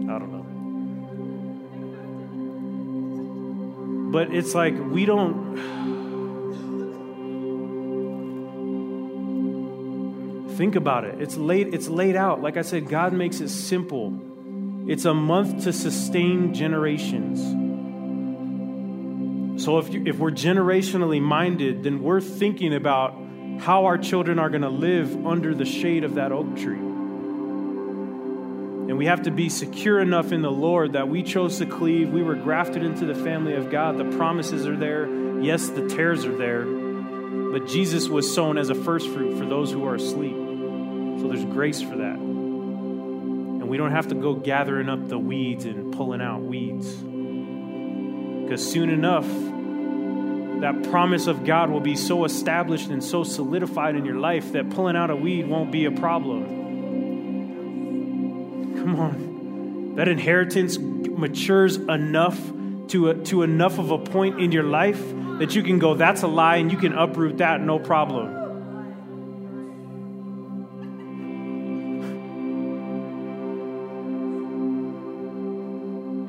I 0.10 0.20
don't 0.20 0.32
know. 0.32 0.46
But 4.12 4.34
it's 4.34 4.56
like 4.56 4.74
we 4.80 5.06
don't. 5.06 5.56
Think 10.56 10.76
about 10.78 11.04
it. 11.04 11.22
It's 11.22 11.36
laid, 11.36 11.74
it's 11.74 11.90
laid 11.90 12.16
out. 12.16 12.42
Like 12.42 12.56
I 12.56 12.62
said, 12.62 12.88
God 12.88 13.12
makes 13.12 13.42
it 13.42 13.50
simple. 13.50 14.18
It's 14.88 15.04
a 15.04 15.14
month 15.14 15.66
to 15.66 15.74
sustain 15.74 16.54
generations. 16.54 17.65
So 19.66 19.80
if, 19.80 19.92
you, 19.92 20.04
if 20.06 20.20
we're 20.20 20.30
generationally 20.30 21.20
minded, 21.20 21.82
then 21.82 22.04
we're 22.04 22.22
thinking 22.22 22.76
about 22.76 23.20
how 23.58 23.86
our 23.86 23.98
children 23.98 24.38
are 24.38 24.52
going 24.52 24.62
to 24.62 24.70
live 24.70 25.26
under 25.26 25.56
the 25.56 25.66
shade 25.66 26.04
of 26.04 26.14
that 26.16 26.32
oak 26.32 26.56
tree. 26.56 26.78
And 26.78 28.96
we 28.96 29.08
have 29.08 29.24
to 29.24 29.32
be 29.32 29.50
secure 29.50 30.00
enough 30.00 30.32
in 30.32 30.44
the 30.44 30.52
Lord 30.52 30.94
that 30.94 31.10
we 31.10 31.24
chose 31.24 31.58
to 31.58 31.66
cleave. 31.66 32.12
We 32.12 32.22
were 32.22 32.36
grafted 32.36 32.84
into 32.84 33.08
the 33.08 33.16
family 33.16 33.56
of 33.56 33.72
God. 33.72 33.98
The 33.98 34.16
promises 34.16 34.68
are 34.68 34.78
there. 34.78 35.10
Yes, 35.42 35.68
the 35.70 35.90
tares 35.90 36.26
are 36.26 36.38
there. 36.38 36.64
But 36.64 37.68
Jesus 37.68 38.08
was 38.08 38.32
sown 38.32 38.60
as 38.60 38.70
a 38.70 38.76
first 38.76 39.10
fruit 39.10 39.36
for 39.36 39.48
those 39.48 39.72
who 39.72 39.84
are 39.88 39.96
asleep. 39.96 40.36
So 41.22 41.28
there's 41.28 41.46
grace 41.46 41.82
for 41.82 41.96
that. 41.96 42.20
And 42.20 43.68
we 43.68 43.78
don't 43.78 43.94
have 43.94 44.10
to 44.10 44.16
go 44.16 44.36
gathering 44.36 44.90
up 44.90 45.08
the 45.08 45.18
weeds 45.18 45.66
and 45.66 45.92
pulling 45.92 46.22
out 46.22 46.44
weeds. 46.44 46.94
Because 48.44 48.72
soon 48.72 48.92
enough, 48.92 49.26
that 50.66 50.82
promise 50.90 51.28
of 51.28 51.46
God 51.46 51.70
will 51.70 51.80
be 51.80 51.96
so 51.96 52.26
established 52.26 52.90
and 52.90 53.04
so 53.04 53.24
solidified 53.24 53.96
in 53.96 54.04
your 54.04 54.16
life 54.16 54.54
that 54.54 54.72
pulling 54.72 54.96
out 54.96 55.12
a 55.12 55.16
weed 55.16 55.46
won't 55.46 55.72
be 55.72 55.86
a 55.86 55.92
problem. 55.92 56.44
Come 58.76 58.96
on. 59.00 59.94
That 59.96 60.08
inheritance 60.08 60.80
matures 60.80 61.76
enough 61.78 62.40
to, 62.88 63.10
a, 63.12 63.14
to 63.26 63.44
enough 63.44 63.78
of 63.78 63.92
a 63.92 64.00
point 64.00 64.42
in 64.42 64.52
your 64.52 64.64
life 64.64 65.00
that 65.38 65.54
you 65.54 65.62
can 65.62 65.78
go, 65.78 65.94
that's 65.94 66.24
a 66.24 66.28
lie, 66.28 66.56
and 66.56 66.72
you 66.72 66.80
can 66.80 66.94
uproot 66.94 67.38
that, 67.38 67.62
no 67.62 67.78
problem. 67.78 68.45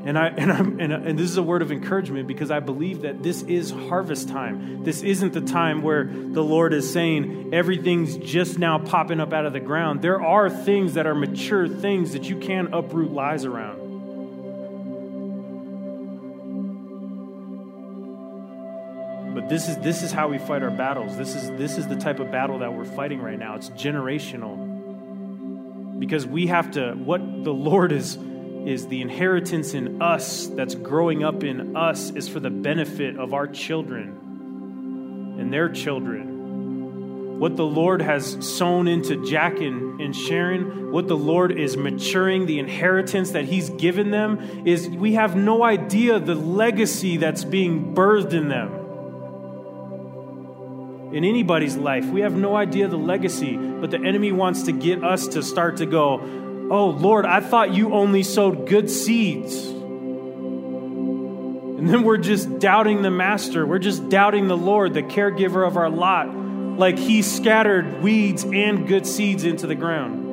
And, 0.07 0.17
I, 0.17 0.29
and, 0.29 0.53
I'm, 0.53 0.79
and, 0.79 0.93
and 0.93 1.19
this 1.19 1.29
is 1.29 1.37
a 1.37 1.43
word 1.43 1.63
of 1.63 1.73
encouragement 1.73 2.29
because 2.29 2.53
I 2.53 2.61
believe 2.61 3.03
that 3.03 3.25
this 3.25 3.43
is 3.43 3.73
harvest 3.73 4.29
time. 4.29 4.85
This 4.85 5.03
isn't 5.03 5.33
the 5.33 5.41
time 5.41 5.83
where 5.83 6.05
the 6.05 6.45
Lord 6.45 6.73
is 6.73 6.93
saying 6.93 7.53
everything's 7.53 8.17
just 8.17 8.57
now 8.57 8.79
popping 8.79 9.19
up 9.19 9.33
out 9.33 9.47
of 9.47 9.53
the 9.53 9.59
ground. 9.59 10.03
There 10.03 10.23
are 10.23 10.49
things 10.49 10.95
that 10.95 11.09
are 11.09 11.15
mature 11.17 11.67
things 11.67 12.13
that 12.13 12.29
you 12.29 12.39
can 12.39 12.73
uproot 12.73 13.11
lies 13.11 13.45
around. 13.45 13.79
But 19.35 19.49
this 19.49 19.69
is, 19.69 19.77
this 19.79 20.05
is 20.05 20.13
how 20.13 20.29
we 20.29 20.39
fight 20.39 20.63
our 20.63 20.71
battles. 20.71 21.17
This 21.17 21.35
is, 21.35 21.51
this 21.59 21.79
is 21.79 21.89
the 21.89 21.97
type 21.97 22.21
of 22.21 22.31
battle 22.31 22.61
that 22.61 22.73
we're 22.73 22.85
fighting 22.85 23.21
right 23.21 23.37
now. 23.37 23.57
It's 23.57 23.71
generational. 23.71 25.99
Because 25.99 26.29
we 26.29 26.47
have 26.47 26.71
to, 26.73 26.93
what 26.93 27.43
the 27.43 27.53
Lord 27.53 27.91
is 27.91 28.17
is 28.67 28.89
the 28.89 29.01
inheritance 29.01 29.75
in 29.75 30.03
us 30.03 30.49
that's 30.49 30.75
growing 30.75 31.23
up 31.23 31.45
in 31.45 31.77
us 31.77 32.11
is 32.11 32.29
for 32.29 32.41
the 32.41 32.51
benefit 32.51 33.17
of 33.17 33.33
our 33.33 33.47
children 33.47 35.37
and 35.39 35.53
their 35.53 35.69
children. 35.69 37.39
What 37.39 37.57
the 37.57 37.67
Lord 37.67 38.03
has 38.03 38.39
sown 38.41 38.89
into 38.89 39.25
Jack 39.25 39.61
and, 39.61 40.01
and 40.01 40.17
Sharon, 40.17 40.91
what 40.91 41.07
the 41.07 41.17
Lord 41.17 41.53
is 41.53 41.77
maturing, 41.77 42.47
the 42.47 42.59
inheritance 42.59 43.33
that 43.33 43.45
He's 43.45 43.71
given 43.71 44.11
them, 44.11 44.67
is 44.67 44.89
we 44.89 45.13
have 45.15 45.37
no 45.37 45.63
idea 45.63 46.19
the 46.19 46.35
legacy 46.35 47.19
that's 47.19 47.45
being 47.45 47.95
birthed 47.95 48.33
in 48.33 48.49
them. 48.49 48.73
In 51.15 51.25
anybody's 51.25 51.77
life, 51.77 52.07
we 52.07 52.23
have 52.23 52.35
no 52.35 52.57
idea 52.57 52.89
the 52.89 52.97
legacy, 52.97 53.57
but 53.57 53.91
the 53.91 53.99
enemy 53.99 54.33
wants 54.33 54.63
to 54.65 54.73
get 54.73 55.05
us 55.05 55.29
to 55.29 55.43
start 55.43 55.77
to 55.77 55.87
go, 55.87 56.19
Oh, 56.69 56.89
Lord, 56.89 57.27
I 57.27 57.41
thought 57.41 57.73
you 57.75 57.95
only 57.95 58.23
sowed 58.25 58.69
good 58.69 58.91
seeds. 58.91 59.55
And 61.77 61.89
then 61.89 62.03
we're 62.03 62.17
just 62.17 62.59
doubting 62.59 63.03
the 63.03 63.11
master. 63.11 63.65
We're 63.65 63.79
just 63.79 64.09
doubting 64.09 64.49
the 64.49 64.57
Lord, 64.57 64.95
the 64.95 65.03
caregiver 65.03 65.67
of 65.67 65.77
our 65.77 65.89
lot, 65.89 66.35
like 66.35 66.99
he 66.99 67.23
scattered 67.23 68.03
weeds 68.03 68.43
and 68.43 68.89
good 68.89 69.07
seeds 69.07 69.45
into 69.45 69.69
the 69.69 69.77
ground. 69.77 70.25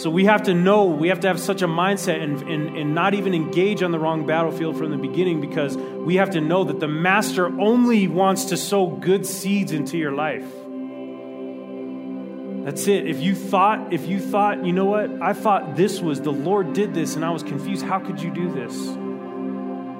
So 0.00 0.10
we 0.10 0.24
have 0.24 0.44
to 0.44 0.54
know, 0.54 0.86
we 0.86 1.08
have 1.08 1.20
to 1.20 1.28
have 1.28 1.38
such 1.38 1.62
a 1.62 1.68
mindset 1.68 2.22
and, 2.22 2.42
and, 2.42 2.76
and 2.76 2.94
not 2.94 3.14
even 3.14 3.34
engage 3.34 3.82
on 3.82 3.92
the 3.92 3.98
wrong 3.98 4.26
battlefield 4.26 4.78
from 4.78 4.90
the 4.90 4.96
beginning 4.96 5.40
because 5.40 5.76
we 5.76 6.16
have 6.16 6.30
to 6.30 6.40
know 6.40 6.64
that 6.64 6.80
the 6.80 6.88
master 6.88 7.46
only 7.60 8.08
wants 8.08 8.46
to 8.46 8.56
sow 8.56 8.86
good 8.86 9.26
seeds 9.26 9.70
into 9.70 9.98
your 9.98 10.12
life. 10.12 10.50
That's 12.64 12.86
it. 12.86 13.08
If 13.08 13.20
you 13.20 13.34
thought, 13.34 13.92
if 13.92 14.06
you 14.06 14.20
thought, 14.20 14.64
you 14.64 14.72
know 14.72 14.84
what? 14.84 15.10
I 15.20 15.32
thought 15.32 15.74
this 15.74 16.00
was 16.00 16.20
the 16.20 16.30
Lord 16.30 16.74
did 16.74 16.94
this 16.94 17.16
and 17.16 17.24
I 17.24 17.30
was 17.30 17.42
confused. 17.42 17.84
How 17.84 17.98
could 17.98 18.22
you 18.22 18.30
do 18.30 18.52
this? 18.52 18.72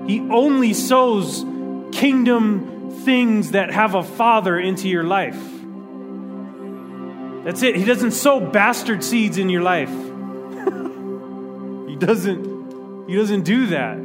He 0.09 0.21
only 0.31 0.73
sows 0.73 1.45
kingdom 1.91 2.93
things 3.05 3.51
that 3.51 3.73
have 3.73 3.97
a 3.97 4.05
father 4.05 4.59
into 4.59 4.89
your 4.89 5.03
life. 5.03 5.41
That's 7.45 7.65
it. 7.65 7.75
He 7.75 7.85
doesn't 7.85 8.13
sow 8.13 8.39
bastard 8.39 9.03
seeds 9.03 9.39
in 9.39 9.49
your 9.49 9.63
life. 9.63 9.91
he 11.89 11.97
doesn't 11.97 13.09
he 13.09 13.17
doesn't 13.17 13.43
do 13.43 13.67
that. 13.67 13.97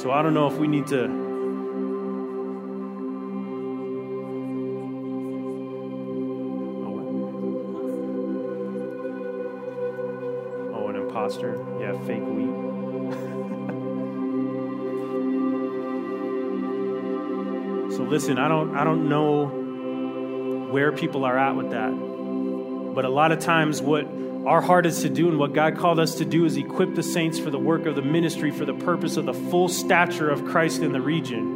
So 0.00 0.10
I 0.10 0.22
don't 0.22 0.32
know 0.32 0.46
if 0.46 0.54
we 0.54 0.68
need 0.68 0.86
to 0.86 1.27
imposter. 11.18 11.64
Yeah, 11.80 11.92
fake 12.06 12.22
wheat. 12.22 12.46
so 17.96 18.04
listen, 18.04 18.38
I 18.38 18.46
don't 18.48 18.76
I 18.76 18.84
don't 18.84 19.08
know 19.08 20.68
where 20.70 20.92
people 20.92 21.24
are 21.24 21.36
at 21.36 21.56
with 21.56 21.70
that. 21.70 21.90
But 22.94 23.04
a 23.04 23.08
lot 23.08 23.32
of 23.32 23.40
times 23.40 23.82
what 23.82 24.06
our 24.46 24.60
heart 24.60 24.86
is 24.86 25.02
to 25.02 25.08
do 25.08 25.28
and 25.28 25.38
what 25.38 25.52
God 25.52 25.76
called 25.76 25.98
us 25.98 26.14
to 26.16 26.24
do 26.24 26.44
is 26.44 26.56
equip 26.56 26.94
the 26.94 27.02
saints 27.02 27.38
for 27.38 27.50
the 27.50 27.58
work 27.58 27.86
of 27.86 27.96
the 27.96 28.02
ministry 28.02 28.52
for 28.52 28.64
the 28.64 28.74
purpose 28.74 29.16
of 29.16 29.26
the 29.26 29.34
full 29.34 29.68
stature 29.68 30.30
of 30.30 30.44
Christ 30.44 30.82
in 30.82 30.92
the 30.92 31.00
region. 31.00 31.47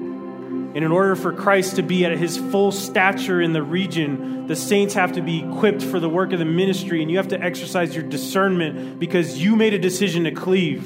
And 0.75 0.85
in 0.85 0.91
order 0.91 1.15
for 1.15 1.33
Christ 1.35 1.77
to 1.77 1.83
be 1.83 2.07
at 2.07 2.17
his 2.17 2.39
full 2.39 2.73
stature 2.73 3.43
in 3.43 3.53
the 3.53 3.63
region, 3.63 4.47
the 4.47 4.57
saints 4.57 4.95
have 4.95 5.13
to 5.13 5.23
be 5.23 5.41
equipped 5.41 5.83
for 5.83 6.01
the 6.01 6.09
work 6.09 6.33
of 6.33 6.39
the 6.39 6.47
ministry, 6.47 7.03
and 7.03 7.11
you 7.11 7.19
have 7.19 7.29
to 7.29 7.41
exercise 7.41 7.95
your 7.95 8.05
discernment 8.05 8.99
because 8.99 9.39
you 9.39 9.55
made 9.55 9.75
a 9.75 9.79
decision 9.79 10.25
to 10.25 10.31
cleave. 10.31 10.83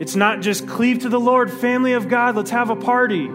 It's 0.00 0.16
not 0.16 0.40
just 0.40 0.66
cleave 0.66 1.00
to 1.00 1.08
the 1.08 1.20
Lord, 1.20 1.50
family 1.52 1.92
of 1.92 2.08
God, 2.08 2.34
let's 2.34 2.50
have 2.50 2.70
a 2.70 2.76
party. 2.76 3.28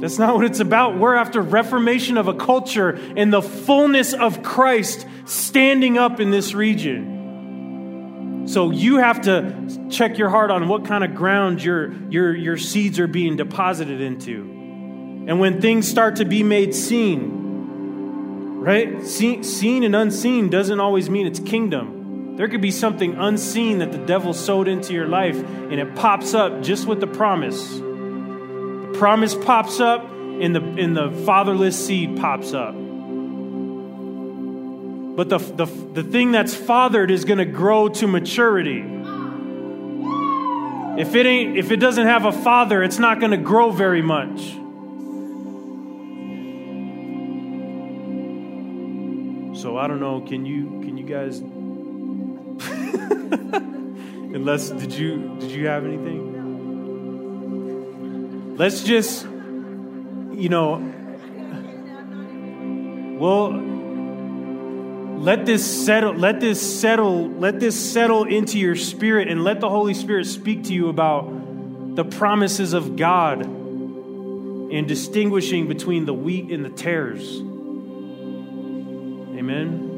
That's 0.00 0.18
not 0.18 0.34
what 0.34 0.46
it's 0.46 0.60
about. 0.60 0.98
We're 0.98 1.14
after 1.14 1.40
reformation 1.40 2.16
of 2.16 2.26
a 2.26 2.34
culture 2.34 2.98
and 3.16 3.32
the 3.32 3.42
fullness 3.42 4.14
of 4.14 4.42
Christ 4.42 5.06
standing 5.26 5.98
up 5.98 6.18
in 6.18 6.30
this 6.30 6.54
region. 6.54 7.19
So 8.50 8.72
you 8.72 8.96
have 8.96 9.20
to 9.22 9.88
check 9.90 10.18
your 10.18 10.28
heart 10.28 10.50
on 10.50 10.66
what 10.66 10.84
kind 10.84 11.04
of 11.04 11.14
ground 11.14 11.62
your, 11.62 11.92
your, 12.10 12.34
your 12.34 12.56
seeds 12.56 12.98
are 12.98 13.06
being 13.06 13.36
deposited 13.36 14.00
into. 14.00 14.40
And 15.28 15.38
when 15.38 15.60
things 15.60 15.86
start 15.86 16.16
to 16.16 16.24
be 16.24 16.42
made 16.42 16.74
seen, 16.74 18.58
right? 18.58 19.06
See, 19.06 19.44
seen 19.44 19.84
and 19.84 19.94
unseen 19.94 20.50
doesn't 20.50 20.80
always 20.80 21.08
mean 21.08 21.28
it's 21.28 21.38
kingdom. 21.38 22.34
There 22.34 22.48
could 22.48 22.60
be 22.60 22.72
something 22.72 23.14
unseen 23.14 23.78
that 23.78 23.92
the 23.92 23.98
devil 23.98 24.34
sowed 24.34 24.66
into 24.66 24.94
your 24.94 25.06
life 25.06 25.36
and 25.36 25.74
it 25.74 25.94
pops 25.94 26.34
up 26.34 26.60
just 26.60 26.88
with 26.88 26.98
the 26.98 27.06
promise. 27.06 27.74
The 27.74 28.94
promise 28.94 29.36
pops 29.36 29.78
up 29.78 30.02
and 30.02 30.56
the, 30.56 30.60
and 30.60 30.96
the 30.96 31.12
fatherless 31.24 31.86
seed 31.86 32.16
pops 32.16 32.52
up. 32.52 32.74
But 35.20 35.28
the, 35.28 35.36
the, 35.36 35.66
the 35.66 36.02
thing 36.02 36.32
that's 36.32 36.54
fathered 36.54 37.10
is 37.10 37.26
going 37.26 37.40
to 37.40 37.44
grow 37.44 37.90
to 37.90 38.06
maturity. 38.06 38.82
If 40.98 41.14
it 41.14 41.26
ain't 41.26 41.58
if 41.58 41.70
it 41.70 41.76
doesn't 41.76 42.06
have 42.06 42.24
a 42.24 42.32
father, 42.32 42.82
it's 42.82 42.98
not 42.98 43.20
going 43.20 43.32
to 43.32 43.36
grow 43.36 43.70
very 43.70 44.00
much. 44.00 44.40
So 49.60 49.76
I 49.76 49.86
don't 49.88 50.00
know, 50.00 50.22
can 50.22 50.46
you 50.46 50.80
can 50.80 50.96
you 50.96 51.04
guys 51.04 51.40
Unless 54.34 54.70
did 54.70 54.94
you 54.94 55.36
did 55.38 55.50
you 55.50 55.66
have 55.66 55.84
anything? 55.84 56.16
Let's 58.56 58.82
just 58.84 59.24
you 59.24 60.48
know 60.48 60.78
well 63.20 63.79
let 65.20 65.44
this 65.44 65.84
settle 65.84 66.14
let 66.14 66.40
this 66.40 66.80
settle 66.80 67.28
let 67.28 67.60
this 67.60 67.92
settle 67.92 68.24
into 68.24 68.58
your 68.58 68.74
spirit 68.74 69.28
and 69.28 69.44
let 69.44 69.60
the 69.60 69.68
holy 69.68 69.92
spirit 69.92 70.24
speak 70.24 70.64
to 70.64 70.72
you 70.72 70.88
about 70.88 71.94
the 71.94 72.04
promises 72.04 72.72
of 72.72 72.96
god 72.96 73.42
in 73.42 74.86
distinguishing 74.86 75.68
between 75.68 76.06
the 76.06 76.14
wheat 76.14 76.50
and 76.50 76.64
the 76.64 76.70
tares. 76.70 77.38
Amen 79.36 79.89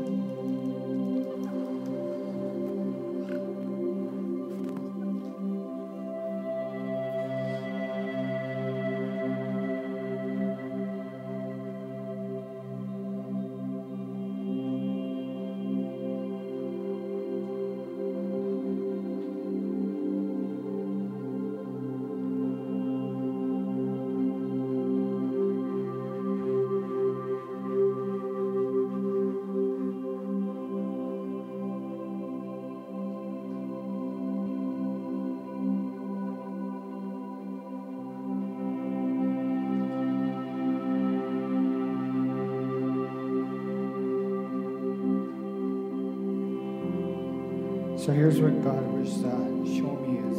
here's 48.33 48.41
what 48.41 48.64
God 48.64 48.87
was 48.93 49.24
uh, 49.24 49.28
showing 49.76 50.09
me 50.09 50.16
as 50.30 50.39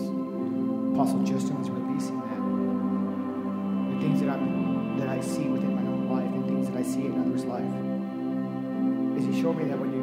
Apostle 0.93 1.21
Justin 1.23 1.59
was 1.59 1.69
releasing 1.69 2.19
that. 2.21 2.41
The 3.93 4.01
things 4.01 4.19
that 4.21 4.29
I 4.29 4.37
that 4.97 5.09
I 5.09 5.21
see 5.21 5.47
within 5.47 5.75
my 5.75 5.81
own 5.81 6.09
life 6.09 6.33
and 6.33 6.45
things 6.47 6.69
that 6.69 6.77
I 6.77 6.81
see 6.81 7.05
in 7.05 7.19
others' 7.19 7.45
life. 7.45 7.69
Is 9.17 9.35
he 9.35 9.41
showed 9.41 9.57
me 9.57 9.65
that 9.65 9.77
when 9.77 9.93
you 9.93 10.01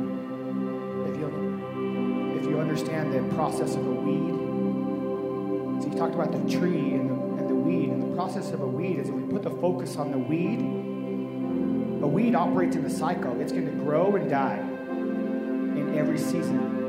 if 1.11 1.19
you 1.19 2.39
if 2.39 2.45
you 2.45 2.61
understand 2.61 3.13
the 3.13 3.35
process 3.35 3.75
of 3.75 3.85
a 3.85 3.91
weed, 3.91 5.83
so 5.83 5.91
he 5.91 5.97
talked 5.97 6.15
about 6.15 6.31
the 6.31 6.49
tree 6.49 6.95
and 6.95 7.11
the, 7.11 7.15
and 7.43 7.49
the 7.49 7.55
weed, 7.57 7.89
and 7.89 8.03
the 8.03 8.15
process 8.15 8.53
of 8.53 8.61
a 8.61 8.67
weed 8.67 9.01
is 9.01 9.09
if 9.09 9.15
we 9.15 9.23
put 9.23 9.43
the 9.43 9.51
focus 9.51 9.97
on 9.97 10.13
the 10.13 10.19
weed, 10.19 10.61
a 12.05 12.07
weed 12.07 12.37
operates 12.37 12.77
in 12.77 12.85
a 12.85 12.91
cycle. 12.91 13.41
It's 13.41 13.51
going 13.51 13.67
to 13.67 13.85
grow 13.85 14.15
and 14.15 14.31
die 14.31 14.59
in 14.59 15.99
every 15.99 16.19
season. 16.19 16.80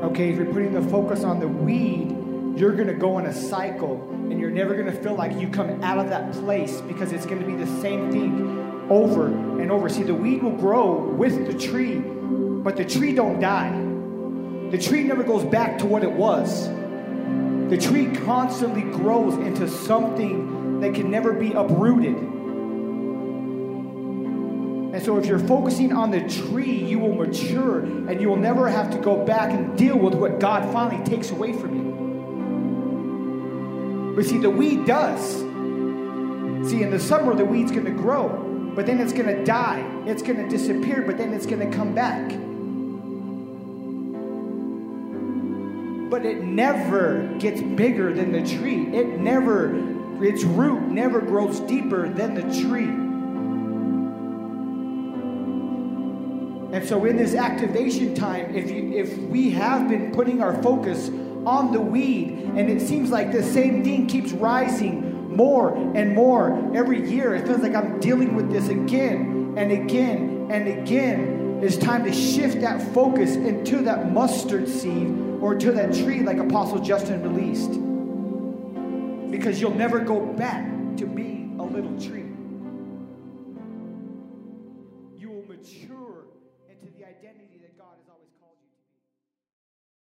Okay, 0.00 0.30
if 0.30 0.36
you're 0.36 0.46
putting 0.46 0.72
the 0.72 0.82
focus 0.90 1.24
on 1.24 1.40
the 1.40 1.48
weed, 1.48 2.14
you're 2.56 2.74
going 2.74 2.86
to 2.86 2.94
go 2.94 3.18
in 3.18 3.26
a 3.26 3.32
cycle 3.32 4.00
and 4.30 4.38
you're 4.38 4.50
never 4.50 4.74
going 4.74 4.86
to 4.86 4.92
feel 4.92 5.16
like 5.16 5.36
you 5.40 5.48
come 5.48 5.82
out 5.82 5.98
of 5.98 6.08
that 6.10 6.32
place 6.34 6.80
because 6.82 7.10
it's 7.10 7.26
going 7.26 7.40
to 7.40 7.46
be 7.46 7.56
the 7.56 7.80
same 7.80 8.12
thing 8.12 8.86
over 8.90 9.26
and 9.26 9.72
over. 9.72 9.88
See, 9.88 10.04
the 10.04 10.14
weed 10.14 10.44
will 10.44 10.56
grow 10.56 11.00
with 11.00 11.46
the 11.46 11.58
tree, 11.58 11.96
but 11.96 12.76
the 12.76 12.84
tree 12.84 13.12
don't 13.12 13.40
die. 13.40 13.72
The 14.70 14.78
tree 14.78 15.02
never 15.02 15.24
goes 15.24 15.44
back 15.44 15.78
to 15.78 15.86
what 15.86 16.04
it 16.04 16.12
was. 16.12 16.68
The 17.68 17.76
tree 17.76 18.14
constantly 18.24 18.82
grows 18.82 19.34
into 19.34 19.68
something 19.68 20.78
that 20.80 20.94
can 20.94 21.10
never 21.10 21.32
be 21.32 21.54
uprooted. 21.54 22.16
And 24.98 25.06
so, 25.06 25.16
if 25.16 25.26
you're 25.26 25.38
focusing 25.38 25.92
on 25.92 26.10
the 26.10 26.28
tree, 26.28 26.74
you 26.74 26.98
will 26.98 27.14
mature 27.14 27.78
and 27.78 28.20
you 28.20 28.28
will 28.28 28.34
never 28.34 28.68
have 28.68 28.90
to 28.90 28.98
go 28.98 29.24
back 29.24 29.52
and 29.52 29.78
deal 29.78 29.96
with 29.96 30.14
what 30.14 30.40
God 30.40 30.72
finally 30.72 31.04
takes 31.04 31.30
away 31.30 31.52
from 31.52 31.76
you. 34.12 34.16
But 34.16 34.24
see, 34.24 34.38
the 34.38 34.50
weed 34.50 34.86
does. 34.86 35.34
See, 36.68 36.82
in 36.82 36.90
the 36.90 36.98
summer, 36.98 37.36
the 37.36 37.44
weed's 37.44 37.70
going 37.70 37.84
to 37.84 37.92
grow, 37.92 38.72
but 38.74 38.86
then 38.86 38.98
it's 39.00 39.12
going 39.12 39.26
to 39.26 39.44
die. 39.44 39.88
It's 40.04 40.20
going 40.20 40.38
to 40.38 40.48
disappear, 40.48 41.02
but 41.02 41.16
then 41.16 41.32
it's 41.32 41.46
going 41.46 41.70
to 41.70 41.76
come 41.76 41.94
back. 41.94 42.28
But 46.10 46.26
it 46.26 46.42
never 46.42 47.36
gets 47.38 47.60
bigger 47.60 48.12
than 48.12 48.32
the 48.32 48.42
tree. 48.42 48.88
It 48.88 49.20
never, 49.20 49.76
its 50.24 50.42
root 50.42 50.88
never 50.88 51.20
grows 51.20 51.60
deeper 51.60 52.08
than 52.08 52.34
the 52.34 52.42
tree. 52.60 53.07
And 56.72 56.86
so 56.86 57.04
in 57.06 57.16
this 57.16 57.34
activation 57.34 58.14
time, 58.14 58.54
if 58.54 58.70
you 58.70 58.92
if 58.92 59.16
we 59.18 59.50
have 59.50 59.88
been 59.88 60.12
putting 60.12 60.42
our 60.42 60.62
focus 60.62 61.08
on 61.46 61.72
the 61.72 61.80
weed 61.80 62.28
and 62.56 62.68
it 62.68 62.80
seems 62.80 63.10
like 63.10 63.32
the 63.32 63.42
same 63.42 63.82
thing 63.82 64.06
keeps 64.06 64.32
rising 64.32 65.34
more 65.34 65.74
and 65.94 66.14
more 66.14 66.76
every 66.76 67.08
year, 67.08 67.34
it 67.34 67.46
feels 67.46 67.60
like 67.60 67.74
I'm 67.74 67.98
dealing 68.00 68.34
with 68.34 68.50
this 68.50 68.68
again 68.68 69.54
and 69.56 69.72
again 69.72 70.48
and 70.50 70.68
again. 70.68 71.60
It's 71.62 71.78
time 71.78 72.04
to 72.04 72.12
shift 72.12 72.60
that 72.60 72.82
focus 72.92 73.34
into 73.34 73.82
that 73.84 74.12
mustard 74.12 74.68
seed 74.68 75.08
or 75.40 75.54
to 75.54 75.72
that 75.72 75.94
tree 75.94 76.20
like 76.20 76.36
Apostle 76.36 76.80
Justin 76.80 77.22
released. 77.22 77.70
Because 79.30 79.60
you'll 79.60 79.74
never 79.74 80.00
go 80.00 80.24
back 80.24 80.66
to 80.98 81.06
being 81.06 81.56
a 81.58 81.64
little 81.64 81.98
tree. 82.00 82.27